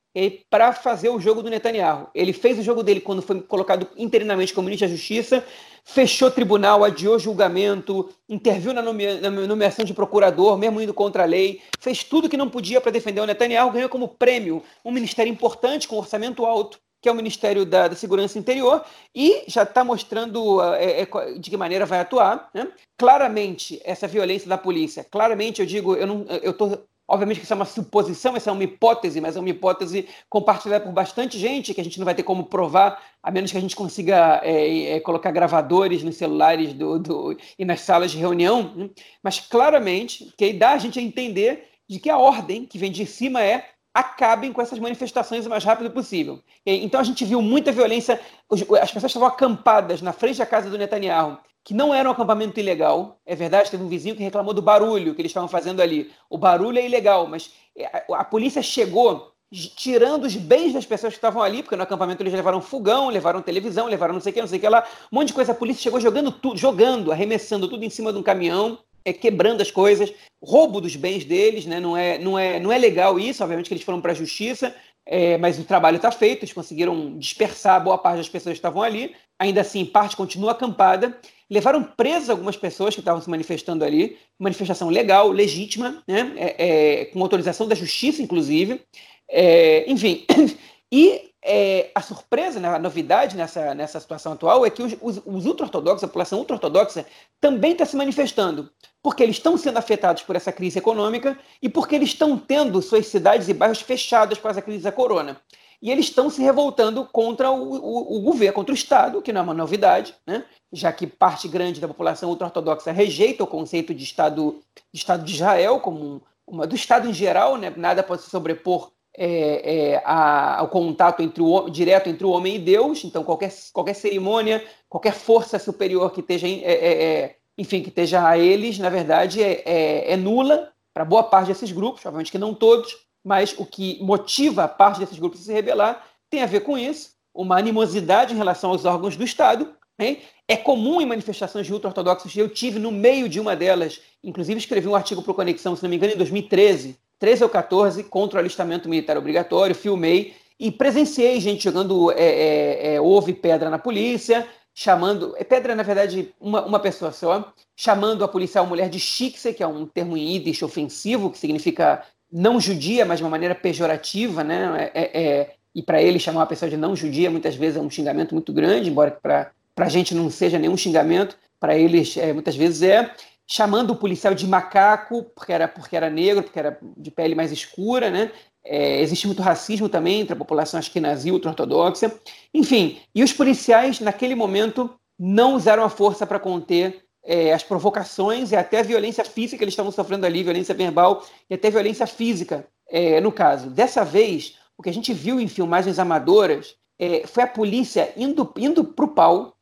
para 0.48 0.72
fazer 0.72 1.10
o 1.10 1.20
jogo 1.20 1.42
do 1.42 1.50
Netanyahu. 1.50 2.08
Ele 2.14 2.32
fez 2.32 2.58
o 2.58 2.62
jogo 2.62 2.82
dele 2.82 3.00
quando 3.00 3.20
foi 3.20 3.40
colocado 3.42 3.86
interinamente 3.96 4.52
como 4.52 4.64
ministro 4.64 4.88
da 4.88 4.94
Justiça, 4.94 5.44
fechou 5.86 6.30
tribunal, 6.30 6.82
adiou 6.82 7.16
julgamento, 7.16 8.10
interviu 8.28 8.74
na, 8.74 8.82
nomea 8.82 9.20
na 9.20 9.30
nomeação 9.30 9.84
de 9.84 9.94
procurador, 9.94 10.58
mesmo 10.58 10.80
indo 10.80 10.92
contra 10.92 11.22
a 11.22 11.26
lei, 11.26 11.62
fez 11.78 12.02
tudo 12.02 12.28
que 12.28 12.36
não 12.36 12.50
podia 12.50 12.80
para 12.80 12.90
defender 12.90 13.20
o 13.20 13.24
Netanyahu, 13.24 13.70
ganhou 13.70 13.88
como 13.88 14.08
prêmio 14.08 14.62
um 14.84 14.90
ministério 14.90 15.30
importante 15.30 15.86
com 15.86 15.96
orçamento 15.96 16.44
alto, 16.44 16.80
que 17.00 17.08
é 17.08 17.12
o 17.12 17.14
Ministério 17.14 17.64
da, 17.64 17.86
da 17.86 17.94
Segurança 17.94 18.36
Interior, 18.36 18.84
e 19.14 19.44
já 19.46 19.62
está 19.62 19.84
mostrando 19.84 20.60
é, 20.74 21.02
é, 21.02 21.06
de 21.38 21.50
que 21.50 21.56
maneira 21.56 21.86
vai 21.86 22.00
atuar. 22.00 22.50
Né? 22.52 22.66
Claramente, 22.98 23.80
essa 23.84 24.08
violência 24.08 24.48
da 24.48 24.58
polícia, 24.58 25.04
claramente 25.08 25.60
eu 25.60 25.66
digo, 25.66 25.94
eu 25.94 26.50
estou 26.50 26.84
Obviamente 27.08 27.38
que 27.38 27.44
isso 27.44 27.52
é 27.52 27.56
uma 27.56 27.64
suposição, 27.64 28.36
essa 28.36 28.50
é 28.50 28.52
uma 28.52 28.64
hipótese, 28.64 29.20
mas 29.20 29.36
é 29.36 29.40
uma 29.40 29.48
hipótese 29.48 30.08
compartilhada 30.28 30.84
por 30.84 30.92
bastante 30.92 31.38
gente, 31.38 31.72
que 31.72 31.80
a 31.80 31.84
gente 31.84 31.98
não 31.98 32.04
vai 32.04 32.14
ter 32.14 32.24
como 32.24 32.46
provar, 32.46 33.00
a 33.22 33.30
menos 33.30 33.52
que 33.52 33.58
a 33.58 33.60
gente 33.60 33.76
consiga 33.76 34.40
é, 34.42 34.96
é, 34.96 35.00
colocar 35.00 35.30
gravadores 35.30 36.02
nos 36.02 36.16
celulares 36.16 36.72
do, 36.72 36.98
do, 36.98 37.36
e 37.58 37.64
nas 37.64 37.80
salas 37.80 38.10
de 38.10 38.18
reunião. 38.18 38.74
Né? 38.74 38.90
Mas 39.22 39.38
claramente, 39.38 40.32
que 40.36 40.52
dá 40.52 40.72
a 40.72 40.78
gente 40.78 40.98
a 40.98 41.02
entender 41.02 41.68
de 41.88 42.00
que 42.00 42.10
a 42.10 42.18
ordem 42.18 42.66
que 42.66 42.78
vem 42.78 42.90
de 42.90 43.06
cima 43.06 43.42
é 43.42 43.68
acabem 43.94 44.52
com 44.52 44.60
essas 44.60 44.78
manifestações 44.78 45.46
o 45.46 45.48
mais 45.48 45.64
rápido 45.64 45.90
possível. 45.90 46.42
Então 46.66 47.00
a 47.00 47.04
gente 47.04 47.24
viu 47.24 47.40
muita 47.40 47.72
violência, 47.72 48.20
as 48.50 48.92
pessoas 48.92 49.10
estavam 49.10 49.28
acampadas 49.28 50.02
na 50.02 50.12
frente 50.12 50.36
da 50.36 50.44
casa 50.44 50.68
do 50.68 50.76
Netanyahu, 50.76 51.38
que 51.66 51.74
não 51.74 51.92
era 51.92 52.08
um 52.08 52.12
acampamento 52.12 52.60
ilegal. 52.60 53.18
É 53.26 53.34
verdade, 53.34 53.72
teve 53.72 53.82
um 53.82 53.88
vizinho 53.88 54.14
que 54.14 54.22
reclamou 54.22 54.54
do 54.54 54.62
barulho 54.62 55.16
que 55.16 55.20
eles 55.20 55.30
estavam 55.30 55.48
fazendo 55.48 55.82
ali. 55.82 56.12
O 56.30 56.38
barulho 56.38 56.78
é 56.78 56.86
ilegal, 56.86 57.26
mas 57.26 57.54
é, 57.76 57.86
a, 57.86 58.20
a 58.20 58.24
polícia 58.24 58.62
chegou 58.62 59.32
tirando 59.50 60.26
os 60.26 60.36
bens 60.36 60.72
das 60.72 60.86
pessoas 60.86 61.12
que 61.12 61.18
estavam 61.18 61.42
ali, 61.42 61.64
porque 61.64 61.74
no 61.74 61.82
acampamento 61.82 62.22
eles 62.22 62.32
levaram 62.32 62.62
fogão, 62.62 63.08
levaram 63.08 63.42
televisão, 63.42 63.86
levaram 63.86 64.14
não 64.14 64.20
sei 64.20 64.30
o 64.30 64.34
que, 64.34 64.40
não 64.40 64.46
sei 64.46 64.58
o 64.58 64.60
que 64.60 64.68
lá, 64.68 64.86
um 65.10 65.16
monte 65.16 65.28
de 65.28 65.34
coisa. 65.34 65.50
A 65.50 65.56
polícia 65.56 65.82
chegou 65.82 66.00
jogando 66.00 66.30
tudo, 66.30 66.56
jogando, 66.56 67.10
arremessando 67.10 67.68
tudo 67.68 67.84
em 67.84 67.90
cima 67.90 68.12
de 68.12 68.18
um 68.20 68.22
caminhão, 68.22 68.78
é, 69.04 69.12
quebrando 69.12 69.60
as 69.60 69.72
coisas, 69.72 70.12
roubo 70.40 70.80
dos 70.80 70.94
bens 70.94 71.24
deles, 71.24 71.66
né? 71.66 71.80
Não 71.80 71.96
é, 71.96 72.16
não 72.16 72.38
é, 72.38 72.60
não 72.60 72.70
é 72.70 72.78
legal 72.78 73.18
isso, 73.18 73.42
obviamente 73.42 73.66
que 73.66 73.74
eles 73.74 73.84
foram 73.84 74.00
para 74.00 74.12
a 74.12 74.14
justiça, 74.14 74.72
é, 75.04 75.36
mas 75.38 75.58
o 75.58 75.64
trabalho 75.64 75.96
está 75.96 76.12
feito, 76.12 76.44
eles 76.44 76.52
conseguiram 76.52 77.18
dispersar 77.18 77.82
boa 77.82 77.98
parte 77.98 78.18
das 78.18 78.28
pessoas 78.28 78.52
que 78.52 78.58
estavam 78.58 78.82
ali. 78.82 79.16
Ainda 79.38 79.60
assim, 79.60 79.84
parte 79.84 80.16
continua 80.16 80.52
acampada. 80.52 81.16
Levaram 81.48 81.82
presas 81.82 82.30
algumas 82.30 82.56
pessoas 82.56 82.94
que 82.94 83.00
estavam 83.00 83.20
se 83.20 83.30
manifestando 83.30 83.84
ali, 83.84 84.18
manifestação 84.38 84.88
legal, 84.88 85.30
legítima, 85.30 86.02
né? 86.06 86.32
É, 86.36 87.02
é, 87.02 87.04
com 87.06 87.22
autorização 87.22 87.68
da 87.68 87.74
justiça, 87.74 88.22
inclusive. 88.22 88.80
É, 89.28 89.90
enfim, 89.90 90.24
e 90.90 91.30
é, 91.48 91.90
a 91.94 92.02
surpresa, 92.02 92.58
né, 92.58 92.68
a 92.68 92.78
novidade 92.78 93.36
nessa, 93.36 93.72
nessa 93.72 94.00
situação 94.00 94.32
atual 94.32 94.66
é 94.66 94.70
que 94.70 94.82
os, 94.82 94.96
os, 95.00 95.22
os 95.24 95.46
ultra-ortodoxos, 95.46 96.02
a 96.02 96.08
população 96.08 96.40
ultra-ortodoxa, 96.40 97.06
também 97.40 97.70
está 97.70 97.86
se 97.86 97.96
manifestando, 97.96 98.68
porque 99.00 99.22
eles 99.22 99.36
estão 99.36 99.56
sendo 99.56 99.78
afetados 99.78 100.24
por 100.24 100.34
essa 100.34 100.50
crise 100.50 100.78
econômica 100.78 101.38
e 101.62 101.68
porque 101.68 101.94
eles 101.94 102.08
estão 102.08 102.36
tendo 102.36 102.82
suas 102.82 103.06
cidades 103.06 103.48
e 103.48 103.54
bairros 103.54 103.80
fechados 103.80 104.38
por 104.38 104.50
essa 104.50 104.60
crise 104.60 104.82
da 104.82 104.90
corona. 104.90 105.40
E 105.80 105.90
eles 105.90 106.06
estão 106.06 106.30
se 106.30 106.42
revoltando 106.42 107.04
contra 107.04 107.50
o, 107.50 107.74
o, 107.74 108.18
o 108.18 108.20
governo, 108.20 108.54
contra 108.54 108.72
o 108.72 108.76
Estado, 108.76 109.22
que 109.22 109.32
não 109.32 109.40
é 109.40 109.44
uma 109.44 109.54
novidade, 109.54 110.14
né? 110.26 110.44
já 110.72 110.92
que 110.92 111.06
parte 111.06 111.48
grande 111.48 111.80
da 111.80 111.88
população 111.88 112.30
ultra-ortodoxa 112.30 112.92
rejeita 112.92 113.44
o 113.44 113.46
conceito 113.46 113.94
de 113.94 114.02
Estado 114.02 114.60
de, 114.92 114.98
Estado 114.98 115.24
de 115.24 115.32
Israel, 115.34 115.80
como 115.80 116.22
uma, 116.46 116.66
do 116.66 116.74
Estado 116.74 117.08
em 117.08 117.14
geral, 117.14 117.56
né? 117.56 117.72
nada 117.76 118.02
pode 118.02 118.22
se 118.22 118.30
sobrepor 118.30 118.90
é, 119.16 119.92
é, 119.94 120.02
a, 120.04 120.60
ao 120.60 120.68
contato 120.68 121.22
entre 121.22 121.42
o, 121.42 121.70
direto 121.70 122.08
entre 122.08 122.26
o 122.26 122.30
homem 122.30 122.56
e 122.56 122.58
Deus, 122.58 123.04
então 123.04 123.24
qualquer, 123.24 123.52
qualquer 123.72 123.94
cerimônia, 123.94 124.62
qualquer 124.88 125.12
força 125.12 125.58
superior 125.58 126.12
que 126.12 126.20
esteja, 126.20 126.46
é, 126.46 126.60
é, 126.60 127.04
é 127.04 127.36
enfim, 127.56 127.82
que 127.82 127.88
esteja 127.88 128.28
a 128.28 128.36
eles, 128.36 128.78
na 128.78 128.90
verdade, 128.90 129.42
é, 129.42 130.12
é 130.12 130.16
nula 130.16 130.70
para 130.92 131.04
boa 131.04 131.22
parte 131.22 131.48
desses 131.48 131.72
grupos, 131.72 132.04
obviamente 132.04 132.30
que 132.30 132.38
não 132.38 132.54
todos, 132.54 133.05
mas 133.26 133.56
o 133.58 133.66
que 133.66 133.98
motiva 134.00 134.62
a 134.62 134.68
parte 134.68 135.00
desses 135.00 135.18
grupos 135.18 135.40
a 135.40 135.42
se 135.42 135.52
rebelar 135.52 136.06
tem 136.30 136.44
a 136.44 136.46
ver 136.46 136.60
com 136.60 136.78
isso, 136.78 137.10
uma 137.34 137.58
animosidade 137.58 138.32
em 138.32 138.36
relação 138.36 138.70
aos 138.70 138.84
órgãos 138.84 139.16
do 139.16 139.24
Estado. 139.24 139.74
Hein? 139.98 140.20
É 140.46 140.56
comum 140.56 141.00
em 141.00 141.06
manifestações 141.06 141.66
de 141.66 141.72
ultra-ortodoxos, 141.72 142.36
eu 142.36 142.48
tive 142.48 142.78
no 142.78 142.92
meio 142.92 143.28
de 143.28 143.40
uma 143.40 143.56
delas, 143.56 144.00
inclusive 144.22 144.60
escrevi 144.60 144.86
um 144.86 144.94
artigo 144.94 145.22
para 145.22 145.32
o 145.32 145.34
Conexão, 145.34 145.74
se 145.74 145.82
não 145.82 145.90
me 145.90 145.96
engano, 145.96 146.12
em 146.12 146.16
2013, 146.16 146.96
13 147.18 147.42
ou 147.42 147.50
14, 147.50 148.04
contra 148.04 148.36
o 148.36 148.40
alistamento 148.40 148.88
militar 148.88 149.18
obrigatório, 149.18 149.74
filmei, 149.74 150.36
e 150.60 150.70
presenciei 150.70 151.40
gente 151.40 151.64
jogando 151.64 152.12
é, 152.12 152.14
é, 152.18 152.94
é, 152.94 153.00
ovo 153.00 153.28
e 153.28 153.34
pedra 153.34 153.68
na 153.68 153.78
polícia, 153.78 154.46
chamando. 154.72 155.34
É 155.36 155.42
pedra, 155.42 155.74
na 155.74 155.82
verdade, 155.82 156.32
uma, 156.40 156.64
uma 156.64 156.78
pessoa 156.78 157.10
só, 157.10 157.52
chamando 157.74 158.22
a 158.22 158.28
policial 158.28 158.66
mulher 158.66 158.88
de 158.88 159.00
shikse, 159.00 159.52
que 159.52 159.64
é 159.64 159.66
um 159.66 159.84
termo 159.84 160.16
em 160.16 160.34
yiddish 160.34 160.62
ofensivo, 160.62 161.30
que 161.30 161.38
significa 161.38 162.04
não 162.36 162.60
judia, 162.60 163.06
mas 163.06 163.18
de 163.18 163.24
uma 163.24 163.30
maneira 163.30 163.54
pejorativa, 163.54 164.44
né? 164.44 164.90
É, 164.94 165.00
é, 165.00 165.22
é 165.22 165.54
e 165.74 165.82
para 165.82 166.02
ele 166.02 166.18
chamar 166.18 166.40
uma 166.40 166.46
pessoa 166.46 166.70
de 166.70 166.76
não 166.76 166.94
judia 166.94 167.30
muitas 167.30 167.54
vezes 167.54 167.76
é 167.76 167.80
um 167.80 167.88
xingamento 167.88 168.34
muito 168.34 168.52
grande, 168.52 168.90
embora 168.90 169.10
para 169.10 169.52
a 169.78 169.88
gente 169.88 170.14
não 170.14 170.30
seja 170.30 170.58
nenhum 170.58 170.76
xingamento, 170.76 171.36
para 171.58 171.76
eles 171.78 172.16
é, 172.16 172.32
muitas 172.34 172.54
vezes 172.54 172.82
é. 172.82 173.10
Chamando 173.48 173.92
o 173.92 173.96
policial 173.96 174.34
de 174.34 174.46
macaco, 174.46 175.22
porque 175.34 175.52
era, 175.52 175.68
porque 175.68 175.96
era 175.96 176.10
negro, 176.10 176.42
porque 176.42 176.58
era 176.58 176.78
de 176.96 177.10
pele 177.10 177.34
mais 177.34 177.52
escura, 177.52 178.10
né? 178.10 178.30
É, 178.64 179.00
existe 179.00 179.26
muito 179.26 179.40
racismo 179.40 179.88
também 179.88 180.20
entre 180.20 180.32
a 180.32 180.36
população 180.36 180.80
askenazi 180.80 181.28
e 181.28 181.32
ultra-ortodoxa. 181.32 182.12
Enfim, 182.52 182.98
e 183.14 183.22
os 183.22 183.32
policiais, 183.32 184.00
naquele 184.00 184.34
momento, 184.34 184.90
não 185.18 185.54
usaram 185.54 185.84
a 185.84 185.88
força 185.88 186.26
para 186.26 186.40
conter 186.40 187.05
é, 187.26 187.52
as 187.52 187.62
provocações 187.62 188.52
e 188.52 188.56
até 188.56 188.82
violência 188.82 189.24
física 189.24 189.58
que 189.58 189.64
eles 189.64 189.72
estavam 189.72 189.92
sofrendo 189.92 190.24
ali, 190.24 190.42
violência 190.42 190.74
verbal 190.74 191.24
e 191.50 191.54
até 191.54 191.70
violência 191.70 192.06
física, 192.06 192.66
é, 192.88 193.20
no 193.20 193.32
caso. 193.32 193.68
Dessa 193.68 194.04
vez, 194.04 194.56
o 194.78 194.82
que 194.82 194.88
a 194.88 194.94
gente 194.94 195.12
viu 195.12 195.40
em 195.40 195.48
filmagens 195.48 195.98
amadoras 195.98 196.76
é, 196.98 197.26
foi 197.26 197.42
a 197.42 197.48
polícia 197.48 198.12
indo, 198.16 198.50
indo 198.56 198.84
para 198.84 199.04
o 199.04 199.08
pau, 199.08 199.56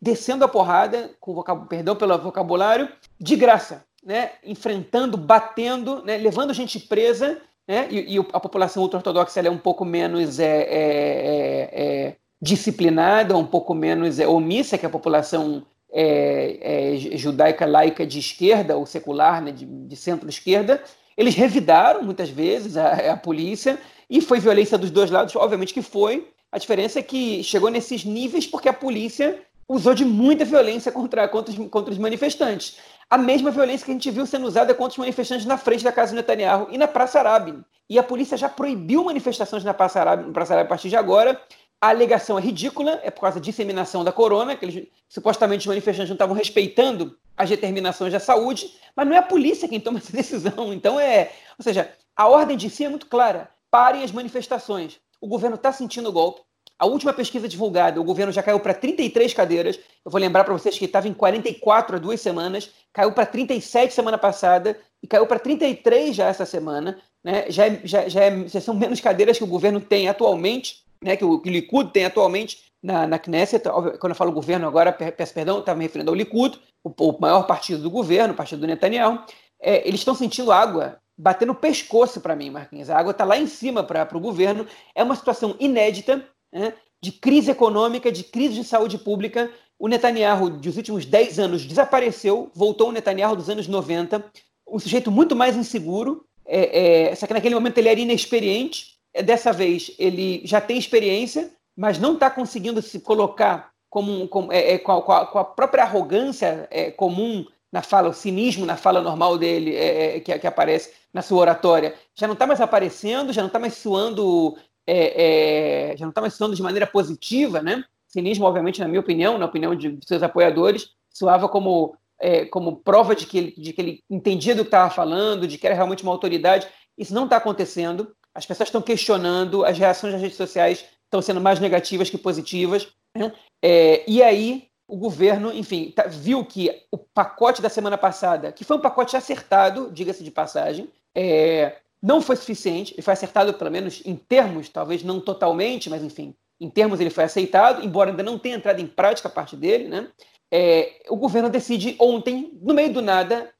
descendo 0.00 0.44
a 0.44 0.48
porrada, 0.48 1.10
com 1.20 1.34
vocab... 1.34 1.68
perdão 1.68 1.94
pelo 1.94 2.18
vocabulário, 2.18 2.88
de 3.20 3.36
graça, 3.36 3.84
né? 4.02 4.32
enfrentando, 4.42 5.16
batendo, 5.16 6.02
né? 6.04 6.16
levando 6.16 6.52
gente 6.52 6.80
presa 6.80 7.40
né? 7.66 7.86
E, 7.90 8.16
e, 8.16 8.18
a 8.18 8.40
população 8.40 8.82
ultra-ortodoxa 8.82 9.40
é 9.40 9.50
um 9.50 9.58
pouco 9.58 9.84
menos 9.84 10.38
é, 10.38 10.62
é, 10.62 10.72
é, 10.72 11.70
é, 11.72 12.16
disciplinada, 12.40 13.36
um 13.36 13.46
pouco 13.46 13.74
menos 13.74 14.18
é, 14.18 14.26
omissa 14.26 14.76
que 14.76 14.86
a 14.86 14.90
população 14.90 15.64
é, 15.92 16.94
judaica 16.96 17.66
laica 17.66 18.06
de 18.06 18.18
esquerda 18.18 18.76
ou 18.76 18.86
secular, 18.86 19.42
né, 19.42 19.52
de, 19.52 19.66
de 19.66 19.96
centro-esquerda. 19.96 20.82
Eles 21.16 21.34
revidaram 21.34 22.02
muitas 22.02 22.30
vezes 22.30 22.76
a, 22.76 23.12
a 23.12 23.16
polícia 23.16 23.78
e 24.08 24.20
foi 24.20 24.40
violência 24.40 24.78
dos 24.78 24.90
dois 24.90 25.10
lados, 25.10 25.36
obviamente 25.36 25.74
que 25.74 25.82
foi. 25.82 26.28
A 26.50 26.58
diferença 26.58 26.98
é 26.98 27.02
que 27.02 27.42
chegou 27.42 27.70
nesses 27.70 28.04
níveis 28.04 28.46
porque 28.46 28.68
a 28.68 28.72
polícia 28.72 29.40
usou 29.68 29.94
de 29.94 30.04
muita 30.04 30.44
violência 30.44 30.90
contra, 30.92 31.26
contra, 31.28 31.52
os, 31.52 31.68
contra 31.68 31.92
os 31.92 31.98
manifestantes 31.98 32.76
a 33.12 33.18
mesma 33.18 33.50
violência 33.50 33.84
que 33.84 33.90
a 33.90 33.94
gente 33.94 34.10
viu 34.10 34.24
sendo 34.24 34.46
usada 34.46 34.72
contra 34.72 34.92
os 34.92 34.96
manifestantes 34.96 35.44
na 35.44 35.58
frente 35.58 35.84
da 35.84 35.92
casa 35.92 36.12
do 36.12 36.16
Netanyahu 36.16 36.68
e 36.70 36.78
na 36.78 36.88
Praça 36.88 37.18
Arábia. 37.18 37.56
E 37.86 37.98
a 37.98 38.02
polícia 38.02 38.38
já 38.38 38.48
proibiu 38.48 39.04
manifestações 39.04 39.62
na 39.62 39.74
Praça 39.74 40.00
Arábia, 40.00 40.26
na 40.28 40.32
Praça 40.32 40.54
Arábia 40.54 40.66
a 40.66 40.70
partir 40.70 40.88
de 40.88 40.96
agora. 40.96 41.38
A 41.82 41.88
alegação 41.88 42.38
é 42.38 42.40
ridícula, 42.40 43.00
é 43.02 43.10
por 43.10 43.22
causa 43.22 43.40
da 43.40 43.44
disseminação 43.44 44.04
da 44.04 44.12
corona, 44.12 44.54
que 44.54 44.64
eles, 44.64 44.88
supostamente 45.08 45.62
os 45.62 45.66
manifestantes 45.66 46.10
não 46.10 46.14
estavam 46.14 46.36
respeitando 46.36 47.18
as 47.36 47.50
determinações 47.50 48.12
da 48.12 48.20
saúde, 48.20 48.72
mas 48.94 49.04
não 49.04 49.16
é 49.16 49.18
a 49.18 49.22
polícia 49.22 49.68
quem 49.68 49.80
toma 49.80 49.98
essa 49.98 50.12
decisão. 50.12 50.72
Então 50.72 51.00
é. 51.00 51.32
Ou 51.58 51.62
seja, 51.64 51.92
a 52.14 52.28
ordem 52.28 52.56
de 52.56 52.70
si 52.70 52.84
é 52.84 52.88
muito 52.88 53.06
clara. 53.06 53.50
Parem 53.68 54.04
as 54.04 54.12
manifestações. 54.12 55.00
O 55.20 55.26
governo 55.26 55.56
está 55.56 55.72
sentindo 55.72 56.08
o 56.08 56.12
golpe, 56.12 56.42
a 56.78 56.86
última 56.86 57.12
pesquisa 57.12 57.48
divulgada, 57.48 58.00
o 58.00 58.04
governo 58.04 58.32
já 58.32 58.42
caiu 58.42 58.58
para 58.58 58.74
33 58.74 59.32
cadeiras. 59.34 59.78
Eu 60.04 60.10
vou 60.10 60.20
lembrar 60.20 60.44
para 60.44 60.52
vocês 60.52 60.76
que 60.78 60.84
estava 60.84 61.06
em 61.06 61.14
44 61.14 61.96
há 61.96 61.98
duas 61.98 62.20
semanas, 62.20 62.70
caiu 62.92 63.12
para 63.12 63.24
37 63.24 63.94
semana 63.94 64.18
passada 64.18 64.76
e 65.02 65.06
caiu 65.06 65.26
para 65.26 65.38
33 65.38 66.14
já 66.14 66.26
essa 66.26 66.44
semana. 66.44 66.98
Né? 67.22 67.46
Já, 67.50 67.66
é, 67.66 67.80
já, 67.84 68.08
já, 68.08 68.20
é, 68.24 68.48
já, 68.48 68.60
são 68.60 68.74
menos 68.74 69.00
cadeiras 69.00 69.38
que 69.38 69.44
o 69.44 69.48
governo 69.48 69.80
tem 69.80 70.08
atualmente, 70.08 70.82
né? 71.02 71.16
que, 71.16 71.24
o, 71.24 71.38
o 71.38 71.42
Likud 71.44 71.90
tem 71.92 72.04
atualmente 72.04 72.58
na, 72.82 73.06
na 73.06 73.18
Knesset. 73.18 73.64
Quando 73.98 74.10
eu 74.10 74.14
falo 74.14 74.32
governo 74.32 74.66
agora, 74.66 74.92
peço 74.92 75.34
perdão, 75.34 75.60
estava 75.60 75.78
me 75.78 75.84
referindo 75.84 76.10
ao 76.10 76.14
Likud, 76.14 76.58
o, 76.84 76.90
o, 76.90 77.20
maior 77.20 77.46
partido 77.46 77.82
do 77.82 77.90
governo, 77.90 78.34
o 78.34 78.36
partido 78.36 78.60
do 78.60 78.66
Netanyahu. 78.66 79.20
É, 79.60 79.86
eles 79.86 80.00
estão 80.00 80.14
sentindo 80.14 80.50
água 80.50 80.98
bater 81.16 81.46
no 81.46 81.54
pescoço 81.54 82.20
para 82.20 82.34
mim, 82.34 82.50
Marquinhos. 82.50 82.90
A 82.90 82.98
água 82.98 83.12
está 83.12 83.24
lá 83.24 83.38
em 83.38 83.46
cima 83.46 83.82
para 83.82 84.16
o 84.16 84.20
governo. 84.20 84.66
É 84.94 85.02
uma 85.02 85.14
situação 85.14 85.54
inédita 85.60 86.26
né, 86.52 86.74
de 87.00 87.12
crise 87.12 87.50
econômica, 87.50 88.10
de 88.10 88.24
crise 88.24 88.54
de 88.54 88.64
saúde 88.64 88.98
pública. 88.98 89.50
O 89.78 89.88
Netanyahu 89.88 90.50
dos 90.50 90.76
últimos 90.76 91.04
10 91.04 91.38
anos 91.38 91.64
desapareceu, 91.64 92.50
voltou 92.54 92.88
o 92.88 92.92
Netanyahu 92.92 93.36
dos 93.36 93.48
anos 93.48 93.66
90, 93.66 94.24
um 94.68 94.78
sujeito 94.78 95.10
muito 95.10 95.34
mais 95.34 95.56
inseguro, 95.56 96.24
é, 96.46 97.10
é, 97.10 97.14
só 97.14 97.26
que 97.26 97.34
naquele 97.34 97.54
momento 97.54 97.78
ele 97.78 97.88
era 97.88 98.00
inexperiente. 98.00 98.91
É, 99.14 99.22
dessa 99.22 99.52
vez 99.52 99.94
ele 99.98 100.42
já 100.44 100.60
tem 100.60 100.78
experiência, 100.78 101.50
mas 101.76 101.98
não 101.98 102.14
está 102.14 102.30
conseguindo 102.30 102.80
se 102.82 103.00
colocar 103.00 103.72
como, 103.88 104.26
como 104.28 104.52
é, 104.52 104.74
é, 104.74 104.78
com, 104.78 104.92
a, 104.92 105.26
com, 105.26 105.38
a, 105.38 105.44
própria 105.44 105.84
arrogância 105.84 106.66
é, 106.70 106.90
comum 106.90 107.44
na 107.70 107.82
fala, 107.82 108.08
o 108.10 108.14
cinismo 108.14 108.66
na 108.66 108.76
fala 108.76 109.00
normal 109.00 109.38
dele 109.38 109.74
é, 109.74 110.20
que, 110.20 110.38
que, 110.38 110.46
aparece 110.46 110.92
na 111.12 111.22
sua 111.22 111.40
oratória, 111.40 111.94
já 112.14 112.26
não 112.26 112.34
está 112.34 112.46
mais 112.46 112.60
aparecendo, 112.60 113.32
já 113.32 113.40
não 113.40 113.48
está 113.48 113.58
mais 113.58 113.74
suando 113.74 114.56
é, 114.86 115.92
é, 115.92 115.96
já 115.96 116.04
não 116.04 116.10
estava 116.10 116.26
estudando 116.26 116.56
de 116.56 116.62
maneira 116.62 116.86
positiva, 116.86 117.62
né? 117.62 117.84
Cinismo, 118.08 118.44
obviamente, 118.44 118.80
na 118.80 118.88
minha 118.88 119.00
opinião, 119.00 119.38
na 119.38 119.46
opinião 119.46 119.74
de 119.74 119.98
seus 120.04 120.22
apoiadores, 120.22 120.90
soava 121.08 121.48
como, 121.48 121.96
é, 122.20 122.44
como 122.44 122.76
prova 122.76 123.14
de 123.14 123.26
que, 123.26 123.38
ele, 123.38 123.54
de 123.56 123.72
que 123.72 123.80
ele 123.80 124.04
entendia 124.10 124.54
do 124.54 124.62
que 124.62 124.68
estava 124.68 124.90
falando, 124.90 125.46
de 125.46 125.56
que 125.56 125.66
era 125.66 125.74
realmente 125.74 126.02
uma 126.02 126.12
autoridade. 126.12 126.68
Isso 126.96 127.14
não 127.14 127.24
está 127.24 127.36
acontecendo. 127.36 128.14
As 128.34 128.46
pessoas 128.46 128.68
estão 128.68 128.82
questionando, 128.82 129.64
as 129.64 129.78
reações 129.78 130.12
das 130.12 130.22
redes 130.22 130.36
sociais 130.36 130.84
estão 131.04 131.20
sendo 131.20 131.40
mais 131.40 131.60
negativas 131.60 132.08
que 132.08 132.16
positivas. 132.16 132.88
Né? 133.16 133.32
É, 133.62 134.02
e 134.10 134.22
aí, 134.22 134.68
o 134.88 134.96
governo, 134.96 135.52
enfim, 135.52 135.90
tá, 135.90 136.04
viu 136.06 136.44
que 136.44 136.84
o 136.90 136.98
pacote 136.98 137.60
da 137.60 137.68
semana 137.68 137.98
passada, 137.98 138.52
que 138.52 138.64
foi 138.64 138.76
um 138.76 138.80
pacote 138.80 139.16
acertado, 139.16 139.90
diga-se 139.92 140.24
de 140.24 140.30
passagem, 140.30 140.90
é, 141.14 141.76
não 142.02 142.20
foi 142.20 142.36
suficiente, 142.36 142.94
ele 142.94 143.02
foi 143.02 143.12
acertado 143.12 143.54
pelo 143.54 143.70
menos 143.70 144.02
em 144.04 144.16
termos, 144.16 144.68
talvez 144.68 145.02
não 145.02 145.20
totalmente, 145.20 145.88
mas 145.88 146.02
enfim, 146.02 146.34
em 146.60 146.70
termos 146.70 147.00
ele 147.00 147.10
foi 147.10 147.24
aceitado, 147.24 147.84
embora 147.84 148.10
ainda 148.10 148.22
não 148.22 148.38
tenha 148.38 148.56
entrado 148.56 148.80
em 148.80 148.86
prática 148.86 149.28
a 149.28 149.30
parte 149.30 149.56
dele, 149.56 149.88
né? 149.88 150.08
É, 150.54 151.00
o 151.08 151.16
governo 151.16 151.48
decide 151.48 151.96
ontem, 151.98 152.58
no 152.60 152.74
meio 152.74 152.92
do 152.92 153.00
nada, 153.00 153.51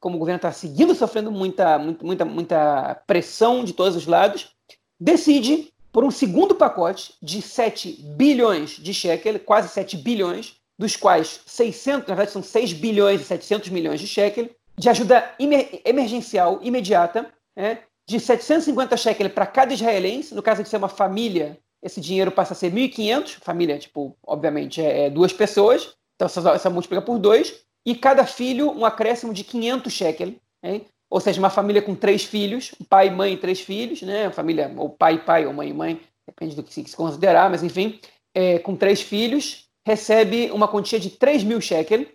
como 0.00 0.16
o 0.16 0.18
governo 0.18 0.38
está 0.38 0.50
seguindo 0.50 0.94
sofrendo 0.94 1.30
muita, 1.30 1.78
muita, 1.78 2.24
muita 2.24 2.94
pressão 3.06 3.62
de 3.62 3.74
todos 3.74 3.94
os 3.94 4.06
lados, 4.06 4.48
decide 4.98 5.70
por 5.92 6.04
um 6.04 6.10
segundo 6.10 6.54
pacote 6.54 7.14
de 7.22 7.42
7 7.42 8.02
bilhões 8.16 8.70
de 8.70 8.94
shekel, 8.94 9.38
quase 9.40 9.68
7 9.68 9.96
bilhões, 9.98 10.56
dos 10.78 10.96
quais 10.96 11.40
600, 11.46 12.08
na 12.08 12.14
verdade 12.14 12.32
são 12.32 12.42
6 12.42 12.72
bilhões 12.72 13.20
e 13.20 13.24
700 13.24 13.68
milhões 13.68 14.00
de 14.00 14.06
shekel, 14.06 14.48
de 14.78 14.88
ajuda 14.88 15.34
emergencial 15.84 16.58
imediata 16.62 17.30
é, 17.54 17.78
de 18.08 18.18
750 18.18 18.96
shekels 18.96 19.32
para 19.32 19.46
cada 19.46 19.74
israelense, 19.74 20.34
no 20.34 20.42
caso 20.42 20.62
de 20.62 20.68
ser 20.68 20.78
uma 20.78 20.88
família, 20.88 21.58
esse 21.82 22.00
dinheiro 22.00 22.30
passa 22.30 22.54
a 22.54 22.56
ser 22.56 22.72
1.500, 22.72 23.38
família, 23.40 23.78
tipo, 23.78 24.16
obviamente, 24.26 24.80
é, 24.80 25.06
é 25.06 25.10
duas 25.10 25.32
pessoas, 25.32 25.94
então 26.16 26.28
você 26.28 26.68
multiplica 26.68 27.02
por 27.02 27.18
dois, 27.18 27.62
e 27.84 27.94
cada 27.94 28.26
filho 28.26 28.70
um 28.70 28.84
acréscimo 28.84 29.32
de 29.32 29.44
500 29.44 29.92
shekels, 29.92 30.34
é, 30.62 30.80
ou 31.08 31.20
seja, 31.20 31.40
uma 31.40 31.50
família 31.50 31.82
com 31.82 31.94
três 31.94 32.24
filhos, 32.24 32.74
pai, 32.88 33.10
mãe 33.10 33.34
e 33.34 33.36
três 33.36 33.60
filhos, 33.60 34.02
né, 34.02 34.30
família, 34.30 34.72
ou 34.76 34.90
pai, 34.90 35.18
pai, 35.24 35.46
ou 35.46 35.52
mãe, 35.52 35.72
mãe, 35.72 36.00
depende 36.26 36.54
do 36.54 36.62
que 36.62 36.72
se 36.72 36.96
considerar, 36.96 37.50
mas 37.50 37.62
enfim, 37.62 37.98
é, 38.34 38.58
com 38.58 38.76
três 38.76 39.00
filhos, 39.00 39.68
recebe 39.84 40.50
uma 40.52 40.68
quantia 40.68 41.00
de 41.00 41.10
3 41.10 41.42
mil 41.42 41.60
shekels, 41.60 42.06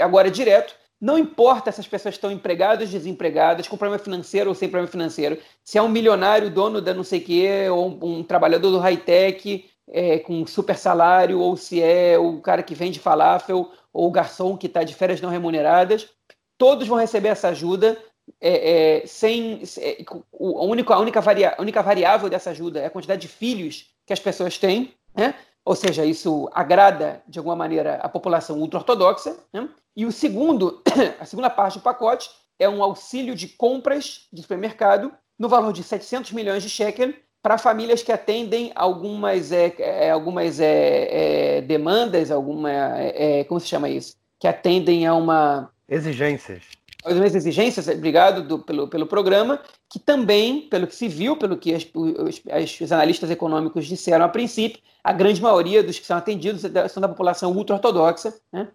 agora 0.00 0.30
direto, 0.30 0.74
não 1.00 1.18
importa 1.18 1.70
se 1.70 1.80
as 1.80 1.86
pessoas 1.86 2.14
estão 2.14 2.30
empregadas, 2.30 2.88
desempregadas, 2.88 3.68
com 3.68 3.76
problema 3.76 4.02
financeiro 4.02 4.48
ou 4.48 4.54
sem 4.54 4.70
problema 4.70 4.90
financeiro. 4.90 5.38
Se 5.62 5.76
é 5.76 5.82
um 5.82 5.88
milionário, 5.88 6.50
dono 6.50 6.80
da 6.80 6.94
não 6.94 7.04
sei 7.04 7.20
o 7.20 7.24
quê, 7.24 7.68
ou 7.68 7.88
um, 7.88 8.20
um 8.20 8.22
trabalhador 8.22 8.70
do 8.70 8.78
high-tech 8.78 9.68
é, 9.90 10.18
com 10.20 10.46
super 10.46 10.78
salário, 10.78 11.40
ou 11.40 11.58
se 11.58 11.82
é 11.82 12.18
o 12.18 12.40
cara 12.40 12.62
que 12.62 12.74
vende 12.74 12.98
falafel, 12.98 13.70
ou 13.94 14.08
o 14.08 14.10
garçom 14.10 14.56
que 14.56 14.66
está 14.66 14.82
de 14.82 14.94
férias 14.94 15.20
não 15.20 15.30
remuneradas, 15.30 16.10
todos 16.58 16.88
vão 16.88 16.98
receber 16.98 17.28
essa 17.28 17.48
ajuda 17.48 17.96
é, 18.40 19.02
é, 19.02 19.06
sem 19.06 19.62
é, 19.78 20.04
a 20.08 20.64
única, 20.64 20.94
a 20.94 20.98
única, 20.98 21.20
varia, 21.20 21.54
a 21.56 21.62
única 21.62 21.82
variável 21.82 22.28
dessa 22.28 22.50
ajuda 22.50 22.80
é 22.80 22.86
a 22.86 22.90
quantidade 22.90 23.22
de 23.22 23.28
filhos 23.28 23.94
que 24.04 24.12
as 24.12 24.20
pessoas 24.20 24.58
têm, 24.58 24.92
né? 25.14 25.34
ou 25.64 25.74
seja, 25.74 26.04
isso 26.04 26.48
agrada 26.52 27.22
de 27.28 27.38
alguma 27.38 27.56
maneira 27.56 27.96
a 27.96 28.08
população 28.08 28.58
ultra-ortodoxa. 28.58 29.36
Né? 29.52 29.68
E 29.96 30.04
o 30.04 30.12
segundo, 30.12 30.82
a 31.20 31.24
segunda 31.24 31.48
parte 31.48 31.78
do 31.78 31.82
pacote 31.82 32.28
é 32.58 32.68
um 32.68 32.82
auxílio 32.82 33.34
de 33.34 33.48
compras 33.48 34.26
de 34.32 34.42
supermercado 34.42 35.12
no 35.38 35.48
valor 35.48 35.72
de 35.72 35.82
700 35.82 36.32
milhões 36.32 36.62
de 36.62 36.70
shekel 36.70 37.14
para 37.44 37.58
famílias 37.58 38.02
que 38.02 38.10
atendem 38.10 38.72
algumas, 38.74 39.52
é, 39.52 39.74
é, 39.78 40.10
algumas 40.10 40.58
é, 40.58 41.58
é 41.58 41.60
demandas, 41.60 42.30
alguma, 42.30 42.72
é, 42.72 43.40
é, 43.40 43.44
como 43.44 43.60
se 43.60 43.68
chama 43.68 43.86
isso? 43.86 44.16
Que 44.40 44.48
atendem 44.48 45.06
a 45.06 45.14
uma... 45.14 45.70
Exigências. 45.86 46.62
as 47.04 47.12
mesmas 47.12 47.34
exigências, 47.34 47.86
obrigado 47.86 48.42
do, 48.48 48.60
pelo, 48.60 48.88
pelo 48.88 49.06
programa, 49.06 49.60
que 49.90 49.98
também, 49.98 50.62
pelo 50.70 50.86
que 50.86 50.94
se 50.94 51.06
viu, 51.06 51.36
pelo 51.36 51.58
que 51.58 51.74
as, 51.74 51.86
os, 51.94 52.40
os, 52.80 52.90
analistas 52.90 53.30
econômicos 53.30 53.84
disseram 53.84 54.24
a 54.24 54.28
princípio, 54.30 54.80
a 55.04 55.12
grande 55.12 55.42
maioria 55.42 55.82
dos 55.82 55.98
que 55.98 56.06
são 56.06 56.16
atendidos 56.16 56.62
são 56.90 57.00
da 57.02 57.08
população 57.08 57.52
ultra-ortodoxa, 57.52 58.32
né? 58.50 58.68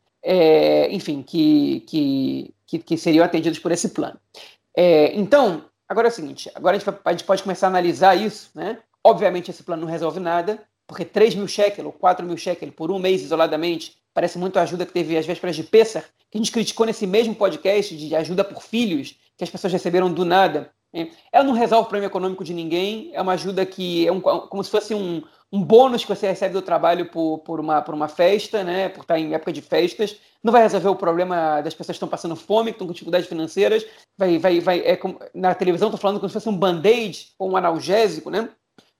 Enfim, 0.91 1.23
que, 1.23 1.79
que, 1.87 2.53
que, 2.67 2.77
que, 2.77 2.97
seriam 2.97 3.25
atendidos 3.25 3.57
por 3.57 3.71
esse 3.71 3.89
plano. 3.89 4.19
É, 4.77 5.17
então, 5.17 5.63
agora 5.89 6.07
é 6.07 6.11
o 6.11 6.13
seguinte, 6.13 6.49
agora 6.53 6.77
a 6.77 7.11
gente, 7.11 7.23
pode 7.23 7.43
começar 7.43 7.67
a 7.67 7.69
analisar 7.69 8.15
isso, 8.15 8.51
né? 8.55 8.77
Obviamente 9.03 9.49
esse 9.49 9.63
plano 9.63 9.81
não 9.81 9.89
resolve 9.89 10.19
nada, 10.19 10.61
porque 10.85 11.03
3 11.03 11.35
mil 11.35 11.47
shekel 11.47 11.85
ou 11.85 11.91
4 11.91 12.25
mil 12.25 12.37
shekel 12.37 12.71
por 12.71 12.91
um 12.91 12.99
mês 12.99 13.21
isoladamente 13.21 13.97
parece 14.13 14.37
muito 14.37 14.57
a 14.57 14.63
ajuda 14.63 14.85
que 14.85 14.93
teve 14.93 15.17
às 15.17 15.25
vésperas 15.25 15.55
de 15.55 15.63
Pessar, 15.63 16.03
que 16.29 16.37
a 16.37 16.37
gente 16.37 16.51
criticou 16.51 16.85
nesse 16.85 17.07
mesmo 17.07 17.35
podcast 17.35 17.95
de 17.95 18.15
ajuda 18.15 18.43
por 18.43 18.61
filhos, 18.61 19.15
que 19.37 19.43
as 19.43 19.49
pessoas 19.49 19.73
receberam 19.73 20.11
do 20.11 20.25
nada. 20.25 20.71
Ela 21.31 21.43
não 21.43 21.53
resolve 21.53 21.85
o 21.85 21.89
problema 21.89 22.07
econômico 22.07 22.43
de 22.43 22.53
ninguém, 22.53 23.11
é 23.13 23.21
uma 23.21 23.33
ajuda 23.33 23.65
que 23.65 24.07
é 24.07 24.11
um, 24.11 24.19
como 24.19 24.63
se 24.63 24.71
fosse 24.71 24.93
um, 24.93 25.21
um 25.51 25.63
bônus 25.63 26.03
que 26.03 26.15
você 26.15 26.27
recebe 26.27 26.53
do 26.53 26.61
trabalho 26.61 27.09
por, 27.09 27.39
por, 27.39 27.59
uma, 27.59 27.81
por 27.81 27.93
uma 27.93 28.07
festa, 28.07 28.63
né, 28.63 28.89
por 28.89 29.01
estar 29.01 29.17
em 29.17 29.33
época 29.33 29.51
de 29.51 29.61
festas. 29.61 30.17
Não 30.43 30.53
vai 30.53 30.61
resolver 30.61 30.89
o 30.89 30.95
problema 30.95 31.61
das 31.61 31.73
pessoas 31.73 31.95
que 31.95 31.97
estão 31.97 32.07
passando 32.07 32.35
fome, 32.35 32.71
que 32.71 32.75
estão 32.75 32.87
com 32.87 32.93
dificuldades 32.93 33.27
financeiras. 33.27 33.85
Vai, 34.17 34.37
vai, 34.37 34.59
vai, 34.59 34.79
é 34.79 34.99
na 35.33 35.55
televisão 35.55 35.87
estou 35.87 35.99
falando 35.99 36.19
como 36.19 36.29
se 36.29 36.33
fosse 36.33 36.49
um 36.49 36.57
band-aid 36.57 37.33
ou 37.39 37.51
um 37.51 37.57
analgésico, 37.57 38.29
né? 38.29 38.49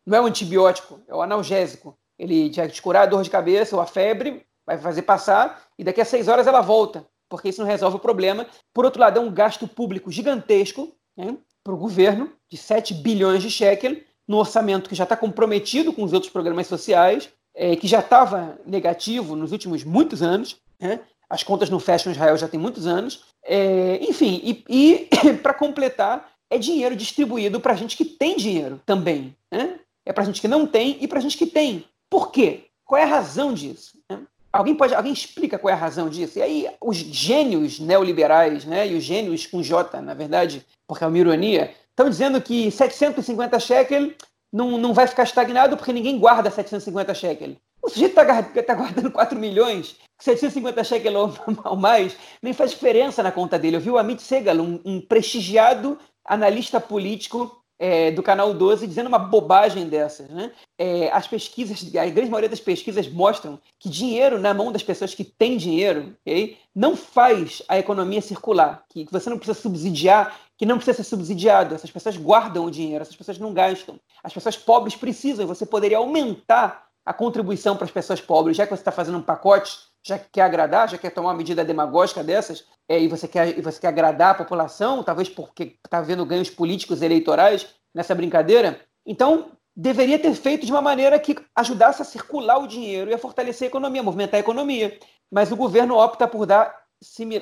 Não 0.05 0.17
é 0.17 0.21
um 0.21 0.25
antibiótico, 0.25 0.99
é 1.07 1.13
o 1.13 1.19
um 1.19 1.21
analgésico. 1.21 1.97
Ele 2.17 2.51
vai 2.51 2.67
te 2.67 2.81
curar 2.81 3.03
a 3.03 3.05
dor 3.05 3.21
de 3.21 3.29
cabeça 3.29 3.75
ou 3.75 3.81
a 3.81 3.85
febre, 3.85 4.43
vai 4.65 4.77
fazer 4.77 5.03
passar, 5.03 5.63
e 5.77 5.83
daqui 5.83 6.01
a 6.01 6.05
seis 6.05 6.27
horas 6.27 6.47
ela 6.47 6.61
volta, 6.61 7.05
porque 7.29 7.49
isso 7.49 7.61
não 7.61 7.67
resolve 7.67 7.97
o 7.97 7.99
problema. 7.99 8.47
Por 8.73 8.85
outro 8.85 8.99
lado, 8.99 9.19
é 9.19 9.21
um 9.21 9.31
gasto 9.31 9.67
público 9.67 10.11
gigantesco 10.11 10.91
né, 11.15 11.37
para 11.63 11.73
o 11.73 11.77
governo, 11.77 12.31
de 12.49 12.57
7 12.57 12.95
bilhões 12.95 13.43
de 13.43 13.51
shekel, 13.51 13.97
no 14.29 14.37
orçamento 14.37 14.87
que 14.87 14.95
já 14.95 15.05
está 15.05 15.17
comprometido 15.17 15.91
com 15.91 16.03
os 16.03 16.13
outros 16.13 16.31
programas 16.31 16.67
sociais, 16.67 17.29
é, 17.55 17.75
que 17.75 17.87
já 17.87 17.99
estava 17.99 18.59
negativo 18.63 19.35
nos 19.35 19.51
últimos 19.51 19.83
muitos 19.83 20.21
anos. 20.21 20.57
Né? 20.79 20.99
As 21.27 21.41
contas 21.41 21.67
não 21.67 21.79
fecham 21.79 22.11
Israel 22.11 22.37
já 22.37 22.47
tem 22.47 22.59
muitos 22.59 22.85
anos. 22.85 23.25
É, 23.43 23.97
enfim, 24.03 24.39
e, 24.43 24.63
e 24.69 25.33
para 25.41 25.55
completar, 25.55 26.31
é 26.47 26.59
dinheiro 26.59 26.95
distribuído 26.95 27.59
para 27.59 27.73
gente 27.73 27.97
que 27.97 28.05
tem 28.05 28.37
dinheiro 28.37 28.79
também. 28.85 29.35
Né? 29.51 29.79
É 30.05 30.13
para 30.13 30.23
gente 30.23 30.39
que 30.39 30.47
não 30.47 30.67
tem 30.67 30.97
e 31.01 31.07
para 31.07 31.19
gente 31.19 31.35
que 31.35 31.47
tem. 31.47 31.85
Por 32.07 32.31
quê? 32.31 32.65
Qual 32.85 33.01
é 33.01 33.05
a 33.05 33.07
razão 33.07 33.51
disso? 33.51 33.97
Né? 34.07 34.19
Alguém 34.53 34.75
pode, 34.75 34.93
alguém 34.93 35.11
explica 35.13 35.57
qual 35.57 35.71
é 35.71 35.73
a 35.73 35.79
razão 35.79 36.07
disso? 36.07 36.37
E 36.37 36.41
aí 36.43 36.69
os 36.79 36.97
gênios 36.97 37.79
neoliberais, 37.79 38.63
né, 38.65 38.87
e 38.87 38.95
os 38.95 39.03
gênios 39.03 39.45
com 39.45 39.61
J, 39.61 40.01
na 40.01 40.15
verdade, 40.15 40.65
porque 40.87 41.03
é 41.03 41.07
uma 41.07 41.17
ironia, 41.17 41.71
estão 41.99 42.09
dizendo 42.09 42.41
que 42.41 42.71
750 42.71 43.59
shekel 43.59 44.13
não, 44.51 44.77
não 44.77 44.93
vai 44.93 45.05
ficar 45.05 45.23
estagnado 45.23 45.75
porque 45.75 45.91
ninguém 45.91 46.17
guarda 46.17 46.49
750 46.49 47.13
shekel. 47.13 47.55
O 47.81 47.89
sujeito 47.89 48.17
está 48.17 48.43
tá 48.63 48.73
guardando 48.73 49.11
4 49.11 49.37
milhões, 49.37 49.97
750 50.21 50.83
shekel 50.85 51.13
ou, 51.13 51.33
ou 51.65 51.75
mais, 51.75 52.15
nem 52.41 52.53
faz 52.53 52.71
diferença 52.71 53.21
na 53.21 53.33
conta 53.33 53.59
dele. 53.59 53.75
Eu 53.75 53.81
vi 53.81 53.91
o 53.91 53.97
Amit 53.97 54.21
Segal, 54.21 54.55
um, 54.57 54.79
um 54.85 55.01
prestigiado 55.01 55.99
analista 56.25 56.79
político 56.79 57.59
é, 57.77 58.11
do 58.11 58.21
canal 58.21 58.53
12 58.53 58.85
dizendo 58.85 59.07
uma 59.07 59.19
bobagem 59.19 59.87
dessas. 59.87 60.29
Né? 60.29 60.51
É, 60.77 61.09
as 61.11 61.27
pesquisas, 61.27 61.83
a 61.95 62.05
grande 62.05 62.29
maioria 62.29 62.49
das 62.49 62.59
pesquisas 62.59 63.07
mostram 63.09 63.59
que 63.79 63.89
dinheiro 63.89 64.39
na 64.39 64.53
mão 64.53 64.71
das 64.71 64.83
pessoas 64.83 65.13
que 65.13 65.23
têm 65.23 65.57
dinheiro 65.57 66.15
okay, 66.21 66.57
não 66.75 66.95
faz 66.95 67.61
a 67.67 67.79
economia 67.79 68.21
circular, 68.21 68.83
que 68.89 69.07
você 69.11 69.29
não 69.29 69.37
precisa 69.37 69.59
subsidiar, 69.59 70.37
que 70.59 70.65
não 70.65 70.75
precisa 70.75 70.97
ser 70.97 71.05
subsidiado. 71.05 71.73
Essas 71.73 71.89
pessoas 71.89 72.17
guardam 72.17 72.65
o 72.65 72.71
dinheiro, 72.71 73.01
essas 73.01 73.15
pessoas 73.15 73.39
não 73.39 73.53
gastam. 73.53 73.97
As 74.21 74.33
pessoas 74.33 74.57
pobres 74.57 74.93
precisam, 74.93 75.45
e 75.45 75.47
você 75.47 75.65
poderia 75.65 75.97
aumentar 75.97 76.89
a 77.05 77.13
contribuição 77.13 77.77
para 77.77 77.85
as 77.85 77.91
pessoas 77.91 78.19
pobres, 78.19 78.57
já 78.57 78.65
que 78.65 78.75
você 78.75 78.81
está 78.81 78.91
fazendo 78.91 79.17
um 79.17 79.21
pacote 79.21 79.79
já 80.05 80.19
quer 80.19 80.41
agradar, 80.41 80.89
já 80.89 80.97
quer 80.97 81.11
tomar 81.11 81.29
uma 81.29 81.37
medida 81.37 81.63
demagógica 81.63 82.21
dessas, 82.21 82.65
é, 82.89 82.99
e, 82.99 83.07
você 83.07 83.27
quer, 83.27 83.57
e 83.57 83.61
você 83.61 83.79
quer 83.79 83.87
agradar 83.87 84.31
a 84.31 84.33
população, 84.35 85.01
talvez 85.01 85.29
porque 85.29 85.77
está 85.83 86.01
vendo 86.01 86.25
ganhos 86.25 86.49
políticos 86.49 87.01
eleitorais 87.01 87.67
nessa 87.95 88.13
brincadeira, 88.13 88.81
então 89.05 89.51
deveria 89.75 90.19
ter 90.19 90.33
feito 90.33 90.65
de 90.65 90.71
uma 90.73 90.81
maneira 90.81 91.17
que 91.19 91.37
ajudasse 91.55 92.01
a 92.01 92.05
circular 92.05 92.57
o 92.57 92.67
dinheiro 92.67 93.09
e 93.09 93.13
a 93.13 93.17
fortalecer 93.17 93.67
a 93.67 93.69
economia, 93.69 94.03
movimentar 94.03 94.37
a 94.37 94.41
economia. 94.41 94.97
Mas 95.31 95.51
o 95.51 95.55
governo 95.55 95.97
opta 95.97 96.27
por 96.27 96.45
dar 96.45 96.75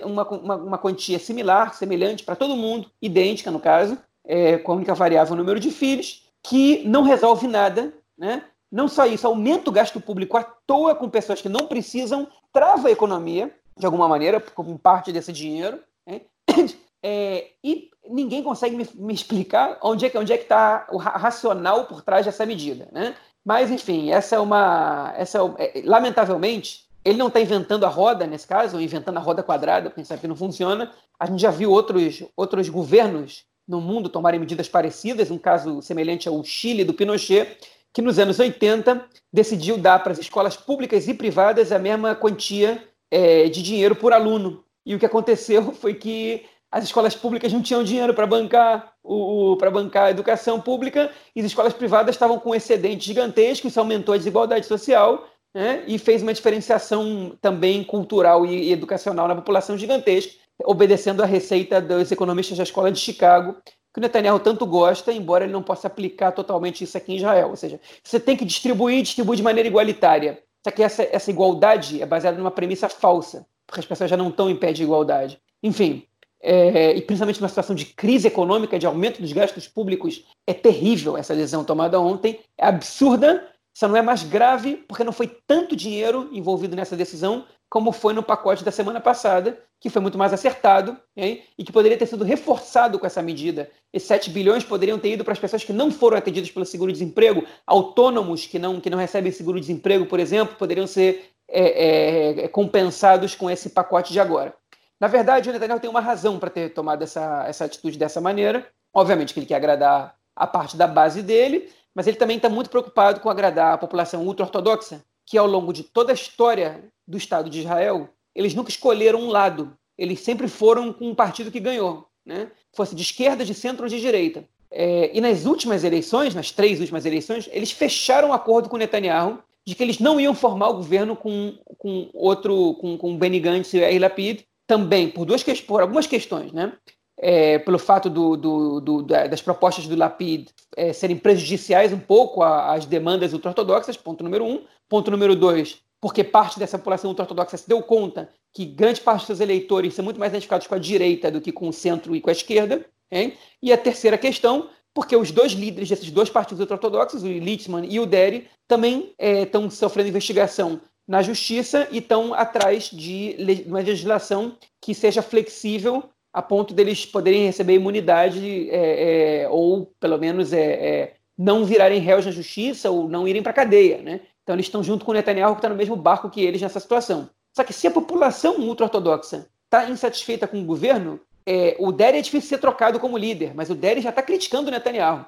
uma, 0.04 0.28
uma, 0.30 0.56
uma 0.56 0.78
quantia 0.78 1.20
similar, 1.20 1.74
semelhante 1.74 2.24
para 2.24 2.36
todo 2.36 2.56
mundo, 2.56 2.90
idêntica 3.02 3.50
no 3.50 3.60
caso, 3.60 3.98
é, 4.26 4.58
com 4.58 4.72
a 4.72 4.76
única 4.76 4.94
variável 4.94 5.34
o 5.34 5.38
número 5.38 5.60
de 5.60 5.72
filhos, 5.72 6.28
que 6.44 6.84
não 6.88 7.04
resolve 7.04 7.48
nada, 7.48 7.94
né? 8.18 8.44
Não 8.72 8.88
só 8.88 9.06
isso, 9.06 9.26
aumenta 9.26 9.70
o 9.70 9.74
gasto 9.74 10.00
público 10.00 10.36
à 10.36 10.44
toa 10.44 10.94
com 10.94 11.10
pessoas 11.10 11.42
que 11.42 11.48
não 11.48 11.68
precisam, 11.68 12.28
trava 12.52 12.90
a 12.90 12.92
economia, 12.92 13.54
de 13.78 13.86
alguma 13.86 14.08
maneira, 14.08 14.42
com 14.42 14.78
parte 14.78 15.12
desse 15.12 15.32
dinheiro. 15.32 15.80
Né? 16.06 16.22
É, 17.04 17.52
e 17.64 17.92
ninguém 18.10 18.42
consegue 18.42 18.76
me, 18.76 18.86
me, 18.96 19.14
explicar 19.14 19.78
onde 19.84 20.04
é 20.04 20.10
que 20.10 20.18
onde 20.18 20.34
é 20.34 20.38
que 20.38 20.44
está 20.44 20.88
o 20.92 20.98
racional 20.98 21.86
por 21.86 22.02
trás 22.02 22.26
dessa 22.26 22.44
medida, 22.44 22.90
né? 22.92 23.16
Mas 23.46 23.70
enfim, 23.70 24.10
essa 24.10 24.36
é 24.36 24.40
uma, 24.40 25.14
essa 25.16 25.38
é, 25.60 25.80
é 25.80 25.84
lamentavelmente 25.86 26.87
ele 27.08 27.18
não 27.18 27.28
está 27.28 27.40
inventando 27.40 27.86
a 27.86 27.90
roda 27.90 28.28
nesse 28.28 28.46
caso, 28.46 28.76
ou 28.76 28.82
inventando 28.82 29.16
a 29.16 29.22
roda 29.22 29.42
quadrada, 29.42 29.90
porque 29.90 30.02
a 30.02 30.04
gente 30.04 30.10
sabe 30.10 30.20
que 30.20 30.28
não 30.28 30.36
funciona. 30.36 30.92
A 31.18 31.26
gente 31.26 31.40
já 31.40 31.50
viu 31.50 31.72
outros 31.72 32.22
outros 32.36 32.68
governos 32.68 33.46
no 33.66 33.80
mundo 33.80 34.10
tomarem 34.10 34.40
medidas 34.40 34.68
parecidas, 34.68 35.32
um 35.32 35.38
caso 35.38 35.82
semelhante 35.82 36.28
ao 36.28 36.44
Chile 36.44 36.84
do 36.84 36.94
Pinochet, 36.94 37.58
que 37.94 38.02
nos 38.02 38.20
anos 38.20 38.40
80 38.40 39.06
decidiu 39.32 39.78
dar 39.78 40.04
para 40.04 40.12
as 40.12 40.20
escolas 40.20 40.58
públicas 40.58 41.08
e 41.08 41.14
privadas 41.14 41.72
a 41.72 41.80
mesma 41.80 42.14
quantia 42.14 42.84
é, 43.10 43.48
de 43.48 43.64
dinheiro 43.64 43.96
por 43.96 44.12
aluno. 44.12 44.64
E 44.86 44.94
o 44.94 45.00
que 45.00 45.06
aconteceu 45.06 45.72
foi 45.80 45.94
que 45.94 46.46
as 46.70 46.84
escolas 46.84 47.16
públicas 47.16 47.54
não 47.54 47.62
tinham 47.62 47.86
dinheiro 47.86 48.14
para 48.14 48.28
bancar 48.28 48.94
o, 49.02 49.56
para 49.56 49.72
bancar 49.72 50.08
a 50.08 50.12
educação 50.12 50.60
pública 50.60 51.10
e 51.34 51.40
as 51.40 51.46
escolas 51.46 51.72
privadas 51.72 52.14
estavam 52.14 52.38
com 52.38 52.50
um 52.50 52.56
excedente 52.56 53.06
gigantesco, 53.06 53.68
isso 53.68 53.80
aumentou 53.80 54.14
a 54.14 54.18
desigualdade 54.18 54.66
social 54.66 55.26
né, 55.58 55.84
e 55.88 55.98
fez 55.98 56.22
uma 56.22 56.36
diferenciação 56.36 57.36
também 57.42 57.84
cultural 57.84 58.46
e, 58.46 58.70
e 58.70 58.72
educacional 58.72 59.28
na 59.28 59.34
população 59.34 59.76
gigantesca, 59.76 60.32
obedecendo 60.64 61.24
à 61.24 61.26
receita 61.26 61.82
dos 61.82 62.12
economistas 62.12 62.58
da 62.58 62.64
escola 62.64 62.92
de 62.92 63.00
Chicago, 63.00 63.56
que 63.92 64.00
o 64.00 64.02
Netanyahu 64.02 64.40
tanto 64.40 64.68
gosta, 64.68 65.12
embora 65.12 65.46
ele 65.46 65.54
não 65.54 65.64
possa 65.64 65.88
aplicar 65.88 66.32
totalmente 66.32 66.84
isso 66.84 66.96
aqui 66.96 67.14
em 67.14 67.16
Israel. 67.16 67.50
Ou 67.50 67.56
seja, 67.56 67.80
você 68.04 68.20
tem 68.20 68.38
que 68.38 68.46
distribuir, 68.46 69.02
distribuir 69.02 69.38
de 69.38 69.42
maneira 69.42 69.68
igualitária. 69.68 70.44
Só 70.64 70.70
que 70.70 70.84
essa, 70.84 71.02
essa 71.12 71.32
igualdade 71.32 72.04
é 72.04 72.06
baseada 72.06 72.38
numa 72.38 72.52
premissa 72.52 72.88
falsa, 72.88 73.44
porque 73.66 73.80
as 73.80 73.86
pessoas 73.88 74.12
já 74.12 74.18
não 74.18 74.30
estão 74.30 74.52
em 74.52 74.56
pé 74.56 74.72
de 74.72 74.84
igualdade. 74.84 75.42
Enfim, 75.64 76.04
é, 76.40 76.96
e 76.96 77.02
principalmente 77.02 77.42
numa 77.42 77.50
situação 77.50 77.76
de 77.76 77.86
crise 77.86 78.28
econômica, 78.28 78.78
de 78.78 78.86
aumento 78.86 79.24
dos 79.24 79.34
gastos 79.34 79.68
públicos, 79.68 80.24
é 80.46 80.54
terrível 80.54 81.18
essa 81.18 81.36
decisão 81.36 81.64
tomada 81.64 82.00
ontem, 82.00 82.42
é 82.56 82.68
absurda, 82.68 83.44
só 83.78 83.88
não 83.88 83.96
é 83.96 84.02
mais 84.02 84.24
grave 84.24 84.78
porque 84.88 85.04
não 85.04 85.12
foi 85.12 85.28
tanto 85.46 85.76
dinheiro 85.76 86.28
envolvido 86.32 86.76
nessa 86.76 86.96
decisão 86.96 87.46
como 87.70 87.92
foi 87.92 88.12
no 88.12 88.24
pacote 88.24 88.64
da 88.64 88.72
semana 88.72 89.00
passada, 89.00 89.62
que 89.80 89.88
foi 89.88 90.02
muito 90.02 90.18
mais 90.18 90.34
acertado 90.34 90.98
hein? 91.16 91.44
e 91.56 91.64
que 91.64 91.72
poderia 91.72 91.96
ter 91.96 92.08
sido 92.08 92.24
reforçado 92.24 92.98
com 92.98 93.06
essa 93.06 93.22
medida. 93.22 93.70
Esses 93.94 94.08
7 94.08 94.32
bilhões 94.32 94.64
poderiam 94.64 94.98
ter 94.98 95.12
ido 95.12 95.24
para 95.24 95.34
as 95.34 95.38
pessoas 95.38 95.64
que 95.64 95.72
não 95.72 95.92
foram 95.92 96.18
atendidas 96.18 96.50
pelo 96.50 96.66
seguro-desemprego, 96.66 97.46
autônomos 97.68 98.48
que 98.48 98.58
não, 98.58 98.82
que 98.82 98.90
não 98.90 98.98
recebem 98.98 99.32
seguro-desemprego, 99.32 100.08
por 100.08 100.20
exemplo, 100.20 100.56
poderiam 100.56 100.88
ser 100.88 101.30
é, 101.48 102.46
é, 102.46 102.48
compensados 102.48 103.36
com 103.36 103.48
esse 103.48 103.70
pacote 103.70 104.12
de 104.12 104.20
agora. 104.20 104.56
Na 105.00 105.08
verdade, 105.08 105.52
o 105.52 105.54
Netanyahu 105.54 105.80
tem 105.80 105.90
uma 105.90 106.02
razão 106.02 106.40
para 106.40 106.50
ter 106.50 106.74
tomado 106.74 107.04
essa, 107.04 107.46
essa 107.48 107.66
atitude 107.66 107.96
dessa 107.96 108.20
maneira. 108.20 108.68
Obviamente 108.92 109.36
que 109.36 109.40
ele 109.40 109.46
quer 109.46 109.58
agradar 109.58 110.16
a 110.36 110.48
parte 110.48 110.76
da 110.76 110.88
base 110.88 111.22
dele, 111.22 111.70
mas 111.98 112.06
ele 112.06 112.18
também 112.18 112.38
está 112.38 112.48
muito 112.48 112.70
preocupado 112.70 113.20
com 113.20 113.28
agradar 113.28 113.74
a 113.74 113.78
população 113.80 114.24
ultra-ortodoxa, 114.24 115.04
que 115.26 115.36
ao 115.36 115.48
longo 115.48 115.74
de 115.74 115.82
toda 115.82 116.12
a 116.12 116.14
história 116.14 116.88
do 117.08 117.18
Estado 117.18 117.50
de 117.50 117.62
Israel, 117.62 118.08
eles 118.36 118.54
nunca 118.54 118.70
escolheram 118.70 119.20
um 119.20 119.30
lado. 119.30 119.76
Eles 119.98 120.20
sempre 120.20 120.48
foram 120.48 120.94
com 120.94 121.10
um 121.10 121.16
partido 121.16 121.50
que 121.50 121.60
ganhou, 121.60 122.06
né? 122.24 122.52
fosse 122.72 122.94
de 122.94 123.02
esquerda, 123.02 123.44
de 123.44 123.56
centro 123.56 123.82
ou 123.82 123.90
de 123.90 124.00
direita. 124.00 124.48
É, 124.70 125.10
e 125.12 125.20
nas 125.20 125.48
últimas 125.48 125.84
eleições, 125.84 126.36
nas 126.36 126.52
três 126.52 126.80
últimas 126.80 127.04
eleições, 127.04 127.50
eles 127.52 127.72
fecharam 127.72 128.30
um 128.30 128.34
acordo 128.34 128.70
com 128.70 128.78
Netanyahu 128.78 129.40
de 129.66 129.74
que 129.74 129.82
eles 129.82 129.98
não 129.98 130.20
iam 130.20 130.36
formar 130.36 130.70
o 130.70 130.76
governo 130.76 131.16
com, 131.16 131.58
com 131.80 132.12
outro, 132.14 132.76
com, 132.76 132.96
com 132.96 133.18
Benny 133.18 133.40
Gantz 133.40 133.74
e 133.74 133.80
Yair 133.80 134.00
Lapid, 134.00 134.42
também 134.68 135.10
por 135.10 135.26
duas 135.26 135.42
por 135.62 135.82
algumas 135.82 136.06
questões, 136.06 136.52
né? 136.52 136.74
É, 137.20 137.58
pelo 137.58 137.80
fato 137.80 138.10
do, 138.10 138.38
do, 138.38 138.80
do, 138.80 139.02
das 139.02 139.42
propostas 139.42 139.88
do 139.88 139.96
Lapid 139.96 140.50
é, 140.76 140.94
serem 140.94 141.18
prejudiciais 141.18 141.92
um 141.92 142.00
pouco 142.00 142.44
às 142.44 142.86
demandas 142.86 143.34
ultra-ortodoxas, 143.34 143.98
ponto 143.98 144.24
número 144.24 144.46
um. 144.46 144.64
Ponto 144.88 145.12
número 145.12 145.36
dois, 145.36 145.80
porque 146.00 146.24
parte 146.24 146.58
dessa 146.58 146.78
população 146.78 147.10
ultra-ortodoxa 147.10 147.58
se 147.58 147.68
deu 147.68 147.82
conta 147.82 148.30
que 148.54 148.66
grande 148.66 149.02
parte 149.02 149.20
dos 149.20 149.28
seus 149.28 149.40
eleitores 149.40 149.94
são 149.94 150.06
muito 150.06 150.20
mais 150.20 150.32
identificados 150.32 150.66
com 150.66 150.76
a 150.76 150.80
direita 150.80 151.30
do 151.30 151.42
que 151.42 151.52
com 151.52 151.68
o 151.68 151.74
centro 151.74 152.16
e 152.16 152.22
com 152.22 152.30
a 152.30 152.34
esquerda. 152.34 152.86
Hein? 153.12 153.34
E 153.62 153.74
a 153.74 153.78
terceira 153.78 154.18
questão, 154.18 154.70
porque 154.94 155.16
os 155.16 155.32
dois 155.32 155.52
líderes 155.52 155.90
desses 155.90 156.10
dois 156.10 156.30
partidos 156.30 156.62
ultra-ortodoxos, 156.62 157.24
o 157.24 157.28
Litzman 157.28 157.86
e 157.86 158.00
o 158.00 158.06
Deri, 158.06 158.48
também 158.68 159.14
estão 159.20 159.66
é, 159.66 159.70
sofrendo 159.70 160.10
investigação 160.10 160.80
na 161.08 161.22
justiça 161.22 161.88
e 161.92 162.00
estão 162.00 162.34
atrás 162.34 162.90
de 162.90 163.36
uma 163.66 163.80
legislação 163.80 164.58
que 164.82 164.94
seja 164.94 165.22
flexível 165.22 166.04
a 166.38 166.42
ponto 166.44 166.72
deles 166.72 167.04
poderem 167.04 167.48
receber 167.48 167.74
imunidade 167.74 168.70
é, 168.70 169.42
é, 169.42 169.50
ou, 169.50 169.92
pelo 170.00 170.20
menos, 170.20 170.54
é, 170.54 170.60
é 170.62 171.14
não 171.36 171.66
virarem 171.66 172.00
réus 172.00 172.28
na 172.28 172.32
justiça 172.32 172.92
ou 172.92 173.10
não 173.10 173.28
irem 173.28 173.42
para 173.42 173.50
a 173.50 173.56
cadeia. 173.56 174.04
Né? 174.04 174.22
Então, 174.44 174.54
eles 174.54 174.68
estão 174.68 174.84
junto 174.84 175.04
com 175.04 175.10
o 175.10 175.16
Netanyahu, 175.16 175.56
que 175.56 175.58
está 175.58 175.68
no 175.68 175.76
mesmo 175.76 175.96
barco 175.96 176.30
que 176.30 176.40
eles 176.40 176.62
nessa 176.62 176.80
situação. 176.80 177.28
Só 177.56 177.64
que 177.64 177.74
se 177.74 177.88
a 177.88 177.92
população 177.92 178.58
ultra-ortodoxa 178.58 179.48
está 179.66 179.90
insatisfeita 179.90 180.48
com 180.48 180.62
o 180.62 180.64
governo, 180.64 181.20
é, 181.44 181.76
o 181.80 181.92
Deri 181.92 182.20
é 182.20 182.22
difícil 182.22 182.50
ser 182.50 182.60
trocado 182.60 183.00
como 183.00 183.18
líder, 183.18 183.56
mas 183.56 183.72
o 183.72 183.76
Deri 183.76 184.00
já 184.00 184.12
está 184.12 184.22
criticando 184.22 184.68
o 184.68 184.72
Netanyahu. 184.72 185.26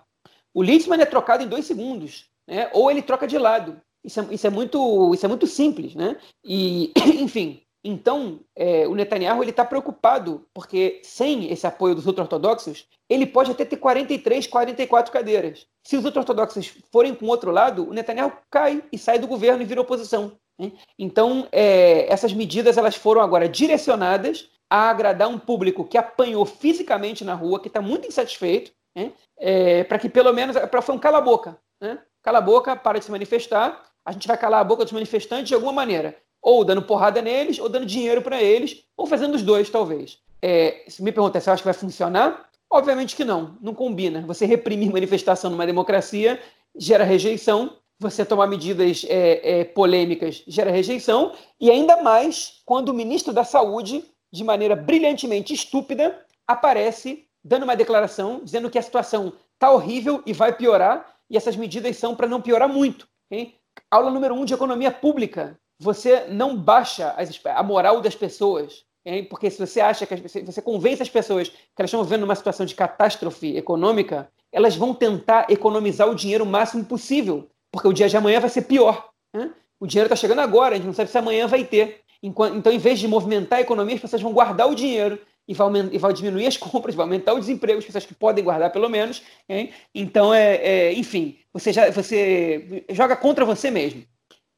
O 0.53 0.62
Litzman 0.62 1.01
é 1.01 1.05
trocado 1.07 1.43
em 1.43 1.47
dois 1.47 1.66
segundos, 1.66 2.26
né? 2.47 2.70
ou 2.72 2.91
ele 2.91 3.01
troca 3.01 3.26
de 3.26 3.38
lado. 3.39 3.82
Isso 4.03 4.20
é, 4.20 4.28
isso 4.30 4.45
é, 4.45 4.49
muito, 4.51 5.12
isso 5.16 5.26
é 5.26 5.30
muito 5.30 5.47
simples. 5.47 5.95
Né? 5.95 6.18
E, 6.45 6.93
enfim, 7.20 7.64
então, 7.84 8.41
é, 8.55 8.88
o 8.88 8.93
Netanyahu 8.93 9.43
está 9.43 9.63
preocupado, 9.63 10.45
porque 10.53 10.99
sem 11.03 11.51
esse 11.51 11.65
apoio 11.65 11.95
dos 11.95 12.05
ultra-ortodoxos, 12.05 12.86
ele 13.09 13.25
pode 13.25 13.51
até 13.51 13.63
ter 13.63 13.77
43, 13.77 14.47
44 14.47 15.13
cadeiras. 15.13 15.65
Se 15.84 15.95
os 15.95 16.03
ultra-ortodoxos 16.03 16.67
forem 16.91 17.15
com 17.15 17.25
o 17.25 17.30
outro 17.30 17.51
lado, 17.51 17.89
o 17.89 17.93
Netanyahu 17.93 18.34
cai 18.49 18.84
e 18.91 18.97
sai 18.97 19.17
do 19.17 19.27
governo 19.27 19.61
e 19.61 19.65
vira 19.65 19.82
oposição. 19.82 20.34
Né? 20.59 20.73
Então, 20.97 21.47
é, 21.51 22.11
essas 22.11 22.34
medidas 22.34 22.77
elas 22.77 22.95
foram 22.95 23.21
agora 23.21 23.47
direcionadas 23.47 24.49
a 24.69 24.89
agradar 24.89 25.30
um 25.30 25.39
público 25.39 25.86
que 25.86 25.97
apanhou 25.97 26.45
fisicamente 26.45 27.23
na 27.23 27.34
rua, 27.34 27.61
que 27.61 27.69
está 27.69 27.82
muito 27.82 28.07
insatisfeito, 28.07 28.71
né? 28.95 29.13
é, 29.38 29.86
para 29.86 29.97
que 29.97 30.09
pelo 30.09 30.34
menos 30.34 30.57
para 30.57 30.82
foi 30.82 30.93
um 30.93 30.99
cala 30.99 31.21
boca, 31.21 31.57
né? 31.82 31.97
cala 32.21 32.39
a 32.39 32.41
boca, 32.41 32.75
para 32.75 32.99
de 32.99 33.05
se 33.05 33.11
manifestar, 33.11 33.84
a 34.05 34.11
gente 34.11 34.27
vai 34.27 34.38
calar 34.38 34.59
a 34.59 34.63
boca 34.63 34.84
dos 34.84 34.93
manifestantes 34.93 35.47
de 35.47 35.55
alguma 35.55 35.71
maneira, 35.71 36.15
ou 36.42 36.64
dando 36.64 36.82
porrada 36.82 37.22
neles, 37.22 37.60
ou 37.60 37.70
dando 37.70 37.86
dinheiro 37.86 38.22
para 38.22 38.42
eles, 38.42 38.84
ou 38.96 39.06
fazendo 39.06 39.36
os 39.36 39.42
dois 39.42 39.70
talvez. 39.70 40.20
É, 40.42 40.84
se 40.88 41.04
me 41.04 41.12
pergunta 41.12 41.40
se 41.40 41.50
eu 41.50 41.54
acho 41.54 41.64
que 41.64 41.68
vai 41.68 41.74
funcionar, 41.74 42.50
obviamente 42.70 43.16
que 43.16 43.26
não, 43.26 43.58
não 43.62 43.74
combina. 43.74 44.22
Você 44.26 44.46
reprimir 44.46 44.92
manifestação 44.92 45.50
numa 45.50 45.66
democracia 45.66 46.40
gera 46.78 47.04
rejeição 47.04 47.74
você 48.00 48.24
tomar 48.24 48.48
medidas 48.48 49.06
é, 49.10 49.60
é, 49.60 49.64
polêmicas 49.66 50.42
gera 50.48 50.72
rejeição, 50.72 51.34
e 51.60 51.70
ainda 51.70 52.02
mais 52.02 52.62
quando 52.66 52.90
o 52.90 52.94
ministro 52.94 53.34
da 53.34 53.44
Saúde, 53.44 54.06
de 54.32 54.44
maneira 54.44 54.76
brilhantemente 54.76 55.54
estúpida, 55.54 56.18
aparece 56.48 57.26
dando 57.44 57.64
uma 57.64 57.76
declaração 57.76 58.42
dizendo 58.44 58.70
que 58.70 58.80
a 58.80 58.82
situação 58.82 59.34
está 59.54 59.72
horrível 59.72 60.24
e 60.26 60.32
vai 60.32 60.56
piorar, 60.56 61.14
e 61.30 61.36
essas 61.36 61.58
medidas 61.58 61.98
são 61.98 62.16
para 62.16 62.28
não 62.28 62.42
piorar 62.42 62.70
muito. 62.70 63.08
Hein? 63.30 63.56
Aula 63.92 64.10
número 64.10 64.34
um 64.34 64.46
de 64.46 64.54
economia 64.54 64.92
pública. 64.92 65.60
Você 65.80 66.25
não 66.27 66.57
baixa 66.57 67.11
as, 67.17 67.39
a 67.45 67.63
moral 67.63 68.01
das 68.01 68.15
pessoas, 68.15 68.84
hein? 69.05 69.23
porque 69.23 69.49
se 69.49 69.65
você 69.65 69.80
acha 69.80 70.05
que 70.05 70.13
as, 70.13 70.21
você 70.21 70.61
convence 70.61 71.01
as 71.01 71.09
pessoas 71.09 71.49
que 71.49 71.57
elas 71.77 71.89
estão 71.89 72.03
vivendo 72.03 72.23
uma 72.23 72.36
situação 72.36 72.65
de 72.65 72.75
catástrofe 72.75 73.55
econômica, 73.55 74.30
elas 74.51 74.75
vão 74.75 74.93
tentar 74.93 75.49
economizar 75.49 76.09
o 76.09 76.15
dinheiro 76.15 76.43
o 76.43 76.47
máximo 76.47 76.84
possível 76.84 77.49
porque 77.71 77.88
o 77.88 77.93
dia 77.93 78.09
de 78.09 78.17
amanhã 78.17 78.39
vai 78.39 78.49
ser 78.49 78.63
pior. 78.63 79.09
Né? 79.34 79.51
O 79.80 79.88
dinheiro 79.88 80.07
está 80.07 80.15
chegando 80.15 80.39
agora, 80.39 80.75
a 80.75 80.77
gente 80.77 80.88
não 80.88 80.93
sabe 80.93 81.09
se 81.09 81.17
amanhã 81.17 81.47
vai 81.47 81.63
ter. 81.63 82.01
Então, 82.21 82.73
em 82.73 82.77
vez 82.77 82.99
de 82.99 83.07
movimentar 83.07 83.59
a 83.59 83.61
economia, 83.61 83.95
as 83.95 84.01
pessoas 84.01 84.21
vão 84.21 84.34
guardar 84.34 84.69
o 84.69 84.75
dinheiro 84.75 85.19
e 85.47 85.53
vai, 85.53 85.69
e 85.91 86.13
diminuir 86.13 86.47
as 86.47 86.57
compras, 86.57 86.95
vai 86.95 87.05
aumentar 87.05 87.34
o 87.34 87.39
desemprego, 87.39 87.80
as 87.80 87.86
pessoas 87.86 88.05
que 88.05 88.13
podem 88.13 88.43
guardar 88.43 88.71
pelo 88.71 88.89
menos. 88.89 89.21
Hein? 89.47 89.71
Então, 89.95 90.34
é, 90.34 90.55
é, 90.55 90.93
enfim, 90.93 91.38
você, 91.53 91.71
já, 91.71 91.89
você 91.91 92.86
joga 92.89 93.15
contra 93.15 93.45
você 93.45 93.71
mesmo. 93.71 94.03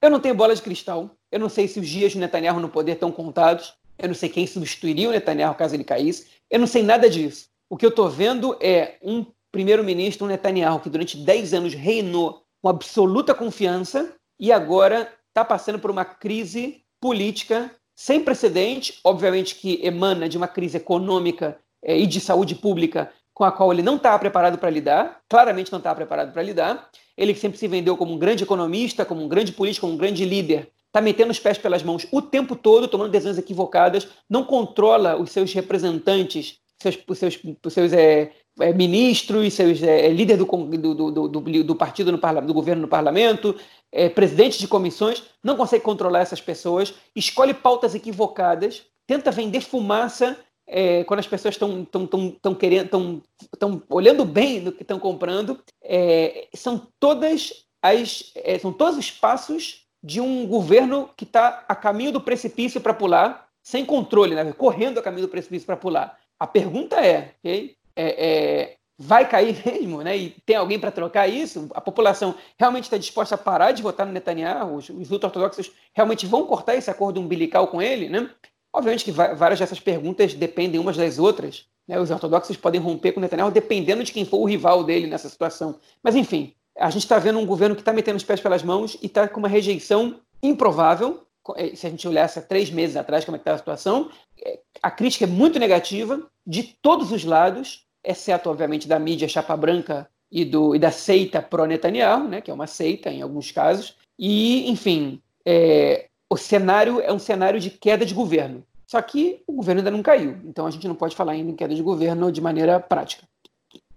Eu 0.01 0.09
não 0.09 0.19
tenho 0.19 0.33
bola 0.33 0.55
de 0.55 0.61
cristal, 0.61 1.11
eu 1.31 1.39
não 1.39 1.47
sei 1.47 1.67
se 1.67 1.79
os 1.79 1.87
dias 1.87 2.13
de 2.13 2.17
Netanyahu 2.17 2.59
no 2.59 2.69
poder 2.69 2.93
estão 2.93 3.11
contados, 3.11 3.75
eu 3.99 4.07
não 4.07 4.15
sei 4.15 4.29
quem 4.29 4.47
substituiria 4.47 5.07
o 5.07 5.11
Netanyahu 5.11 5.53
caso 5.53 5.75
ele 5.75 5.83
caísse, 5.83 6.27
eu 6.49 6.59
não 6.59 6.65
sei 6.65 6.81
nada 6.81 7.07
disso. 7.07 7.49
O 7.69 7.77
que 7.77 7.85
eu 7.85 7.89
estou 7.89 8.09
vendo 8.09 8.57
é 8.59 8.97
um 9.03 9.25
primeiro-ministro, 9.51 10.25
um 10.25 10.29
Netanyahu, 10.29 10.79
que 10.79 10.89
durante 10.89 11.17
10 11.17 11.53
anos 11.53 11.73
reinou 11.75 12.41
com 12.61 12.69
absoluta 12.69 13.35
confiança 13.35 14.13
e 14.39 14.51
agora 14.51 15.07
está 15.27 15.45
passando 15.45 15.77
por 15.77 15.91
uma 15.91 16.03
crise 16.03 16.83
política 16.99 17.69
sem 17.95 18.23
precedente, 18.23 18.99
obviamente 19.03 19.55
que 19.55 19.85
emana 19.85 20.27
de 20.27 20.35
uma 20.35 20.47
crise 20.47 20.77
econômica 20.77 21.59
é, 21.83 21.97
e 21.97 22.07
de 22.07 22.19
saúde 22.19 22.55
pública 22.55 23.11
com 23.33 23.43
a 23.43 23.51
qual 23.51 23.71
ele 23.71 23.81
não 23.81 23.95
está 23.95 24.17
preparado 24.17 24.57
para 24.57 24.69
lidar, 24.69 25.21
claramente 25.29 25.71
não 25.71 25.77
está 25.77 25.93
preparado 25.93 26.33
para 26.33 26.43
lidar. 26.43 26.89
Ele 27.21 27.35
que 27.35 27.39
sempre 27.39 27.59
se 27.59 27.67
vendeu 27.67 27.95
como 27.95 28.13
um 28.13 28.17
grande 28.17 28.43
economista, 28.43 29.05
como 29.05 29.23
um 29.23 29.27
grande 29.27 29.51
político, 29.51 29.85
como 29.85 29.93
um 29.93 29.97
grande 29.97 30.25
líder, 30.25 30.71
está 30.87 30.99
metendo 30.99 31.29
os 31.29 31.39
pés 31.39 31.55
pelas 31.55 31.83
mãos 31.83 32.07
o 32.11 32.19
tempo 32.19 32.55
todo, 32.55 32.87
tomando 32.87 33.11
decisões 33.11 33.37
equivocadas, 33.37 34.07
não 34.27 34.43
controla 34.43 35.15
os 35.15 35.29
seus 35.29 35.53
representantes, 35.53 36.57
seus, 36.79 36.97
os 37.07 37.17
seus, 37.19 37.39
os 37.63 37.73
seus 37.73 37.93
é, 37.93 38.31
é, 38.59 38.73
ministros, 38.73 39.53
seus, 39.53 39.83
é, 39.83 40.07
é 40.07 40.35
do, 40.35 40.45
do, 40.45 41.11
do, 41.11 41.27
do, 41.27 41.63
do 41.63 41.75
partido 41.75 42.11
no 42.11 42.17
do 42.17 42.53
governo 42.55 42.81
no 42.81 42.87
parlamento, 42.87 43.55
é, 43.91 44.09
presidente 44.09 44.57
de 44.57 44.67
comissões, 44.67 45.21
não 45.43 45.55
consegue 45.55 45.83
controlar 45.83 46.21
essas 46.21 46.41
pessoas, 46.41 46.91
escolhe 47.15 47.53
pautas 47.53 47.93
equivocadas, 47.93 48.81
tenta 49.05 49.29
vender 49.29 49.61
fumaça 49.61 50.35
é, 50.67 51.03
quando 51.03 51.19
as 51.19 51.27
pessoas 51.27 51.55
estão 51.55 51.83
tão, 51.85 52.07
tão, 52.07 52.31
tão 52.31 52.55
querendo, 52.55 52.85
estão 52.85 53.21
tão 53.59 53.83
olhando 53.89 54.23
bem 54.25 54.61
no 54.61 54.71
que 54.71 54.83
estão 54.83 54.99
comprando. 54.99 55.59
É, 55.83 56.47
são 56.53 56.87
todas 56.99 57.65
as, 57.81 58.31
é, 58.35 58.57
são 58.59 58.71
todos 58.71 58.97
os 58.97 59.11
passos 59.11 59.85
de 60.03 60.19
um 60.19 60.47
governo 60.47 61.09
que 61.15 61.23
está 61.23 61.63
a 61.67 61.75
caminho 61.75 62.11
do 62.11 62.21
precipício 62.21 62.81
para 62.81 62.93
pular, 62.93 63.47
sem 63.61 63.85
controle, 63.85 64.33
né? 64.33 64.51
correndo 64.53 64.99
a 64.99 65.03
caminho 65.03 65.27
do 65.27 65.31
precipício 65.31 65.65
para 65.65 65.77
pular. 65.77 66.17
A 66.39 66.47
pergunta 66.47 66.95
é, 67.05 67.35
é, 67.43 67.75
é, 67.95 68.75
vai 68.97 69.27
cair 69.27 69.61
mesmo, 69.65 70.01
né? 70.01 70.17
E 70.17 70.29
tem 70.45 70.55
alguém 70.55 70.79
para 70.79 70.91
trocar 70.91 71.27
isso? 71.27 71.69
A 71.73 71.81
população 71.81 72.35
realmente 72.57 72.85
está 72.85 72.97
disposta 72.97 73.35
a 73.35 73.37
parar 73.37 73.71
de 73.71 73.83
votar 73.83 74.05
no 74.05 74.13
Netanyahu? 74.13 74.75
Os, 74.75 74.89
os 74.89 75.11
ultra-ortodoxos 75.11 75.71
realmente 75.93 76.25
vão 76.25 76.45
cortar 76.45 76.75
esse 76.75 76.89
acordo 76.89 77.19
umbilical 77.19 77.67
com 77.67 77.81
ele, 77.81 78.09
né? 78.09 78.29
Obviamente 78.73 79.03
que 79.03 79.11
várias 79.11 79.59
dessas 79.59 79.79
perguntas 79.79 80.33
dependem 80.33 80.79
umas 80.79 80.95
das 80.95 81.19
outras. 81.19 81.65
Né? 81.87 81.99
Os 81.99 82.09
ortodoxos 82.09 82.55
podem 82.55 82.79
romper 82.79 83.11
com 83.11 83.19
Netanyahu 83.19 83.51
dependendo 83.51 84.03
de 84.03 84.11
quem 84.11 84.25
for 84.25 84.37
o 84.37 84.45
rival 84.45 84.83
dele 84.83 85.07
nessa 85.07 85.27
situação. 85.27 85.77
Mas, 86.01 86.15
enfim, 86.15 86.53
a 86.77 86.89
gente 86.89 87.03
está 87.03 87.19
vendo 87.19 87.39
um 87.39 87.45
governo 87.45 87.75
que 87.75 87.81
está 87.81 87.91
metendo 87.91 88.17
os 88.17 88.23
pés 88.23 88.39
pelas 88.39 88.63
mãos 88.63 88.97
e 89.01 89.07
está 89.07 89.27
com 89.27 89.39
uma 89.39 89.49
rejeição 89.49 90.19
improvável. 90.41 91.25
Eh, 91.57 91.75
se 91.75 91.87
a 91.87 91.89
gente 91.89 92.07
olhasse 92.07 92.39
há 92.39 92.41
três 92.41 92.69
meses 92.69 92.95
atrás 92.95 93.25
como 93.25 93.35
é 93.35 93.39
está 93.39 93.53
a 93.53 93.57
situação, 93.57 94.09
eh, 94.43 94.59
a 94.81 94.89
crítica 94.89 95.25
é 95.25 95.27
muito 95.27 95.59
negativa 95.59 96.25
de 96.47 96.63
todos 96.81 97.11
os 97.11 97.25
lados, 97.25 97.85
exceto, 98.03 98.49
obviamente, 98.49 98.87
da 98.87 98.97
mídia 98.97 99.27
chapa 99.27 99.55
branca 99.57 100.09
e, 100.31 100.45
do, 100.45 100.73
e 100.75 100.79
da 100.79 100.91
seita 100.91 101.41
pró-Netanyahu, 101.41 102.27
né, 102.27 102.41
que 102.41 102.49
é 102.49 102.53
uma 102.53 102.67
seita 102.67 103.09
em 103.09 103.21
alguns 103.21 103.51
casos. 103.51 103.95
E, 104.17 104.69
enfim, 104.71 105.21
é, 105.45 106.07
o 106.31 106.37
cenário 106.37 107.01
é 107.01 107.11
um 107.11 107.19
cenário 107.19 107.59
de 107.59 107.69
queda 107.69 108.05
de 108.05 108.13
governo. 108.13 108.63
Só 108.87 109.01
que 109.01 109.43
o 109.45 109.51
governo 109.51 109.81
ainda 109.81 109.91
não 109.91 110.01
caiu, 110.01 110.37
então 110.45 110.65
a 110.65 110.71
gente 110.71 110.87
não 110.87 110.95
pode 110.95 111.13
falar 111.13 111.33
ainda 111.33 111.51
em 111.51 111.55
queda 111.55 111.75
de 111.75 111.81
governo 111.81 112.31
de 112.31 112.39
maneira 112.39 112.79
prática. 112.79 113.23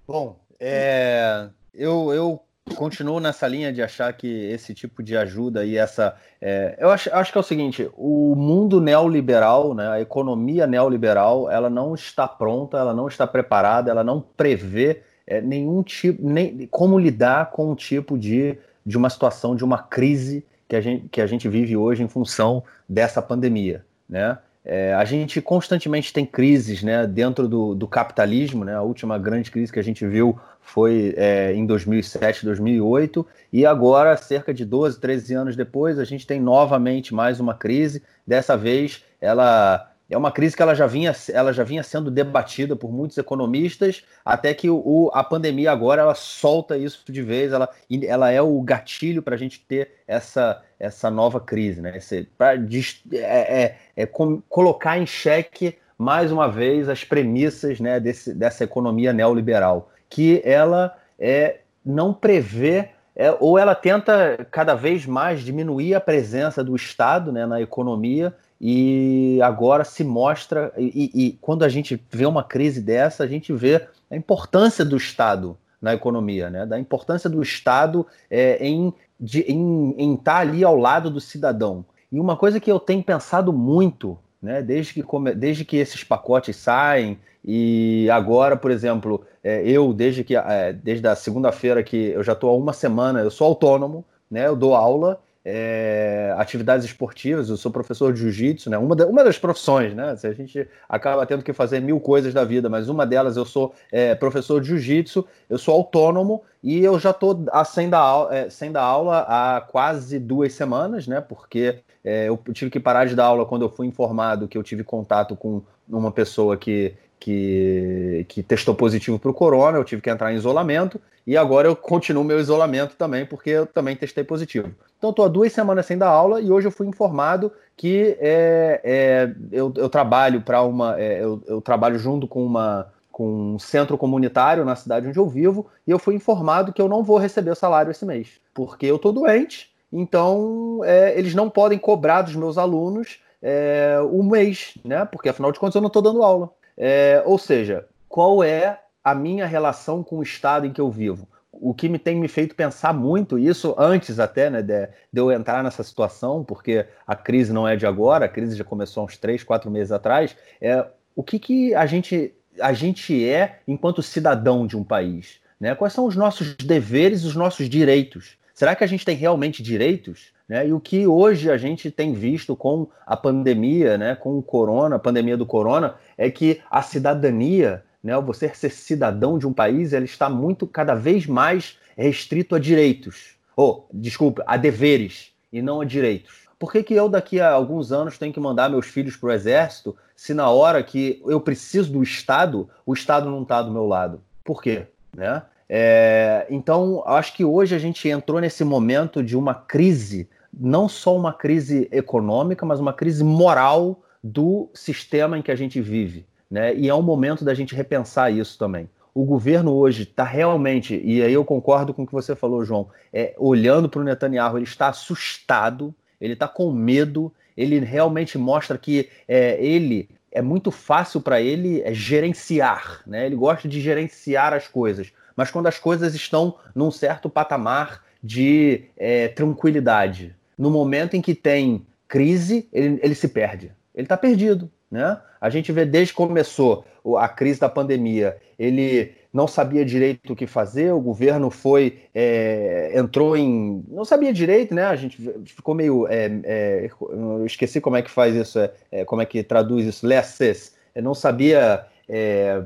Bom, 0.06 0.36
é, 0.58 1.48
eu, 1.72 2.12
eu 2.12 2.40
continuo 2.74 3.20
nessa 3.20 3.46
linha 3.46 3.72
de 3.72 3.80
achar 3.82 4.12
que 4.12 4.26
esse 4.26 4.74
tipo 4.74 5.00
de 5.00 5.16
ajuda 5.16 5.64
e 5.64 5.76
essa. 5.76 6.16
É, 6.40 6.76
eu 6.80 6.90
acho, 6.90 7.08
acho 7.14 7.30
que 7.30 7.38
é 7.38 7.40
o 7.40 7.44
seguinte: 7.44 7.88
o 7.96 8.34
mundo 8.34 8.80
neoliberal, 8.80 9.72
né, 9.72 9.88
a 9.88 10.00
economia 10.00 10.66
neoliberal, 10.66 11.48
ela 11.48 11.70
não 11.70 11.94
está 11.94 12.26
pronta, 12.26 12.78
ela 12.78 12.92
não 12.92 13.06
está 13.06 13.28
preparada, 13.28 13.92
ela 13.92 14.02
não 14.02 14.20
prevê 14.20 15.02
é, 15.24 15.40
nenhum 15.40 15.84
tipo, 15.84 16.28
nem 16.28 16.66
como 16.66 16.98
lidar 16.98 17.52
com 17.52 17.70
um 17.70 17.74
tipo 17.76 18.18
de, 18.18 18.58
de 18.84 18.96
uma 18.96 19.08
situação, 19.08 19.54
de 19.54 19.64
uma 19.64 19.78
crise 19.78 20.44
que 20.68 20.76
a, 20.76 20.80
gente, 20.80 21.08
que 21.08 21.20
a 21.20 21.26
gente 21.26 21.48
vive 21.48 21.76
hoje 21.76 22.02
em 22.02 22.08
função 22.08 22.62
dessa 22.88 23.20
pandemia. 23.20 23.84
Né? 24.08 24.38
É, 24.64 24.94
a 24.94 25.04
gente 25.04 25.40
constantemente 25.42 26.12
tem 26.12 26.24
crises 26.24 26.82
né, 26.82 27.06
dentro 27.06 27.46
do, 27.46 27.74
do, 27.74 27.86
capitalismo, 27.86 28.64
né? 28.64 28.74
a 28.74 28.82
última 28.82 29.18
grande 29.18 29.50
crise 29.50 29.72
que 29.72 29.78
a 29.78 29.84
gente 29.84 30.06
viu 30.06 30.38
foi 30.60 31.14
é, 31.18 31.52
em 31.52 31.66
2007, 31.66 32.46
2008, 32.46 33.26
e 33.52 33.66
agora, 33.66 34.16
cerca 34.16 34.54
de 34.54 34.64
12, 34.64 34.98
13 34.98 35.34
anos 35.34 35.56
depois, 35.56 35.98
a 35.98 36.04
gente 36.04 36.26
tem 36.26 36.40
novamente 36.40 37.14
mais 37.14 37.38
uma 37.38 37.54
crise. 37.54 38.02
Dessa 38.26 38.56
vez, 38.56 39.04
ela 39.20 39.93
é 40.10 40.18
uma 40.18 40.30
crise 40.30 40.54
que 40.54 40.62
ela 40.62 40.74
já 40.74 40.86
vinha, 40.86 41.14
ela 41.32 41.52
já 41.52 41.64
vinha 41.64 41.82
sendo 41.82 42.10
debatida 42.10 42.76
por 42.76 42.92
muitos 42.92 43.16
economistas, 43.16 44.04
até 44.24 44.52
que 44.52 44.68
o, 44.68 45.10
a 45.14 45.24
pandemia 45.24 45.72
agora 45.72 46.02
ela 46.02 46.14
solta 46.14 46.76
isso 46.76 47.04
de 47.10 47.22
vez, 47.22 47.52
ela, 47.52 47.68
ela 48.06 48.30
é 48.30 48.40
o 48.40 48.60
gatilho 48.60 49.22
para 49.22 49.34
a 49.34 49.38
gente 49.38 49.60
ter 49.60 49.92
essa, 50.06 50.62
essa 50.78 51.10
nova 51.10 51.40
crise, 51.40 51.80
né? 51.80 51.98
Para 52.36 52.54
é, 52.54 53.62
é, 53.62 53.76
é 53.96 54.06
colocar 54.06 54.98
em 54.98 55.06
xeque 55.06 55.78
mais 55.96 56.30
uma 56.30 56.48
vez 56.48 56.88
as 56.88 57.02
premissas 57.02 57.80
né, 57.80 57.98
desse, 57.98 58.34
dessa 58.34 58.64
economia 58.64 59.12
neoliberal, 59.12 59.90
que 60.10 60.42
ela 60.44 60.96
é, 61.18 61.60
não 61.84 62.12
prevê 62.12 62.90
é, 63.16 63.34
ou 63.38 63.58
ela 63.58 63.74
tenta 63.76 64.46
cada 64.50 64.74
vez 64.74 65.06
mais 65.06 65.40
diminuir 65.40 65.94
a 65.94 66.00
presença 66.00 66.64
do 66.64 66.74
Estado 66.74 67.30
né, 67.30 67.46
na 67.46 67.60
economia 67.60 68.34
e 68.66 69.42
agora 69.42 69.84
se 69.84 70.02
mostra 70.02 70.72
e, 70.78 71.10
e, 71.12 71.32
quando 71.32 71.64
a 71.64 71.68
gente 71.68 72.02
vê 72.10 72.24
uma 72.24 72.42
crise 72.42 72.80
dessa 72.80 73.22
a 73.22 73.26
gente 73.26 73.52
vê 73.52 73.86
a 74.10 74.16
importância 74.16 74.82
do 74.86 74.96
Estado 74.96 75.54
na 75.82 75.92
economia, 75.92 76.48
né? 76.48 76.64
da 76.64 76.80
importância 76.80 77.28
do 77.28 77.42
Estado 77.42 78.06
é, 78.30 78.66
em, 78.66 78.94
estar 79.20 80.38
ali 80.38 80.64
ao 80.64 80.78
lado 80.78 81.10
do 81.10 81.20
cidadão. 81.20 81.84
E 82.10 82.18
uma 82.18 82.38
coisa 82.38 82.58
que 82.58 82.72
eu 82.72 82.80
tenho 82.80 83.02
pensado 83.02 83.52
muito, 83.52 84.18
né, 84.40 84.62
desde, 84.62 84.94
que, 84.94 85.04
desde 85.36 85.64
que 85.64 85.76
esses 85.76 86.02
pacotes 86.02 86.56
saem, 86.56 87.18
e 87.44 88.08
agora, 88.10 88.56
por 88.56 88.70
exemplo, 88.70 89.26
é, 89.42 89.62
eu, 89.68 89.92
desde, 89.92 90.24
que, 90.24 90.34
é, 90.34 90.72
desde 90.72 91.06
a 91.06 91.14
segunda-feira 91.14 91.82
que 91.82 91.96
eu 91.96 92.22
já 92.22 92.32
estou 92.32 92.48
há 92.48 92.56
uma 92.56 92.72
semana, 92.72 93.20
eu 93.20 93.30
sou 93.30 93.46
autônomo, 93.46 94.04
né, 94.30 94.46
eu 94.46 94.56
dou 94.56 94.74
aula, 94.74 95.20
é, 95.44 96.34
atividades 96.38 96.86
esportivas, 96.86 97.50
eu 97.50 97.56
sou 97.56 97.70
professor 97.70 98.12
de 98.12 98.20
jiu-jitsu, 98.20 98.70
né? 98.70 98.78
Uma, 98.78 98.94
uma 99.04 99.22
das 99.22 99.38
profissões, 99.38 99.94
né? 99.94 100.16
A 100.22 100.32
gente 100.32 100.66
acaba 100.88 101.26
tendo 101.26 101.42
que 101.42 101.52
fazer 101.52 101.80
mil 101.80 102.00
coisas 102.00 102.32
da 102.32 102.44
vida, 102.44 102.70
mas 102.70 102.88
uma 102.88 103.06
delas 103.06 103.36
eu 103.36 103.44
sou 103.44 103.74
é, 103.92 104.14
professor 104.14 104.60
de 104.60 104.68
jiu-jitsu, 104.68 105.26
eu 105.50 105.58
sou 105.58 105.74
autônomo 105.74 106.42
e 106.62 106.82
eu 106.82 106.98
já 106.98 107.10
estou 107.10 107.44
sem, 107.66 107.90
é, 108.30 108.48
sem 108.48 108.72
dar 108.72 108.82
aula 108.82 109.26
há 109.28 109.60
quase 109.60 110.18
duas 110.18 110.54
semanas, 110.54 111.06
né? 111.06 111.20
Porque 111.20 111.80
é, 112.02 112.28
eu 112.28 112.40
tive 112.52 112.70
que 112.70 112.80
parar 112.80 113.04
de 113.04 113.14
dar 113.14 113.26
aula 113.26 113.44
quando 113.44 113.62
eu 113.62 113.68
fui 113.68 113.86
informado 113.86 114.48
que 114.48 114.56
eu 114.56 114.62
tive 114.62 114.82
contato 114.82 115.36
com 115.36 115.62
uma 115.86 116.10
pessoa 116.10 116.56
que 116.56 116.94
que, 117.24 118.26
que 118.28 118.42
testou 118.42 118.74
positivo 118.74 119.18
para 119.18 119.30
o 119.30 119.34
corona, 119.34 119.78
eu 119.78 119.84
tive 119.84 120.02
que 120.02 120.10
entrar 120.10 120.30
em 120.30 120.36
isolamento, 120.36 121.00
e 121.26 121.38
agora 121.38 121.66
eu 121.66 121.74
continuo 121.74 122.22
meu 122.22 122.38
isolamento 122.38 122.96
também, 122.96 123.24
porque 123.24 123.48
eu 123.48 123.66
também 123.66 123.96
testei 123.96 124.22
positivo. 124.22 124.70
Então, 124.98 125.08
estou 125.08 125.24
há 125.24 125.28
duas 125.28 125.50
semanas 125.50 125.86
sem 125.86 125.96
dar 125.96 126.08
aula 126.08 126.38
e 126.38 126.50
hoje 126.50 126.66
eu 126.66 126.70
fui 126.70 126.86
informado 126.86 127.50
que 127.78 128.14
é, 128.20 128.78
é, 128.84 129.34
eu, 129.50 129.72
eu, 129.74 129.88
trabalho 129.88 130.42
para 130.42 130.60
uma. 130.60 131.00
É, 131.00 131.24
eu, 131.24 131.42
eu, 131.46 131.62
trabalho 131.62 131.98
junto 131.98 132.28
com 132.28 132.44
uma 132.44 132.92
com 133.10 133.54
um 133.54 133.58
centro 133.58 133.96
comunitário 133.96 134.64
na 134.64 134.76
cidade 134.76 135.08
onde 135.08 135.18
eu 135.18 135.26
vivo, 135.26 135.66
e 135.86 135.90
eu 135.92 135.98
fui 135.98 136.14
informado 136.16 136.74
que 136.74 136.82
eu 136.82 136.88
não 136.88 137.02
vou 137.02 137.16
receber 137.16 137.52
o 137.52 137.54
salário 137.54 137.90
esse 137.90 138.04
mês, 138.04 138.28
porque 138.52 138.84
eu 138.84 138.96
estou 138.96 139.12
doente, 139.12 139.72
então 139.90 140.80
é, 140.84 141.18
eles 141.18 141.34
não 141.34 141.48
podem 141.48 141.78
cobrar 141.78 142.22
dos 142.22 142.34
meus 142.34 142.58
alunos 142.58 143.20
é, 143.40 143.98
o 144.10 144.22
mês, 144.22 144.74
né? 144.84 145.06
Porque 145.06 145.30
afinal 145.30 145.52
de 145.52 145.58
contas 145.58 145.76
eu 145.76 145.80
não 145.80 145.86
estou 145.86 146.02
dando 146.02 146.22
aula. 146.22 146.50
É, 146.76 147.22
ou 147.24 147.38
seja, 147.38 147.86
qual 148.08 148.42
é 148.42 148.80
a 149.02 149.14
minha 149.14 149.46
relação 149.46 150.02
com 150.02 150.18
o 150.18 150.22
estado 150.22 150.66
em 150.66 150.72
que 150.72 150.80
eu 150.80 150.90
vivo? 150.90 151.28
O 151.52 151.72
que 151.72 151.88
me 151.88 151.98
tem 151.98 152.16
me 152.16 152.26
feito 152.26 152.54
pensar 152.54 152.92
muito, 152.92 153.38
isso 153.38 153.74
antes 153.78 154.18
até 154.18 154.50
né, 154.50 154.60
de, 154.60 154.86
de 154.86 155.20
eu 155.20 155.30
entrar 155.30 155.62
nessa 155.62 155.82
situação, 155.84 156.42
porque 156.42 156.86
a 157.06 157.14
crise 157.14 157.52
não 157.52 157.66
é 157.66 157.76
de 157.76 157.86
agora, 157.86 158.24
a 158.24 158.28
crise 158.28 158.56
já 158.56 158.64
começou 158.64 159.02
há 159.02 159.04
uns 159.04 159.16
três, 159.16 159.44
quatro 159.44 159.70
meses 159.70 159.92
atrás, 159.92 160.36
é 160.60 160.84
o 161.14 161.22
que, 161.22 161.38
que 161.38 161.74
a, 161.74 161.86
gente, 161.86 162.34
a 162.60 162.72
gente 162.72 163.24
é 163.24 163.60
enquanto 163.68 164.02
cidadão 164.02 164.66
de 164.66 164.76
um 164.76 164.82
país. 164.82 165.40
Né? 165.60 165.74
Quais 165.74 165.92
são 165.92 166.06
os 166.06 166.16
nossos 166.16 166.56
deveres 166.56 167.24
os 167.24 167.36
nossos 167.36 167.68
direitos? 167.68 168.36
Será 168.52 168.74
que 168.74 168.84
a 168.84 168.86
gente 168.86 169.04
tem 169.04 169.16
realmente 169.16 169.62
direitos? 169.62 170.33
Né? 170.48 170.68
E 170.68 170.72
o 170.72 170.80
que 170.80 171.06
hoje 171.06 171.50
a 171.50 171.56
gente 171.56 171.90
tem 171.90 172.12
visto 172.12 172.54
com 172.54 172.88
a 173.06 173.16
pandemia, 173.16 173.96
né, 173.96 174.14
com 174.14 174.38
o 174.38 174.42
corona, 174.42 174.96
a 174.96 174.98
pandemia 174.98 175.36
do 175.36 175.46
corona, 175.46 175.96
é 176.18 176.30
que 176.30 176.60
a 176.70 176.82
cidadania, 176.82 177.82
né, 178.02 178.18
você 178.20 178.48
ser 178.50 178.70
cidadão 178.70 179.38
de 179.38 179.46
um 179.46 179.52
país, 179.52 179.92
ela 179.92 180.04
está 180.04 180.28
muito, 180.28 180.66
cada 180.66 180.94
vez 180.94 181.26
mais 181.26 181.78
restrito 181.96 182.54
a 182.54 182.58
direitos. 182.58 183.36
Ou, 183.56 183.88
oh, 183.88 183.96
desculpe, 183.96 184.42
a 184.46 184.56
deveres 184.56 185.32
e 185.52 185.62
não 185.62 185.80
a 185.80 185.84
direitos. 185.84 186.44
Por 186.58 186.72
que, 186.72 186.82
que 186.82 186.94
eu 186.94 187.08
daqui 187.08 187.40
a 187.40 187.52
alguns 187.52 187.92
anos 187.92 188.18
tenho 188.18 188.32
que 188.32 188.40
mandar 188.40 188.70
meus 188.70 188.86
filhos 188.86 189.16
para 189.16 189.28
o 189.28 189.32
exército 189.32 189.96
se 190.16 190.34
na 190.34 190.50
hora 190.50 190.82
que 190.82 191.22
eu 191.26 191.40
preciso 191.40 191.92
do 191.92 192.02
Estado, 192.02 192.68
o 192.86 192.92
Estado 192.92 193.30
não 193.30 193.42
está 193.42 193.62
do 193.62 193.70
meu 193.70 193.86
lado? 193.86 194.20
Por 194.44 194.62
quê? 194.62 194.86
Né? 195.16 195.42
É, 195.76 196.46
então, 196.50 197.02
acho 197.04 197.34
que 197.34 197.44
hoje 197.44 197.74
a 197.74 197.80
gente 197.80 198.08
entrou 198.08 198.40
nesse 198.40 198.62
momento 198.62 199.20
de 199.24 199.36
uma 199.36 199.52
crise, 199.52 200.28
não 200.56 200.88
só 200.88 201.16
uma 201.16 201.32
crise 201.32 201.88
econômica, 201.90 202.64
mas 202.64 202.78
uma 202.78 202.92
crise 202.92 203.24
moral 203.24 204.00
do 204.22 204.70
sistema 204.72 205.36
em 205.36 205.42
que 205.42 205.50
a 205.50 205.56
gente 205.56 205.80
vive. 205.80 206.24
Né? 206.48 206.76
E 206.76 206.88
é 206.88 206.94
um 206.94 207.02
momento 207.02 207.44
da 207.44 207.54
gente 207.54 207.74
repensar 207.74 208.30
isso 208.30 208.56
também. 208.56 208.88
O 209.12 209.24
governo 209.24 209.74
hoje 209.74 210.04
está 210.04 210.22
realmente, 210.22 211.02
e 211.04 211.20
aí 211.20 211.32
eu 211.32 211.44
concordo 211.44 211.92
com 211.92 212.04
o 212.04 212.06
que 212.06 212.12
você 212.12 212.36
falou, 212.36 212.64
João, 212.64 212.88
é, 213.12 213.34
olhando 213.36 213.88
para 213.88 214.00
o 214.00 214.04
Netanyahu, 214.04 214.58
ele 214.58 214.66
está 214.66 214.86
assustado, 214.90 215.92
ele 216.20 216.34
está 216.34 216.46
com 216.46 216.70
medo, 216.70 217.32
ele 217.56 217.80
realmente 217.80 218.38
mostra 218.38 218.78
que 218.78 219.08
é, 219.26 219.56
ele 219.60 220.08
é 220.30 220.40
muito 220.40 220.70
fácil 220.70 221.20
para 221.20 221.40
ele 221.40 221.82
é, 221.82 221.92
gerenciar, 221.92 223.02
né? 223.04 223.26
ele 223.26 223.34
gosta 223.34 223.66
de 223.66 223.80
gerenciar 223.80 224.52
as 224.52 224.68
coisas 224.68 225.12
mas 225.36 225.50
quando 225.50 225.66
as 225.66 225.78
coisas 225.78 226.14
estão 226.14 226.56
num 226.74 226.90
certo 226.90 227.28
patamar 227.28 228.02
de 228.22 228.84
é, 228.96 229.28
tranquilidade. 229.28 230.34
No 230.56 230.70
momento 230.70 231.14
em 231.14 231.20
que 231.20 231.34
tem 231.34 231.86
crise, 232.08 232.68
ele, 232.72 232.98
ele 233.02 233.14
se 233.14 233.28
perde. 233.28 233.70
Ele 233.94 234.04
está 234.04 234.16
perdido. 234.16 234.70
Né? 234.90 235.20
A 235.40 235.50
gente 235.50 235.70
vê 235.72 235.84
desde 235.84 236.12
que 236.12 236.16
começou 236.16 236.84
a 237.18 237.28
crise 237.28 237.60
da 237.60 237.68
pandemia, 237.68 238.36
ele 238.58 239.12
não 239.32 239.48
sabia 239.48 239.84
direito 239.84 240.32
o 240.32 240.36
que 240.36 240.46
fazer, 240.46 240.92
o 240.92 241.00
governo 241.00 241.50
foi, 241.50 241.98
é, 242.14 242.92
entrou 242.94 243.36
em. 243.36 243.84
não 243.88 244.04
sabia 244.04 244.32
direito, 244.32 244.72
né? 244.72 244.84
A 244.84 244.94
gente 244.94 245.18
ficou 245.44 245.74
meio. 245.74 246.06
É, 246.06 246.30
é, 246.44 246.90
eu 247.10 247.44
esqueci 247.44 247.80
como 247.80 247.96
é 247.96 248.02
que 248.02 248.10
faz 248.10 248.34
isso, 248.36 248.60
é, 248.60 248.70
é, 248.92 249.04
como 249.04 249.20
é 249.20 249.26
que 249.26 249.42
traduz 249.42 249.84
isso, 249.84 250.06
lesses. 250.06 250.76
Não 250.94 251.14
sabia. 251.14 251.84
É, 252.08 252.62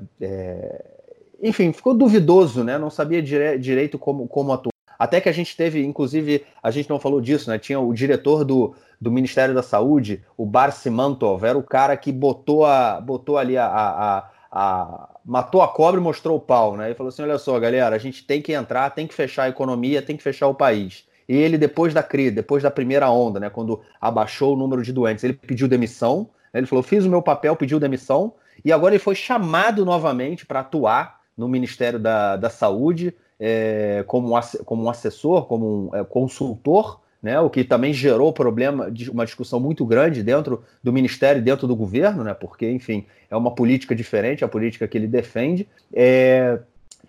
enfim, 1.41 1.73
ficou 1.73 1.95
duvidoso, 1.95 2.65
né? 2.65 2.79
Não 2.79 2.91
sabia 2.91 3.23
dire 3.23 3.59
direito 3.59 3.99
como, 3.99 4.27
como 4.27 4.53
atuar. 4.53 4.73
Até 4.99 5.21
que 5.21 5.29
a 5.29 5.33
gente 5.33 5.57
teve, 5.57 5.85
inclusive, 5.85 6.45
a 6.61 6.73
gente 6.73 6.91
não 6.91 6.99
falou 6.99 7.21
disso, 7.21 7.49
né? 7.49 7.59
Tinha 7.59 7.79
o 7.79 7.95
diretor 7.95 8.45
do, 8.45 8.75
do 9.01 9.13
Ministério 9.13 9.55
da 9.55 9.63
Saúde, 9.63 10.25
o 10.37 10.45
Bar 10.45 10.73
Simantov, 10.73 11.45
era 11.45 11.57
o 11.57 11.63
cara 11.63 11.97
que 11.97 12.11
botou, 12.11 12.67
a, 12.67 13.01
botou 13.01 13.39
ali 13.39 13.57
a, 13.57 13.67
a, 13.67 14.31
a, 14.51 15.09
matou 15.25 15.63
a 15.63 15.69
cobra 15.69 16.01
e 16.01 16.03
mostrou 16.03 16.37
o 16.37 16.41
pau, 16.41 16.77
né? 16.77 16.87
Ele 16.87 16.95
falou 16.97 17.11
assim: 17.11 17.23
olha 17.23 17.39
só, 17.39 17.59
galera, 17.61 17.95
a 17.95 17.99
gente 17.99 18.27
tem 18.27 18.43
que 18.43 18.53
entrar, 18.53 18.91
tem 18.91 19.07
que 19.07 19.15
fechar 19.15 19.45
a 19.45 19.49
economia, 19.49 20.03
tem 20.03 20.17
que 20.17 20.23
fechar 20.23 20.49
o 20.49 20.55
país. 20.55 21.07
E 21.29 21.37
ele, 21.37 21.57
depois 21.57 21.95
da 21.95 22.03
crise, 22.03 22.33
depois 22.33 22.65
da 22.65 22.71
primeira 22.71 23.09
onda, 23.09 23.39
né? 23.39 23.49
Quando 23.49 23.81
abaixou 24.01 24.55
o 24.55 24.59
número 24.59 24.83
de 24.83 24.93
doentes, 24.93 25.23
ele 25.23 25.35
pediu 25.35 25.69
demissão. 25.69 26.29
Né? 26.53 26.59
Ele 26.59 26.67
falou: 26.67 26.83
fiz 26.83 27.05
o 27.05 27.11
meu 27.11 27.23
papel, 27.23 27.55
pediu 27.55 27.79
demissão, 27.79 28.33
e 28.65 28.73
agora 28.73 28.95
ele 28.95 29.03
foi 29.03 29.15
chamado 29.15 29.85
novamente 29.85 30.45
para 30.45 30.61
atuar 30.61 31.18
no 31.39 31.49
Ministério 31.49 31.99
da, 31.99 32.37
da 32.37 32.51
Saúde 32.51 33.15
é, 33.39 34.05
como, 34.07 34.35
como 34.65 34.83
um 34.83 34.91
assessor, 34.91 35.47
como 35.47 35.91
um 35.91 35.97
é, 35.97 36.05
consultor, 36.05 37.01
né, 37.23 37.39
o 37.41 37.49
que 37.49 37.65
também 37.65 37.93
gerou 37.93 38.33
problema, 38.33 38.93
uma 39.11 39.25
discussão 39.25 39.59
muito 39.59 39.85
grande 39.85 40.23
dentro 40.23 40.63
do 40.83 40.93
Ministério 40.93 41.41
e 41.41 41.43
dentro 41.43 41.67
do 41.67 41.75
governo, 41.75 42.23
né, 42.25 42.35
porque, 42.35 42.71
enfim, 42.71 43.07
é 43.31 43.37
uma 43.37 43.55
política 43.55 43.95
diferente, 43.95 44.45
a 44.45 44.49
política 44.49 44.87
que 44.87 44.99
ele 44.99 45.07
defende. 45.07 45.69
É, 45.93 46.59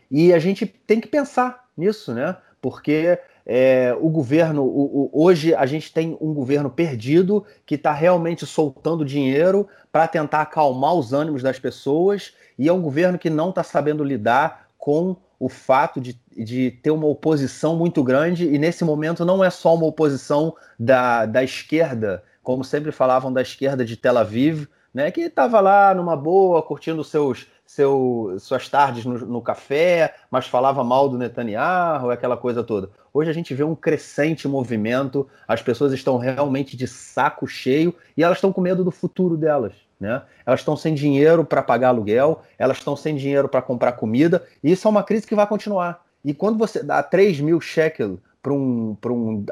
e 0.10 0.34
a 0.34 0.40
gente 0.40 0.66
tem 0.66 1.00
que 1.00 1.08
pensar 1.08 1.68
nisso, 1.76 2.14
né, 2.14 2.36
porque 2.62 3.20
é, 3.52 3.98
o 4.00 4.10
governo, 4.10 4.62
o, 4.62 5.10
o, 5.12 5.24
hoje 5.24 5.56
a 5.56 5.66
gente 5.66 5.92
tem 5.92 6.16
um 6.22 6.36
governo 6.36 6.70
perdido 6.70 7.44
que 7.66 7.74
está 7.74 7.92
realmente 7.92 8.46
soltando 8.46 9.04
dinheiro 9.04 9.68
para 9.92 10.08
tentar 10.08 10.42
acalmar 10.42 10.94
os 10.94 11.14
ânimos 11.14 11.42
das 11.42 11.58
pessoas 11.58 12.36
e 12.60 12.68
é 12.68 12.74
um 12.74 12.80
governo 12.80 13.18
que 13.18 13.28
não 13.28 13.50
está 13.50 13.64
sabendo 13.64 14.04
lidar 14.04 14.68
com 14.78 15.18
o 15.40 15.50
fato 15.50 16.00
de, 16.00 16.16
de 16.38 16.70
ter 16.70 16.92
uma 16.92 17.08
oposição 17.08 17.76
muito 17.76 18.04
grande, 18.04 18.46
e 18.46 18.60
nesse 18.60 18.84
momento 18.84 19.26
não 19.26 19.44
é 19.44 19.50
só 19.50 19.74
uma 19.74 19.88
oposição 19.88 20.54
da, 20.78 21.26
da 21.26 21.44
esquerda, 21.44 22.24
como 22.44 22.64
sempre 22.64 22.92
falavam 22.92 23.34
da 23.34 23.42
esquerda 23.42 23.84
de 23.84 23.98
Tel 23.98 24.18
Aviv, 24.20 24.68
né, 24.94 25.12
que 25.12 25.22
estava 25.22 25.60
lá 25.60 25.94
numa 25.94 26.16
boa, 26.16 26.62
curtindo 26.62 27.04
seus, 27.04 27.48
seu, 27.66 28.36
suas 28.40 28.68
tardes 28.68 29.06
no, 29.06 29.18
no, 29.20 29.42
café, 29.42 30.16
mas 30.32 30.48
falava 30.48 30.84
mal 30.84 31.08
do 31.08 31.18
Netanyahu, 31.18 32.10
aquela 32.10 32.36
coisa 32.36 32.64
toda. 32.64 32.90
Hoje 33.14 33.30
a 33.30 33.34
gente 33.34 33.54
vê 33.54 33.64
um 33.64 33.76
crescente 33.76 34.48
movimento, 34.48 35.28
as 35.48 35.62
pessoas 35.62 35.94
estão 35.94 36.18
realmente 36.18 36.76
de 36.76 36.88
saco 36.88 37.48
cheio 37.48 37.94
e 38.18 38.24
elas 38.24 38.38
estão 38.38 38.52
com 38.52 38.62
medo 38.62 38.84
do 38.84 38.92
futuro 38.92 39.38
delas 39.38 39.74
Né? 40.00 40.22
Elas 40.46 40.62
estão 40.62 40.76
sem 40.76 40.94
dinheiro 40.94 41.46
para 41.46 41.62
pagar 41.62 41.90
aluguel, 41.90 42.42
elas 42.58 42.78
estão 42.78 42.96
sem 42.96 43.16
dinheiro 43.16 43.48
para 43.48 43.62
comprar 43.62 43.94
comida, 43.94 44.44
e 44.64 44.72
isso 44.72 44.88
é 44.88 44.92
uma 44.92 45.04
crise 45.04 45.28
que 45.28 45.36
vai 45.36 45.46
continuar. 45.46 46.04
E 46.24 46.34
quando 46.34 46.58
você 46.58 46.84
dá 46.84 47.02
3 47.02 47.40
mil 47.40 47.62
shekels 47.62 48.20
para 48.42 48.54
um, 48.54 48.98
um, 49.06 49.46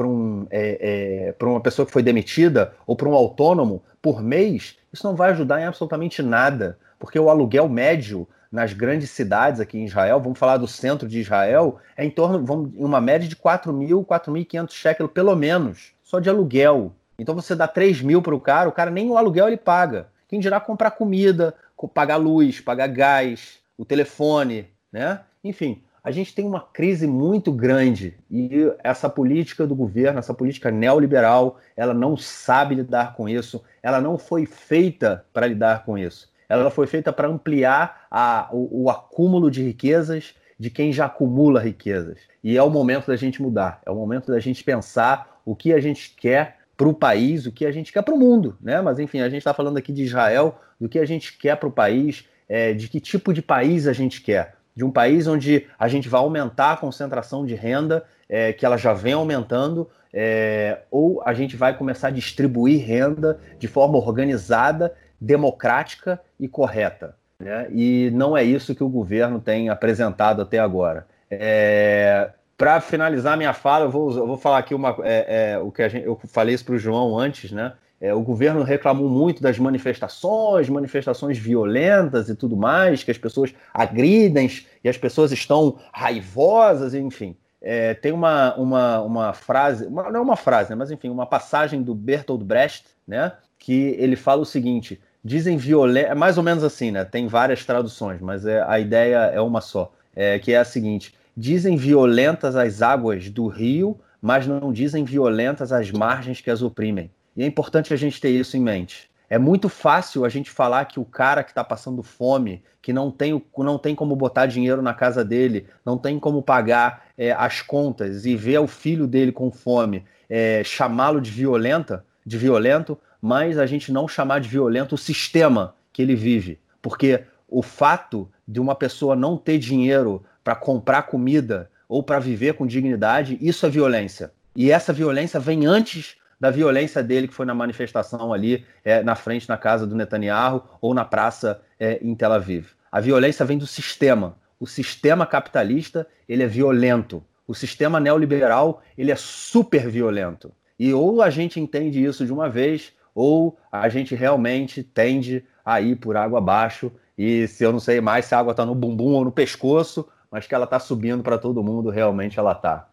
um, 0.00 0.46
é, 0.50 1.34
é, 1.38 1.44
uma 1.44 1.60
pessoa 1.60 1.84
que 1.84 1.92
foi 1.92 2.02
demitida 2.02 2.74
ou 2.86 2.94
para 2.94 3.08
um 3.08 3.14
autônomo 3.14 3.82
por 4.00 4.22
mês, 4.22 4.76
isso 4.92 5.06
não 5.06 5.16
vai 5.16 5.30
ajudar 5.30 5.60
em 5.60 5.64
absolutamente 5.64 6.22
nada, 6.22 6.78
porque 6.98 7.18
o 7.18 7.28
aluguel 7.28 7.68
médio 7.68 8.26
nas 8.50 8.72
grandes 8.72 9.10
cidades 9.10 9.60
aqui 9.60 9.78
em 9.78 9.84
Israel, 9.84 10.20
vamos 10.20 10.38
falar 10.38 10.56
do 10.56 10.66
centro 10.66 11.06
de 11.06 11.20
Israel, 11.20 11.78
é 11.96 12.04
em 12.04 12.10
torno, 12.10 12.44
vamos, 12.44 12.74
em 12.74 12.84
uma 12.84 13.00
média 13.00 13.28
de 13.28 13.36
4 13.36 13.72
mil, 13.72 14.04
4.500 14.04 14.70
shekels 14.72 15.12
pelo 15.12 15.34
menos, 15.36 15.92
só 16.02 16.18
de 16.18 16.30
aluguel. 16.30 16.92
Então 17.18 17.34
você 17.34 17.54
dá 17.54 17.68
3 17.68 18.00
mil 18.00 18.22
para 18.22 18.34
o 18.34 18.40
cara, 18.40 18.68
o 18.68 18.72
cara 18.72 18.90
nem 18.90 19.10
o 19.10 19.18
aluguel 19.18 19.48
ele 19.48 19.56
paga. 19.56 20.08
Quem 20.28 20.40
dirá 20.40 20.60
comprar 20.60 20.92
comida, 20.92 21.54
pagar 21.92 22.16
luz, 22.16 22.60
pagar 22.60 22.86
gás, 22.86 23.58
o 23.76 23.84
telefone, 23.84 24.66
né? 24.90 25.20
Enfim, 25.42 25.82
a 26.02 26.10
gente 26.10 26.34
tem 26.34 26.46
uma 26.46 26.60
crise 26.60 27.06
muito 27.06 27.52
grande 27.52 28.14
e 28.30 28.70
essa 28.82 29.08
política 29.08 29.66
do 29.66 29.74
governo, 29.74 30.18
essa 30.18 30.34
política 30.34 30.70
neoliberal, 30.70 31.58
ela 31.76 31.92
não 31.92 32.16
sabe 32.16 32.76
lidar 32.76 33.14
com 33.14 33.28
isso, 33.28 33.62
ela 33.82 34.00
não 34.00 34.16
foi 34.16 34.46
feita 34.46 35.24
para 35.32 35.46
lidar 35.46 35.84
com 35.84 35.98
isso. 35.98 36.30
Ela 36.48 36.70
foi 36.70 36.86
feita 36.86 37.12
para 37.12 37.28
ampliar 37.28 38.06
a, 38.10 38.48
o, 38.52 38.84
o 38.84 38.90
acúmulo 38.90 39.50
de 39.50 39.62
riquezas 39.62 40.34
de 40.58 40.70
quem 40.70 40.92
já 40.92 41.06
acumula 41.06 41.60
riquezas. 41.60 42.20
E 42.42 42.56
é 42.56 42.62
o 42.62 42.70
momento 42.70 43.06
da 43.06 43.16
gente 43.16 43.42
mudar, 43.42 43.80
é 43.84 43.90
o 43.90 43.94
momento 43.94 44.32
da 44.32 44.40
gente 44.40 44.64
pensar 44.64 45.40
o 45.44 45.54
que 45.54 45.72
a 45.72 45.80
gente 45.80 46.14
quer 46.16 46.56
para 46.76 46.88
o 46.88 46.94
país, 46.94 47.44
o 47.44 47.52
que 47.52 47.66
a 47.66 47.72
gente 47.72 47.92
quer 47.92 48.02
para 48.02 48.14
o 48.14 48.18
mundo, 48.18 48.56
né? 48.60 48.80
Mas 48.80 48.98
enfim, 48.98 49.20
a 49.20 49.28
gente 49.28 49.38
está 49.38 49.52
falando 49.52 49.76
aqui 49.76 49.92
de 49.92 50.04
Israel, 50.04 50.58
do 50.80 50.88
que 50.88 50.98
a 50.98 51.04
gente 51.04 51.36
quer 51.36 51.56
para 51.56 51.68
o 51.68 51.72
país, 51.72 52.24
é, 52.48 52.72
de 52.72 52.88
que 52.88 53.00
tipo 53.00 53.34
de 53.34 53.42
país 53.42 53.86
a 53.86 53.92
gente 53.92 54.22
quer 54.22 54.57
de 54.78 54.84
um 54.84 54.92
país 54.92 55.26
onde 55.26 55.66
a 55.76 55.88
gente 55.88 56.08
vai 56.08 56.20
aumentar 56.20 56.70
a 56.70 56.76
concentração 56.76 57.44
de 57.44 57.52
renda, 57.52 58.04
é, 58.28 58.52
que 58.52 58.64
ela 58.64 58.76
já 58.76 58.92
vem 58.92 59.12
aumentando, 59.12 59.90
é, 60.14 60.82
ou 60.88 61.20
a 61.26 61.34
gente 61.34 61.56
vai 61.56 61.76
começar 61.76 62.06
a 62.06 62.10
distribuir 62.12 62.86
renda 62.86 63.40
de 63.58 63.66
forma 63.66 63.98
organizada, 63.98 64.94
democrática 65.20 66.20
e 66.38 66.46
correta. 66.46 67.16
Né? 67.40 67.66
E 67.72 68.12
não 68.14 68.36
é 68.36 68.44
isso 68.44 68.72
que 68.72 68.84
o 68.84 68.88
governo 68.88 69.40
tem 69.40 69.68
apresentado 69.68 70.42
até 70.42 70.60
agora. 70.60 71.08
É, 71.28 72.30
Para 72.56 72.80
finalizar 72.80 73.36
minha 73.36 73.52
fala, 73.52 73.86
eu 73.86 73.90
vou, 73.90 74.16
eu 74.16 74.28
vou 74.28 74.36
falar 74.36 74.58
aqui 74.58 74.76
uma, 74.76 74.96
é, 75.02 75.54
é, 75.54 75.58
o 75.58 75.72
que 75.72 75.88
gente, 75.88 76.06
eu 76.06 76.20
falei 76.28 76.54
isso 76.54 76.64
para 76.64 76.76
o 76.76 76.78
João 76.78 77.18
antes, 77.18 77.50
né? 77.50 77.72
É, 78.00 78.14
o 78.14 78.20
governo 78.20 78.62
reclamou 78.62 79.08
muito 79.08 79.42
das 79.42 79.58
manifestações, 79.58 80.68
manifestações 80.68 81.36
violentas 81.36 82.28
e 82.28 82.34
tudo 82.34 82.56
mais, 82.56 83.02
que 83.02 83.10
as 83.10 83.18
pessoas 83.18 83.52
agridem 83.74 84.48
e 84.84 84.88
as 84.88 84.96
pessoas 84.96 85.32
estão 85.32 85.78
raivosas, 85.92 86.94
enfim. 86.94 87.36
É, 87.60 87.94
tem 87.94 88.12
uma, 88.12 88.54
uma, 88.54 89.00
uma 89.00 89.32
frase, 89.32 89.86
uma, 89.86 90.10
não 90.10 90.20
é 90.20 90.22
uma 90.22 90.36
frase, 90.36 90.70
né, 90.70 90.76
mas 90.76 90.92
enfim, 90.92 91.08
uma 91.08 91.26
passagem 91.26 91.82
do 91.82 91.92
Bertolt 91.92 92.42
Brecht, 92.42 92.84
né, 93.06 93.32
que 93.58 93.96
ele 93.98 94.14
fala 94.14 94.42
o 94.42 94.46
seguinte: 94.46 95.00
dizem 95.24 95.56
violência, 95.56 96.10
é 96.10 96.14
mais 96.14 96.38
ou 96.38 96.44
menos 96.44 96.62
assim, 96.62 96.92
né? 96.92 97.04
Tem 97.04 97.26
várias 97.26 97.64
traduções, 97.64 98.20
mas 98.20 98.46
é, 98.46 98.62
a 98.62 98.78
ideia 98.78 99.16
é 99.26 99.40
uma 99.40 99.60
só, 99.60 99.92
é, 100.14 100.38
que 100.38 100.52
é 100.52 100.58
a 100.58 100.64
seguinte: 100.64 101.14
dizem 101.36 101.76
violentas 101.76 102.54
as 102.54 102.80
águas 102.80 103.28
do 103.28 103.48
rio, 103.48 103.98
mas 104.22 104.46
não 104.46 104.72
dizem 104.72 105.04
violentas 105.04 105.72
as 105.72 105.90
margens 105.90 106.40
que 106.40 106.50
as 106.50 106.62
oprimem. 106.62 107.10
E 107.38 107.44
é 107.44 107.46
importante 107.46 107.94
a 107.94 107.96
gente 107.96 108.20
ter 108.20 108.30
isso 108.30 108.56
em 108.56 108.60
mente. 108.60 109.08
É 109.30 109.38
muito 109.38 109.68
fácil 109.68 110.24
a 110.24 110.28
gente 110.28 110.50
falar 110.50 110.86
que 110.86 110.98
o 110.98 111.04
cara 111.04 111.44
que 111.44 111.52
está 111.52 111.62
passando 111.62 112.02
fome, 112.02 112.64
que 112.82 112.92
não 112.92 113.12
tem, 113.12 113.40
não 113.58 113.78
tem 113.78 113.94
como 113.94 114.16
botar 114.16 114.46
dinheiro 114.46 114.82
na 114.82 114.92
casa 114.92 115.24
dele, 115.24 115.68
não 115.86 115.96
tem 115.96 116.18
como 116.18 116.42
pagar 116.42 117.06
é, 117.16 117.30
as 117.30 117.62
contas 117.62 118.26
e 118.26 118.34
ver 118.34 118.58
o 118.58 118.66
filho 118.66 119.06
dele 119.06 119.30
com 119.30 119.52
fome, 119.52 120.04
é, 120.28 120.64
chamá-lo 120.64 121.20
de 121.20 121.30
violenta, 121.30 122.04
de 122.26 122.36
violento, 122.36 122.98
mas 123.22 123.56
a 123.56 123.66
gente 123.66 123.92
não 123.92 124.08
chamar 124.08 124.40
de 124.40 124.48
violento 124.48 124.96
o 124.96 124.98
sistema 124.98 125.76
que 125.92 126.02
ele 126.02 126.16
vive. 126.16 126.58
Porque 126.82 127.22
o 127.46 127.62
fato 127.62 128.28
de 128.48 128.58
uma 128.58 128.74
pessoa 128.74 129.14
não 129.14 129.36
ter 129.36 129.58
dinheiro 129.58 130.24
para 130.42 130.56
comprar 130.56 131.02
comida 131.02 131.70
ou 131.88 132.02
para 132.02 132.18
viver 132.18 132.54
com 132.54 132.66
dignidade, 132.66 133.38
isso 133.40 133.64
é 133.64 133.70
violência. 133.70 134.32
E 134.56 134.72
essa 134.72 134.92
violência 134.92 135.38
vem 135.38 135.66
antes 135.66 136.16
da 136.40 136.50
violência 136.50 137.02
dele 137.02 137.28
que 137.28 137.34
foi 137.34 137.46
na 137.46 137.54
manifestação 137.54 138.32
ali 138.32 138.64
é, 138.84 139.02
na 139.02 139.14
frente 139.14 139.48
na 139.48 139.56
casa 139.56 139.86
do 139.86 139.94
Netanyahu 139.94 140.62
ou 140.80 140.94
na 140.94 141.04
praça 141.04 141.60
é, 141.78 141.98
em 142.02 142.14
Tel 142.14 142.32
Aviv. 142.32 142.68
A 142.90 143.00
violência 143.00 143.44
vem 143.44 143.58
do 143.58 143.66
sistema. 143.66 144.36
O 144.58 144.66
sistema 144.66 145.26
capitalista 145.26 146.06
ele 146.28 146.42
é 146.42 146.46
violento. 146.46 147.22
O 147.46 147.54
sistema 147.54 147.98
neoliberal 147.98 148.82
ele 148.96 149.10
é 149.10 149.16
super 149.16 149.88
violento. 149.88 150.52
E 150.78 150.92
ou 150.94 151.22
a 151.22 151.30
gente 151.30 151.58
entende 151.58 152.02
isso 152.02 152.24
de 152.24 152.32
uma 152.32 152.48
vez, 152.48 152.92
ou 153.14 153.58
a 153.70 153.88
gente 153.88 154.14
realmente 154.14 154.82
tende 154.82 155.44
a 155.64 155.80
ir 155.80 155.96
por 155.96 156.16
água 156.16 156.38
abaixo. 156.38 156.92
E 157.16 157.48
se 157.48 157.64
eu 157.64 157.72
não 157.72 157.80
sei 157.80 158.00
mais 158.00 158.26
se 158.26 158.34
a 158.34 158.38
água 158.38 158.52
está 158.52 158.64
no 158.64 158.74
bumbum 158.74 159.14
ou 159.14 159.24
no 159.24 159.32
pescoço, 159.32 160.08
mas 160.30 160.46
que 160.46 160.54
ela 160.54 160.64
está 160.64 160.78
subindo 160.78 161.22
para 161.22 161.38
todo 161.38 161.62
mundo, 161.62 161.90
realmente 161.90 162.38
ela 162.38 162.52
está. 162.52 162.87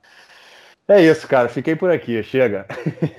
É 0.88 1.03
isso, 1.03 1.27
cara. 1.27 1.49
Fiquei 1.49 1.75
por 1.75 1.89
aqui. 1.91 2.21
Chega. 2.23 2.67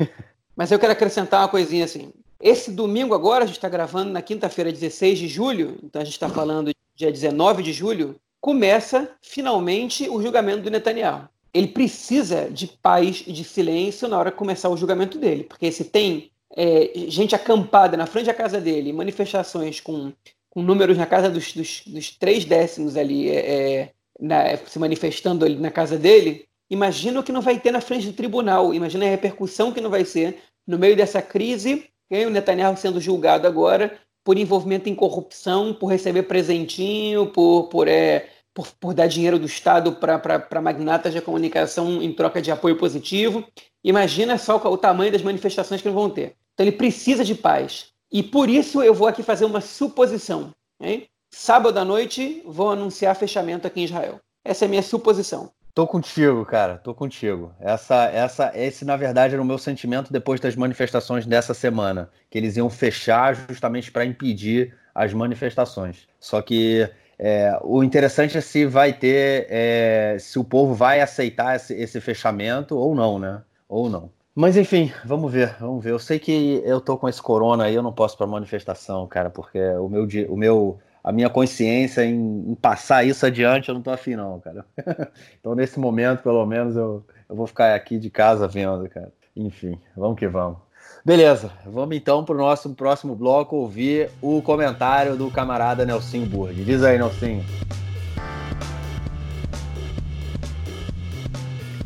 Mas 0.57 0.71
eu 0.71 0.79
quero 0.79 0.93
acrescentar 0.93 1.43
uma 1.43 1.49
coisinha 1.49 1.85
assim. 1.85 2.13
Esse 2.41 2.71
domingo 2.71 3.15
agora, 3.15 3.45
a 3.45 3.47
gente 3.47 3.57
está 3.57 3.69
gravando 3.69 4.13
na 4.13 4.23
quinta-feira, 4.23 4.71
16 4.71 5.19
de 5.19 5.29
julho, 5.29 5.79
então 5.83 6.01
a 6.01 6.05
gente 6.05 6.15
está 6.15 6.29
falando 6.29 6.71
dia 6.95 7.11
19 7.11 7.63
de 7.63 7.73
julho, 7.73 8.17
começa 8.41 9.11
finalmente 9.23 10.09
o 10.09 10.21
julgamento 10.23 10.63
do 10.63 10.71
Netanyahu. 10.71 11.29
Ele 11.53 11.69
precisa 11.69 12.51
de 12.51 12.67
paz 12.67 13.25
e 13.27 13.33
de 13.33 13.43
silêncio 13.43 14.07
na 14.07 14.19
hora 14.19 14.31
de 14.31 14.37
começar 14.37 14.69
o 14.69 14.77
julgamento 14.77 15.19
dele, 15.19 15.45
porque 15.45 15.73
se 15.73 15.85
tem 15.85 16.31
é, 16.55 16.91
gente 17.09 17.35
acampada 17.35 17.97
na 17.97 18.07
frente 18.07 18.27
da 18.27 18.35
casa 18.35 18.61
dele, 18.61 18.93
manifestações 18.93 19.81
com, 19.81 20.13
com 20.51 20.63
números 20.63 20.99
na 20.99 21.07
casa 21.07 21.31
dos, 21.31 21.53
dos, 21.53 21.83
dos 21.87 22.11
três 22.11 22.45
décimos 22.45 22.97
ali, 22.97 23.31
é, 23.31 23.81
é 23.81 23.91
na, 24.21 24.57
se 24.59 24.79
manifestando 24.79 25.45
ali 25.45 25.57
na 25.57 25.71
casa 25.71 25.99
dele, 25.99 26.47
Imagina 26.71 27.21
o 27.21 27.23
que 27.23 27.33
não 27.33 27.41
vai 27.41 27.59
ter 27.59 27.71
na 27.71 27.81
frente 27.81 28.07
do 28.07 28.13
tribunal, 28.13 28.75
imagina 28.75 29.07
a 29.07 29.09
repercussão 29.09 29.73
que 29.73 29.81
não 29.81 29.91
vai 29.91 30.05
ser 30.05 30.39
no 30.67 30.79
meio 30.79 30.97
dessa 30.97 31.23
crise, 31.23 31.89
o 32.11 32.31
Netanyahu 32.31 32.77
sendo 32.77 33.01
julgado 33.01 33.47
agora 33.47 33.99
por 34.27 34.37
envolvimento 34.37 34.89
em 34.89 34.95
corrupção, 34.95 35.73
por 35.73 35.87
receber 35.87 36.25
presentinho, 36.25 37.27
por, 37.29 37.69
por, 37.69 37.87
é, 37.87 38.29
por, 38.53 38.67
por 38.81 38.93
dar 38.93 39.07
dinheiro 39.07 39.39
do 39.39 39.47
Estado 39.47 39.93
para 39.93 40.61
magnatas 40.61 41.13
de 41.13 41.21
comunicação 41.21 42.03
em 42.03 42.13
troca 42.13 42.43
de 42.43 42.51
apoio 42.51 42.77
positivo. 42.77 43.47
Imagina 43.85 44.37
só 44.37 44.57
o 44.57 44.77
tamanho 44.77 45.13
das 45.13 45.23
manifestações 45.23 45.81
que 45.81 45.87
não 45.87 45.95
vão 45.95 46.11
ter. 46.11 46.35
Então 46.55 46.67
ele 46.67 46.73
precisa 46.73 47.25
de 47.25 47.37
paz. 47.37 47.93
E 48.11 48.21
por 48.21 48.49
isso 48.49 48.83
eu 48.83 48.93
vou 48.93 49.07
aqui 49.07 49.23
fazer 49.23 49.45
uma 49.45 49.61
suposição. 49.61 50.51
Hein? 50.81 51.07
Sábado 51.31 51.79
à 51.79 51.85
noite 51.85 52.43
vou 52.45 52.71
anunciar 52.71 53.15
fechamento 53.15 53.69
aqui 53.69 53.81
em 53.81 53.85
Israel. 53.85 54.21
Essa 54.45 54.65
é 54.65 54.67
a 54.67 54.69
minha 54.69 54.83
suposição. 54.83 55.53
Tô 55.77 55.87
contigo, 55.87 56.43
cara. 56.47 56.79
Tô 56.79 56.95
contigo. 56.95 57.53
Essa, 57.61 58.07
essa, 58.07 58.51
esse, 58.55 58.83
na 58.83 58.97
verdade, 58.97 59.35
era 59.35 59.43
o 59.43 59.45
meu 59.45 59.59
sentimento 59.59 60.11
depois 60.11 60.41
das 60.41 60.57
manifestações 60.57 61.27
dessa 61.27 61.53
semana, 61.53 62.09
que 62.31 62.39
eles 62.39 62.57
iam 62.57 62.71
fechar 62.71 63.35
justamente 63.35 63.93
para 63.93 64.07
impedir 64.07 64.75
as 64.95 65.13
manifestações. 65.13 66.09
Só 66.19 66.41
que 66.41 66.89
é, 67.19 67.61
o 67.63 67.85
interessante 67.85 68.39
é 68.39 68.41
se 68.41 68.65
vai 68.65 68.95
ter, 68.95 69.49
é, 69.51 70.17
se 70.19 70.39
o 70.39 70.45
povo 70.45 70.73
vai 70.73 71.03
aceitar 71.03 71.57
esse, 71.57 71.75
esse, 71.75 72.01
fechamento 72.01 72.75
ou 72.75 72.95
não, 72.95 73.19
né? 73.19 73.43
Ou 73.69 73.91
não. 73.91 74.11
Mas 74.35 74.57
enfim, 74.57 74.91
vamos 75.05 75.31
ver, 75.31 75.57
vamos 75.61 75.85
ver. 75.85 75.91
Eu 75.91 75.99
sei 75.99 76.19
que 76.19 76.63
eu 76.65 76.81
tô 76.81 76.97
com 76.97 77.07
esse 77.07 77.21
corona 77.21 77.65
aí, 77.65 77.75
eu 77.75 77.83
não 77.83 77.93
posso 77.93 78.17
para 78.17 78.27
manifestação, 78.27 79.07
cara, 79.07 79.29
porque 79.29 79.61
o 79.61 79.91
meu, 79.91 80.09
o 80.31 80.37
meu 80.39 80.79
a 81.07 81.13
minha 81.13 81.31
consciência 81.31 82.05
em, 82.05 82.51
em, 82.51 82.55
passar 82.57 83.05
isso 83.05 83.25
adiante, 83.25 83.69
eu 83.69 83.77
não 83.77 83.81
tô 83.81 83.93
afim, 83.93 84.17
não, 84.17 84.41
cara. 84.41 84.67
então, 85.39 85.55
nesse 85.55 85.79
momento, 85.79 86.21
pelo 86.21 86.45
menos, 86.45 86.75
eu, 86.75 87.05
eu 87.29 87.37
vou 87.37 87.47
ficar 87.47 87.77
aqui 87.77 87.97
de 87.97 88.11
casa 88.11 88.49
vendo, 88.49 88.89
cara. 88.89 89.13
Enfim, 89.37 89.79
vamos 89.97 90.19
que 90.19 90.27
vamos. 90.27 90.59
Beleza, 91.05 91.53
vamos 91.65 91.97
então 91.97 92.25
para 92.25 92.35
o 92.35 92.39
nosso 92.39 92.75
próximo 92.75 93.15
bloco 93.15 93.55
ouvir 93.55 94.11
o 94.21 94.43
comentário 94.43 95.15
do 95.15 95.31
camarada 95.31 95.87
Nelson 95.87 96.25
Burg. 96.25 96.65
Diz 96.65 96.83
aí, 96.83 96.99
Nelson. 96.99 97.41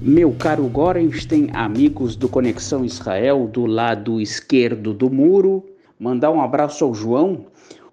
Meu 0.00 0.32
caro 0.32 0.66
Gorenstein, 0.66 1.50
amigos 1.52 2.16
do 2.16 2.26
Conexão 2.26 2.86
Israel 2.86 3.46
do 3.46 3.66
lado 3.66 4.18
esquerdo 4.18 4.94
do 4.94 5.10
muro, 5.10 5.62
mandar 5.98 6.30
um 6.30 6.40
abraço 6.40 6.82
ao 6.82 6.94
João, 6.94 7.44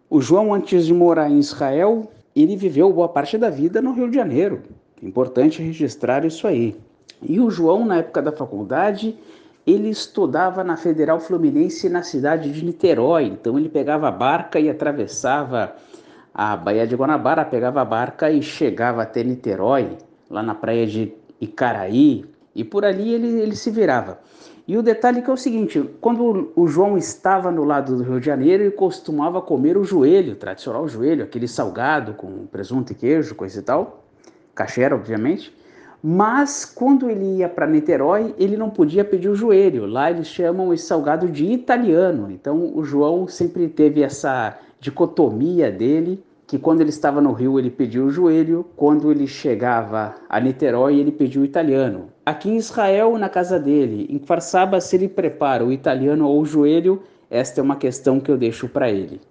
o 0.09 0.21
João, 0.21 0.53
antes 0.53 0.85
de 0.85 0.93
morar 0.93 1.29
em 1.29 1.39
Israel, 1.39 2.09
ele 2.35 2.55
viveu 2.55 2.91
boa 2.93 3.09
parte 3.09 3.37
da 3.37 3.49
vida 3.49 3.81
no 3.81 3.93
Rio 3.93 4.09
de 4.09 4.15
Janeiro. 4.15 4.61
É 5.01 5.05
importante 5.05 5.61
registrar 5.61 6.23
isso 6.23 6.47
aí. 6.47 6.75
E 7.21 7.39
o 7.39 7.49
João, 7.49 7.85
na 7.85 7.97
época 7.97 8.21
da 8.21 8.31
faculdade, 8.31 9.17
ele 9.65 9.89
estudava 9.89 10.63
na 10.63 10.77
Federal 10.77 11.19
Fluminense 11.19 11.89
na 11.89 12.03
cidade 12.03 12.51
de 12.51 12.63
Niterói. 12.63 13.25
Então 13.25 13.59
ele 13.59 13.67
pegava 13.67 14.07
a 14.07 14.11
barca 14.11 14.59
e 14.59 14.69
atravessava 14.69 15.75
a 16.33 16.55
Baía 16.55 16.87
de 16.87 16.95
Guanabara, 16.95 17.43
pegava 17.43 17.81
a 17.81 17.85
barca 17.85 18.31
e 18.31 18.41
chegava 18.41 19.01
até 19.01 19.23
Niterói, 19.23 19.97
lá 20.29 20.41
na 20.41 20.55
praia 20.55 20.87
de 20.87 21.11
Icaraí, 21.41 22.23
e 22.55 22.63
por 22.63 22.85
ali 22.85 23.13
ele, 23.13 23.27
ele 23.39 23.55
se 23.55 23.71
virava. 23.71 24.19
E 24.67 24.77
o 24.77 24.83
detalhe 24.83 25.21
que 25.21 25.29
é 25.29 25.33
o 25.33 25.37
seguinte, 25.37 25.81
quando 26.01 26.51
o 26.53 26.67
João 26.67 26.97
estava 26.97 27.49
no 27.49 27.63
lado 27.63 27.95
do 27.95 28.03
Rio 28.03 28.19
de 28.19 28.25
Janeiro, 28.25 28.63
ele 28.63 28.71
costumava 28.71 29.41
comer 29.41 29.77
o 29.77 29.83
joelho, 29.85 30.33
o 30.33 30.35
tradicional 30.35 30.85
joelho, 30.89 31.23
aquele 31.23 31.47
salgado 31.47 32.13
com 32.13 32.45
presunto 32.47 32.91
e 32.91 32.95
queijo, 32.95 33.33
coisa 33.33 33.59
e 33.59 33.63
tal, 33.63 34.03
caché, 34.53 34.93
obviamente. 34.93 35.55
Mas 36.03 36.65
quando 36.65 37.09
ele 37.09 37.37
ia 37.37 37.47
para 37.47 37.65
Niterói, 37.65 38.35
ele 38.37 38.57
não 38.57 38.69
podia 38.69 39.05
pedir 39.05 39.29
o 39.29 39.35
joelho. 39.35 39.85
Lá 39.85 40.11
eles 40.11 40.27
chamam 40.27 40.73
esse 40.73 40.85
salgado 40.85 41.29
de 41.29 41.45
italiano. 41.45 42.29
Então 42.29 42.75
o 42.75 42.83
João 42.83 43.25
sempre 43.25 43.69
teve 43.69 44.01
essa 44.03 44.59
dicotomia 44.81 45.71
dele, 45.71 46.21
que 46.45 46.59
quando 46.59 46.81
ele 46.81 46.89
estava 46.89 47.21
no 47.21 47.31
Rio 47.31 47.57
ele 47.57 47.69
pediu 47.69 48.05
o 48.05 48.11
joelho, 48.11 48.65
quando 48.75 49.11
ele 49.11 49.27
chegava 49.27 50.15
a 50.27 50.39
Niterói 50.41 50.99
ele 50.99 51.11
pediu 51.11 51.41
o 51.41 51.45
italiano. 51.45 52.09
Aqui 52.27 52.49
em 52.49 52.57
Israel, 52.57 53.17
na 53.17 53.29
casa 53.29 53.57
dele, 53.57 54.05
em 54.09 54.19
Farsaba, 54.19 54.81
se 54.81 54.97
ele 54.97 55.07
prepara 55.07 55.63
o 55.63 55.71
italiano 55.71 56.27
ou 56.27 56.41
o 56.41 56.45
joelho, 56.45 57.01
esta 57.29 57.61
é 57.61 57.63
uma 57.63 57.77
questão 57.77 58.19
que 58.19 58.29
eu 58.29 58.37
deixo 58.37 58.67
para 58.67 58.91
ele. 58.91 59.21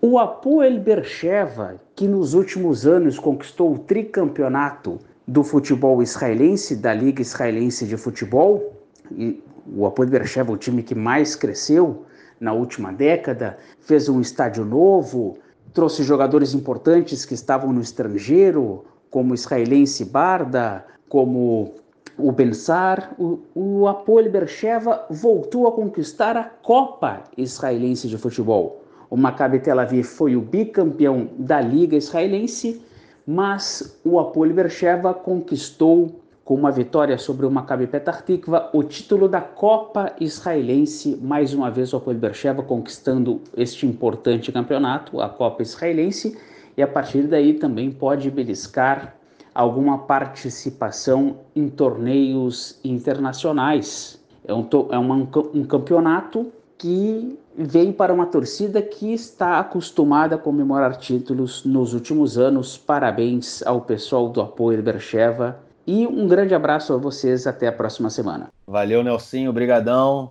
O 0.00 0.18
Apoel 0.18 0.80
Bercheva, 0.80 1.78
que 1.94 2.08
nos 2.08 2.32
últimos 2.32 2.86
anos 2.86 3.18
conquistou 3.18 3.74
o 3.74 3.78
tricampeonato 3.80 4.98
do 5.28 5.44
futebol 5.44 6.02
israelense, 6.02 6.76
da 6.76 6.94
Liga 6.94 7.20
Israelense 7.20 7.84
de 7.84 7.98
Futebol, 7.98 8.72
e 9.12 9.44
o 9.76 9.84
Apoel 9.84 10.08
Beersheba, 10.08 10.50
o 10.50 10.56
time 10.56 10.82
que 10.82 10.94
mais 10.94 11.36
cresceu 11.36 12.06
na 12.40 12.54
última 12.54 12.90
década, 12.90 13.58
fez 13.80 14.08
um 14.08 14.18
estádio 14.18 14.64
novo, 14.64 15.36
trouxe 15.74 16.02
jogadores 16.02 16.54
importantes 16.54 17.26
que 17.26 17.34
estavam 17.34 17.70
no 17.70 17.82
estrangeiro, 17.82 18.86
como 19.10 19.32
o 19.32 19.34
israelense 19.34 20.06
Barda, 20.06 20.86
como 21.06 21.74
o 22.22 22.32
Bensar, 22.32 23.14
o, 23.18 23.40
o 23.54 23.88
Apoel 23.88 24.30
Beersheba 24.30 25.06
voltou 25.10 25.66
a 25.66 25.72
conquistar 25.72 26.36
a 26.36 26.44
Copa 26.44 27.24
Israelense 27.36 28.08
de 28.08 28.18
Futebol. 28.18 28.82
O 29.08 29.16
Maccabi 29.16 29.60
Tel 29.60 29.80
Aviv 29.80 30.04
foi 30.04 30.36
o 30.36 30.40
bicampeão 30.40 31.28
da 31.38 31.60
Liga 31.60 31.96
Israelense 31.96 32.80
mas 33.26 34.00
o 34.04 34.18
Apoel 34.18 34.52
Bercheva 34.52 35.14
conquistou 35.14 36.20
com 36.44 36.54
uma 36.54 36.72
vitória 36.72 37.16
sobre 37.16 37.46
o 37.46 37.50
Maccabi 37.50 37.86
Petah 37.86 38.20
Tikva 38.22 38.70
o 38.72 38.82
título 38.82 39.28
da 39.28 39.40
Copa 39.40 40.12
Israelense, 40.20 41.16
mais 41.22 41.54
uma 41.54 41.70
vez 41.70 41.92
o 41.92 41.98
Apoel 41.98 42.18
Bercheva 42.18 42.60
conquistando 42.60 43.40
este 43.56 43.86
importante 43.86 44.50
campeonato, 44.50 45.20
a 45.20 45.28
Copa 45.28 45.62
Israelense, 45.62 46.36
e 46.76 46.82
a 46.82 46.88
partir 46.88 47.22
daí 47.22 47.54
também 47.54 47.92
pode 47.92 48.28
beliscar 48.32 49.14
alguma 49.54 49.98
participação 49.98 51.38
em 51.54 51.68
torneios 51.68 52.78
internacionais. 52.84 54.20
É 54.44 54.54
um, 54.54 54.66
é 54.90 54.98
uma, 54.98 55.14
um 55.54 55.64
campeonato 55.64 56.52
que 56.78 57.38
vem 57.56 57.92
para 57.92 58.12
uma 58.12 58.26
torcida 58.26 58.80
que 58.80 59.12
está 59.12 59.58
acostumada 59.58 60.36
a 60.36 60.38
comemorar 60.38 60.96
títulos 60.96 61.64
nos 61.64 61.92
últimos 61.92 62.38
anos. 62.38 62.78
Parabéns 62.78 63.62
ao 63.66 63.82
pessoal 63.82 64.28
do 64.28 64.40
apoio 64.40 64.82
Bercheva 64.82 65.60
e 65.86 66.06
um 66.06 66.26
grande 66.26 66.54
abraço 66.54 66.94
a 66.94 66.96
vocês 66.96 67.46
até 67.46 67.66
a 67.66 67.72
próxima 67.72 68.08
semana. 68.08 68.50
Valeu, 68.66 69.02
Nelsinho, 69.02 69.50
obrigadão. 69.50 70.30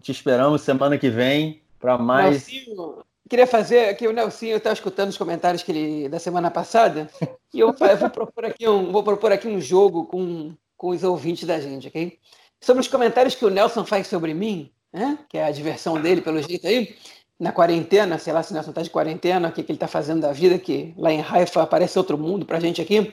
Te 0.00 0.12
esperamos 0.12 0.60
semana 0.62 0.98
que 0.98 1.08
vem 1.08 1.62
para 1.80 1.96
mais. 1.96 2.48
Nelsinho, 2.48 2.98
queria 3.28 3.46
fazer 3.46 3.88
aqui 3.88 4.06
o 4.06 4.12
Nelsinho 4.12 4.56
está 4.56 4.72
escutando 4.72 5.10
os 5.10 5.18
comentários 5.18 5.62
que 5.62 5.72
ele 5.72 6.08
da 6.08 6.18
semana 6.18 6.50
passada 6.50 7.10
e 7.52 7.60
eu, 7.60 7.74
eu 7.78 7.96
vou 7.96 8.10
propor 8.10 8.44
aqui 8.44 8.68
um 8.68 8.90
vou 8.90 9.02
propor 9.02 9.32
aqui 9.32 9.46
um 9.46 9.60
jogo 9.60 10.06
com 10.06 10.54
com 10.78 10.90
os 10.90 11.02
ouvintes 11.02 11.44
da 11.44 11.60
gente, 11.60 11.88
ok? 11.88 12.18
Sobre 12.60 12.80
os 12.80 12.88
comentários 12.88 13.34
que 13.34 13.44
o 13.44 13.50
Nelson 13.50 13.84
faz 13.84 14.06
sobre 14.06 14.32
mim, 14.32 14.70
né? 14.92 15.18
que 15.28 15.36
é 15.36 15.44
a 15.44 15.50
diversão 15.50 16.00
dele, 16.00 16.22
pelo 16.22 16.40
jeito 16.40 16.66
aí, 16.66 16.96
na 17.38 17.52
quarentena, 17.52 18.18
sei 18.18 18.32
lá 18.32 18.42
se 18.42 18.52
o 18.52 18.54
Nelson 18.54 18.70
está 18.70 18.82
de 18.82 18.90
quarentena, 18.90 19.48
o 19.48 19.52
que, 19.52 19.62
que 19.62 19.72
ele 19.72 19.76
está 19.76 19.88
fazendo 19.88 20.20
da 20.20 20.32
vida, 20.32 20.58
que 20.58 20.94
lá 20.96 21.12
em 21.12 21.20
Haifa 21.20 21.62
aparece 21.62 21.98
outro 21.98 22.16
mundo 22.16 22.46
para 22.46 22.56
a 22.56 22.60
gente 22.60 22.80
aqui. 22.80 23.12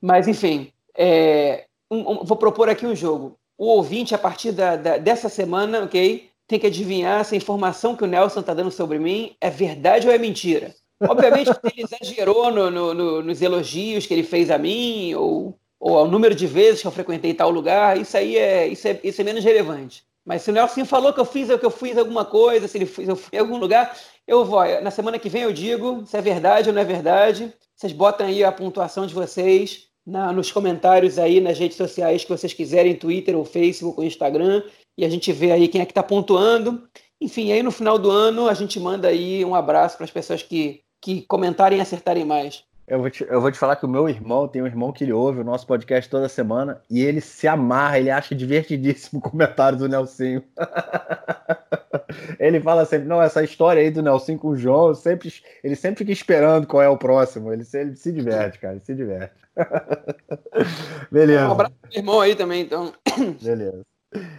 Mas, 0.00 0.28
enfim, 0.28 0.72
é, 0.96 1.66
um, 1.90 2.12
um, 2.12 2.24
vou 2.24 2.36
propor 2.36 2.68
aqui 2.68 2.86
um 2.86 2.94
jogo. 2.94 3.38
O 3.56 3.66
ouvinte, 3.66 4.14
a 4.14 4.18
partir 4.18 4.52
da, 4.52 4.76
da, 4.76 4.98
dessa 4.98 5.28
semana, 5.28 5.82
ok, 5.82 6.30
tem 6.48 6.58
que 6.58 6.66
adivinhar 6.66 7.22
se 7.24 7.34
a 7.34 7.36
informação 7.36 7.94
que 7.94 8.02
o 8.02 8.06
Nelson 8.06 8.40
está 8.40 8.54
dando 8.54 8.70
sobre 8.70 8.98
mim 8.98 9.36
é 9.38 9.50
verdade 9.50 10.08
ou 10.08 10.12
é 10.12 10.18
mentira. 10.18 10.74
Obviamente 11.00 11.50
ele 11.62 11.82
exagerou 11.82 12.50
no, 12.50 12.70
no, 12.70 12.94
no, 12.94 13.22
nos 13.22 13.42
elogios 13.42 14.06
que 14.06 14.14
ele 14.14 14.22
fez 14.24 14.50
a 14.50 14.58
mim, 14.58 15.14
ou, 15.14 15.56
ou 15.78 15.98
ao 15.98 16.08
número 16.08 16.34
de 16.34 16.46
vezes 16.46 16.80
que 16.80 16.86
eu 16.86 16.90
frequentei 16.90 17.34
tal 17.34 17.50
lugar, 17.50 18.00
isso 18.00 18.16
aí 18.16 18.36
é, 18.36 18.66
isso 18.66 18.88
é, 18.88 18.98
isso 19.04 19.20
é 19.20 19.24
menos 19.24 19.44
relevante. 19.44 20.02
Mas 20.24 20.42
se 20.42 20.50
o 20.50 20.52
Nelson 20.52 20.84
falou 20.84 21.12
que 21.12 21.20
eu 21.20 21.24
fiz, 21.24 21.48
que 21.48 21.64
eu 21.64 21.70
fiz 21.70 21.96
alguma 21.96 22.24
coisa, 22.24 22.66
se 22.66 22.78
ele 22.78 22.86
fez, 22.86 23.08
eu 23.08 23.16
fui 23.16 23.36
em 23.36 23.40
algum 23.40 23.58
lugar, 23.58 23.96
eu 24.26 24.44
vou. 24.44 24.60
Na 24.82 24.90
semana 24.90 25.18
que 25.18 25.28
vem 25.28 25.42
eu 25.42 25.52
digo 25.52 26.04
se 26.06 26.16
é 26.16 26.20
verdade 26.20 26.68
ou 26.68 26.74
não 26.74 26.82
é 26.82 26.84
verdade. 26.84 27.52
Vocês 27.76 27.92
botam 27.92 28.26
aí 28.26 28.42
a 28.42 28.50
pontuação 28.50 29.06
de 29.06 29.14
vocês 29.14 29.88
na, 30.08 30.32
nos 30.32 30.50
comentários 30.50 31.18
aí 31.18 31.40
nas 31.40 31.58
redes 31.58 31.76
sociais 31.76 32.24
que 32.24 32.30
vocês 32.30 32.52
quiserem, 32.52 32.96
Twitter 32.96 33.36
ou 33.36 33.44
Facebook 33.44 34.00
ou 34.00 34.04
Instagram, 34.06 34.62
e 34.98 35.04
a 35.04 35.08
gente 35.08 35.32
vê 35.32 35.52
aí 35.52 35.68
quem 35.68 35.80
é 35.80 35.86
que 35.86 35.92
está 35.92 36.02
pontuando. 36.02 36.82
Enfim, 37.20 37.52
aí 37.52 37.62
no 37.62 37.70
final 37.70 37.96
do 37.96 38.10
ano 38.10 38.48
a 38.48 38.54
gente 38.54 38.80
manda 38.80 39.06
aí 39.06 39.44
um 39.44 39.54
abraço 39.54 39.96
para 39.96 40.04
as 40.04 40.10
pessoas 40.10 40.42
que, 40.42 40.80
que 41.00 41.22
comentarem 41.22 41.78
e 41.78 41.80
acertarem 41.80 42.24
mais. 42.24 42.64
Eu 42.88 42.98
vou, 42.98 43.10
te, 43.10 43.22
eu 43.22 43.40
vou 43.40 43.52
te 43.52 43.58
falar 43.58 43.76
que 43.76 43.84
o 43.84 43.88
meu 43.88 44.08
irmão 44.08 44.48
tem 44.48 44.62
um 44.62 44.66
irmão 44.66 44.90
que 44.90 45.04
ele 45.04 45.12
ouve 45.12 45.40
o 45.40 45.44
nosso 45.44 45.66
podcast 45.66 46.10
toda 46.10 46.28
semana 46.28 46.82
e 46.90 47.02
ele 47.02 47.20
se 47.20 47.46
amarra, 47.46 47.98
ele 47.98 48.10
acha 48.10 48.34
divertidíssimo 48.34 49.20
o 49.20 49.22
comentário 49.22 49.78
do 49.78 49.88
Nelsinho. 49.88 50.42
ele 52.40 52.60
fala 52.60 52.84
sempre, 52.84 53.06
não, 53.06 53.22
essa 53.22 53.44
história 53.44 53.82
aí 53.82 53.90
do 53.90 54.02
Nelsinho 54.02 54.38
com 54.38 54.48
o 54.48 54.56
João, 54.56 54.94
sempre, 54.94 55.32
ele 55.62 55.76
sempre 55.76 55.98
fica 55.98 56.12
esperando 56.12 56.66
qual 56.66 56.82
é 56.82 56.88
o 56.88 56.96
próximo. 56.96 57.52
Ele, 57.52 57.64
ele 57.74 57.94
se 57.94 58.10
diverte, 58.10 58.58
cara, 58.58 58.74
ele 58.74 58.84
se 58.84 58.94
diverte. 58.94 59.34
Beleza. 61.12 61.48
Um 61.48 61.52
abraço 61.52 61.74
pro 61.80 61.98
irmão 61.98 62.20
aí 62.20 62.34
também, 62.34 62.62
então. 62.62 62.92
Beleza. 63.40 63.84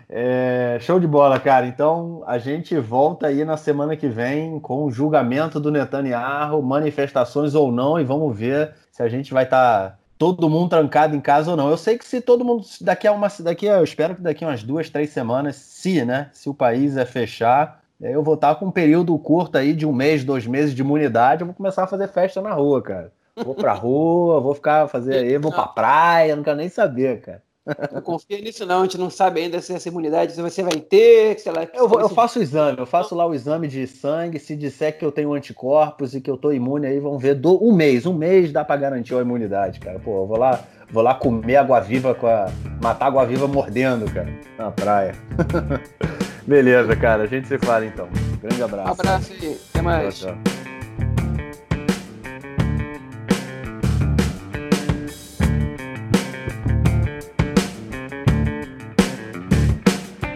É, 0.10 0.78
show 0.82 1.00
de 1.00 1.08
bola, 1.08 1.40
cara. 1.40 1.66
Então 1.68 2.24
a 2.26 2.38
gente 2.38 2.78
volta 2.78 3.28
aí 3.28 3.46
na 3.46 3.58
semana 3.58 3.96
que 3.96 4.08
vem 4.08 4.60
com 4.60 4.86
o 4.86 4.92
julgamento 4.92 5.60
do 5.60 5.72
Netanyahu, 5.72 6.62
manifestações 6.62 7.54
ou 7.54 7.72
não, 7.72 8.00
e 8.00 8.04
vamos 8.04 8.38
ver 8.38 8.74
se 8.92 9.04
a 9.04 9.10
gente 9.10 9.34
vai 9.34 9.44
estar 9.44 9.92
tá 9.92 9.98
todo 10.18 10.50
mundo 10.50 10.70
trancado 10.70 11.16
em 11.16 11.22
casa 11.22 11.52
ou 11.52 11.58
não. 11.58 11.70
Eu 11.70 11.78
sei 11.78 11.98
que 11.98 12.06
se 12.06 12.22
todo 12.22 12.44
mundo 12.44 12.66
daqui 12.82 13.08
a 13.08 13.12
uma, 13.12 13.28
daqui 13.42 13.68
eu 13.68 13.84
espero 13.84 14.16
que 14.16 14.22
daqui 14.22 14.44
a 14.44 14.48
umas 14.48 14.64
duas, 14.64 14.90
três 14.90 15.12
semanas, 15.12 15.56
se, 15.56 16.04
né, 16.04 16.30
se 16.34 16.50
o 16.50 16.54
país 16.54 16.98
é 16.98 17.06
fechar, 17.06 17.82
eu 18.02 18.24
vou 18.24 18.34
estar 18.34 18.56
tá 18.56 18.60
com 18.60 18.66
um 18.68 18.72
período 18.72 19.18
curto 19.20 19.58
aí 19.58 19.74
de 19.74 19.86
um 19.86 19.94
mês, 19.94 20.24
dois 20.24 20.48
meses 20.48 20.74
de 20.74 20.82
imunidade, 20.82 21.42
eu 21.42 21.48
vou 21.48 21.56
começar 21.56 21.84
a 21.84 21.88
fazer 21.88 22.08
festa 22.08 22.42
na 22.42 22.54
rua, 22.54 22.82
cara. 22.82 23.12
Vou 23.46 23.56
pra 23.56 23.74
rua, 23.74 24.42
vou 24.42 24.54
ficar 24.54 24.88
fazer 24.88 25.16
aí, 25.24 25.38
vou 25.38 25.52
pra 25.52 25.68
praia, 25.68 26.36
não 26.36 26.44
quero 26.44 26.58
nem 26.58 26.70
saber, 26.70 27.22
cara. 27.22 27.44
Não 27.92 28.02
confia 28.02 28.40
nisso, 28.40 28.66
não. 28.66 28.82
A 28.82 28.84
gente 28.84 28.98
não 28.98 29.10
sabe 29.10 29.42
ainda 29.42 29.62
se 29.62 29.74
essa 29.74 29.88
imunidade 29.88 30.34
se 30.34 30.42
você 30.42 30.64
vai 30.64 30.80
ter, 30.80 31.40
sei 31.40 31.52
lá. 31.52 31.68
Eu, 31.74 31.88
vou, 31.88 32.00
eu 32.00 32.10
faço 32.10 32.40
o 32.40 32.42
exame, 32.42 32.78
eu 32.78 32.86
faço 32.86 33.16
lá 33.16 33.26
o 33.26 33.34
exame 33.34 33.68
de 33.68 33.86
sangue. 33.88 34.40
Se 34.40 34.56
disser 34.56 34.98
que 34.98 35.06
eu 35.06 35.12
tenho 35.12 35.34
anticorpos 35.34 36.14
e 36.14 36.22
que 36.22 36.30
eu 36.30 36.38
tô 36.38 36.52
imune, 36.52 36.88
aí 36.88 37.00
vão 37.00 37.18
ver 37.18 37.36
do, 37.36 37.64
um 37.64 37.74
mês. 37.74 38.06
Um 38.06 38.14
mês 38.14 38.52
dá 38.52 38.64
para 38.64 38.80
garantir 38.80 39.16
a 39.16 39.22
imunidade, 39.22 39.80
cara. 39.80 40.00
Pô, 40.00 40.24
eu 40.24 40.28
vou 40.28 40.38
lá, 40.38 40.64
vou 40.92 41.04
lá 41.04 41.14
comer 41.14 41.58
água 41.58 41.80
viva 41.80 42.14
com 42.16 42.28
a. 42.28 42.48
matar 42.82 43.08
água 43.08 43.26
viva 43.26 43.48
mordendo, 43.48 44.12
cara, 44.12 44.30
na 44.58 44.72
praia. 44.72 45.16
Beleza, 46.46 46.96
cara. 46.96 47.24
A 47.24 47.28
gente 47.28 47.48
se 47.48 47.58
fala 47.60 47.86
então. 47.86 48.08
Grande 48.42 48.64
abraço. 48.64 48.90
Um 48.90 48.92
abraço 48.94 49.34
e 49.34 49.58
até 49.70 49.82
mais. 49.82 50.20
Tchau, 50.20 50.34
tchau. 50.34 50.69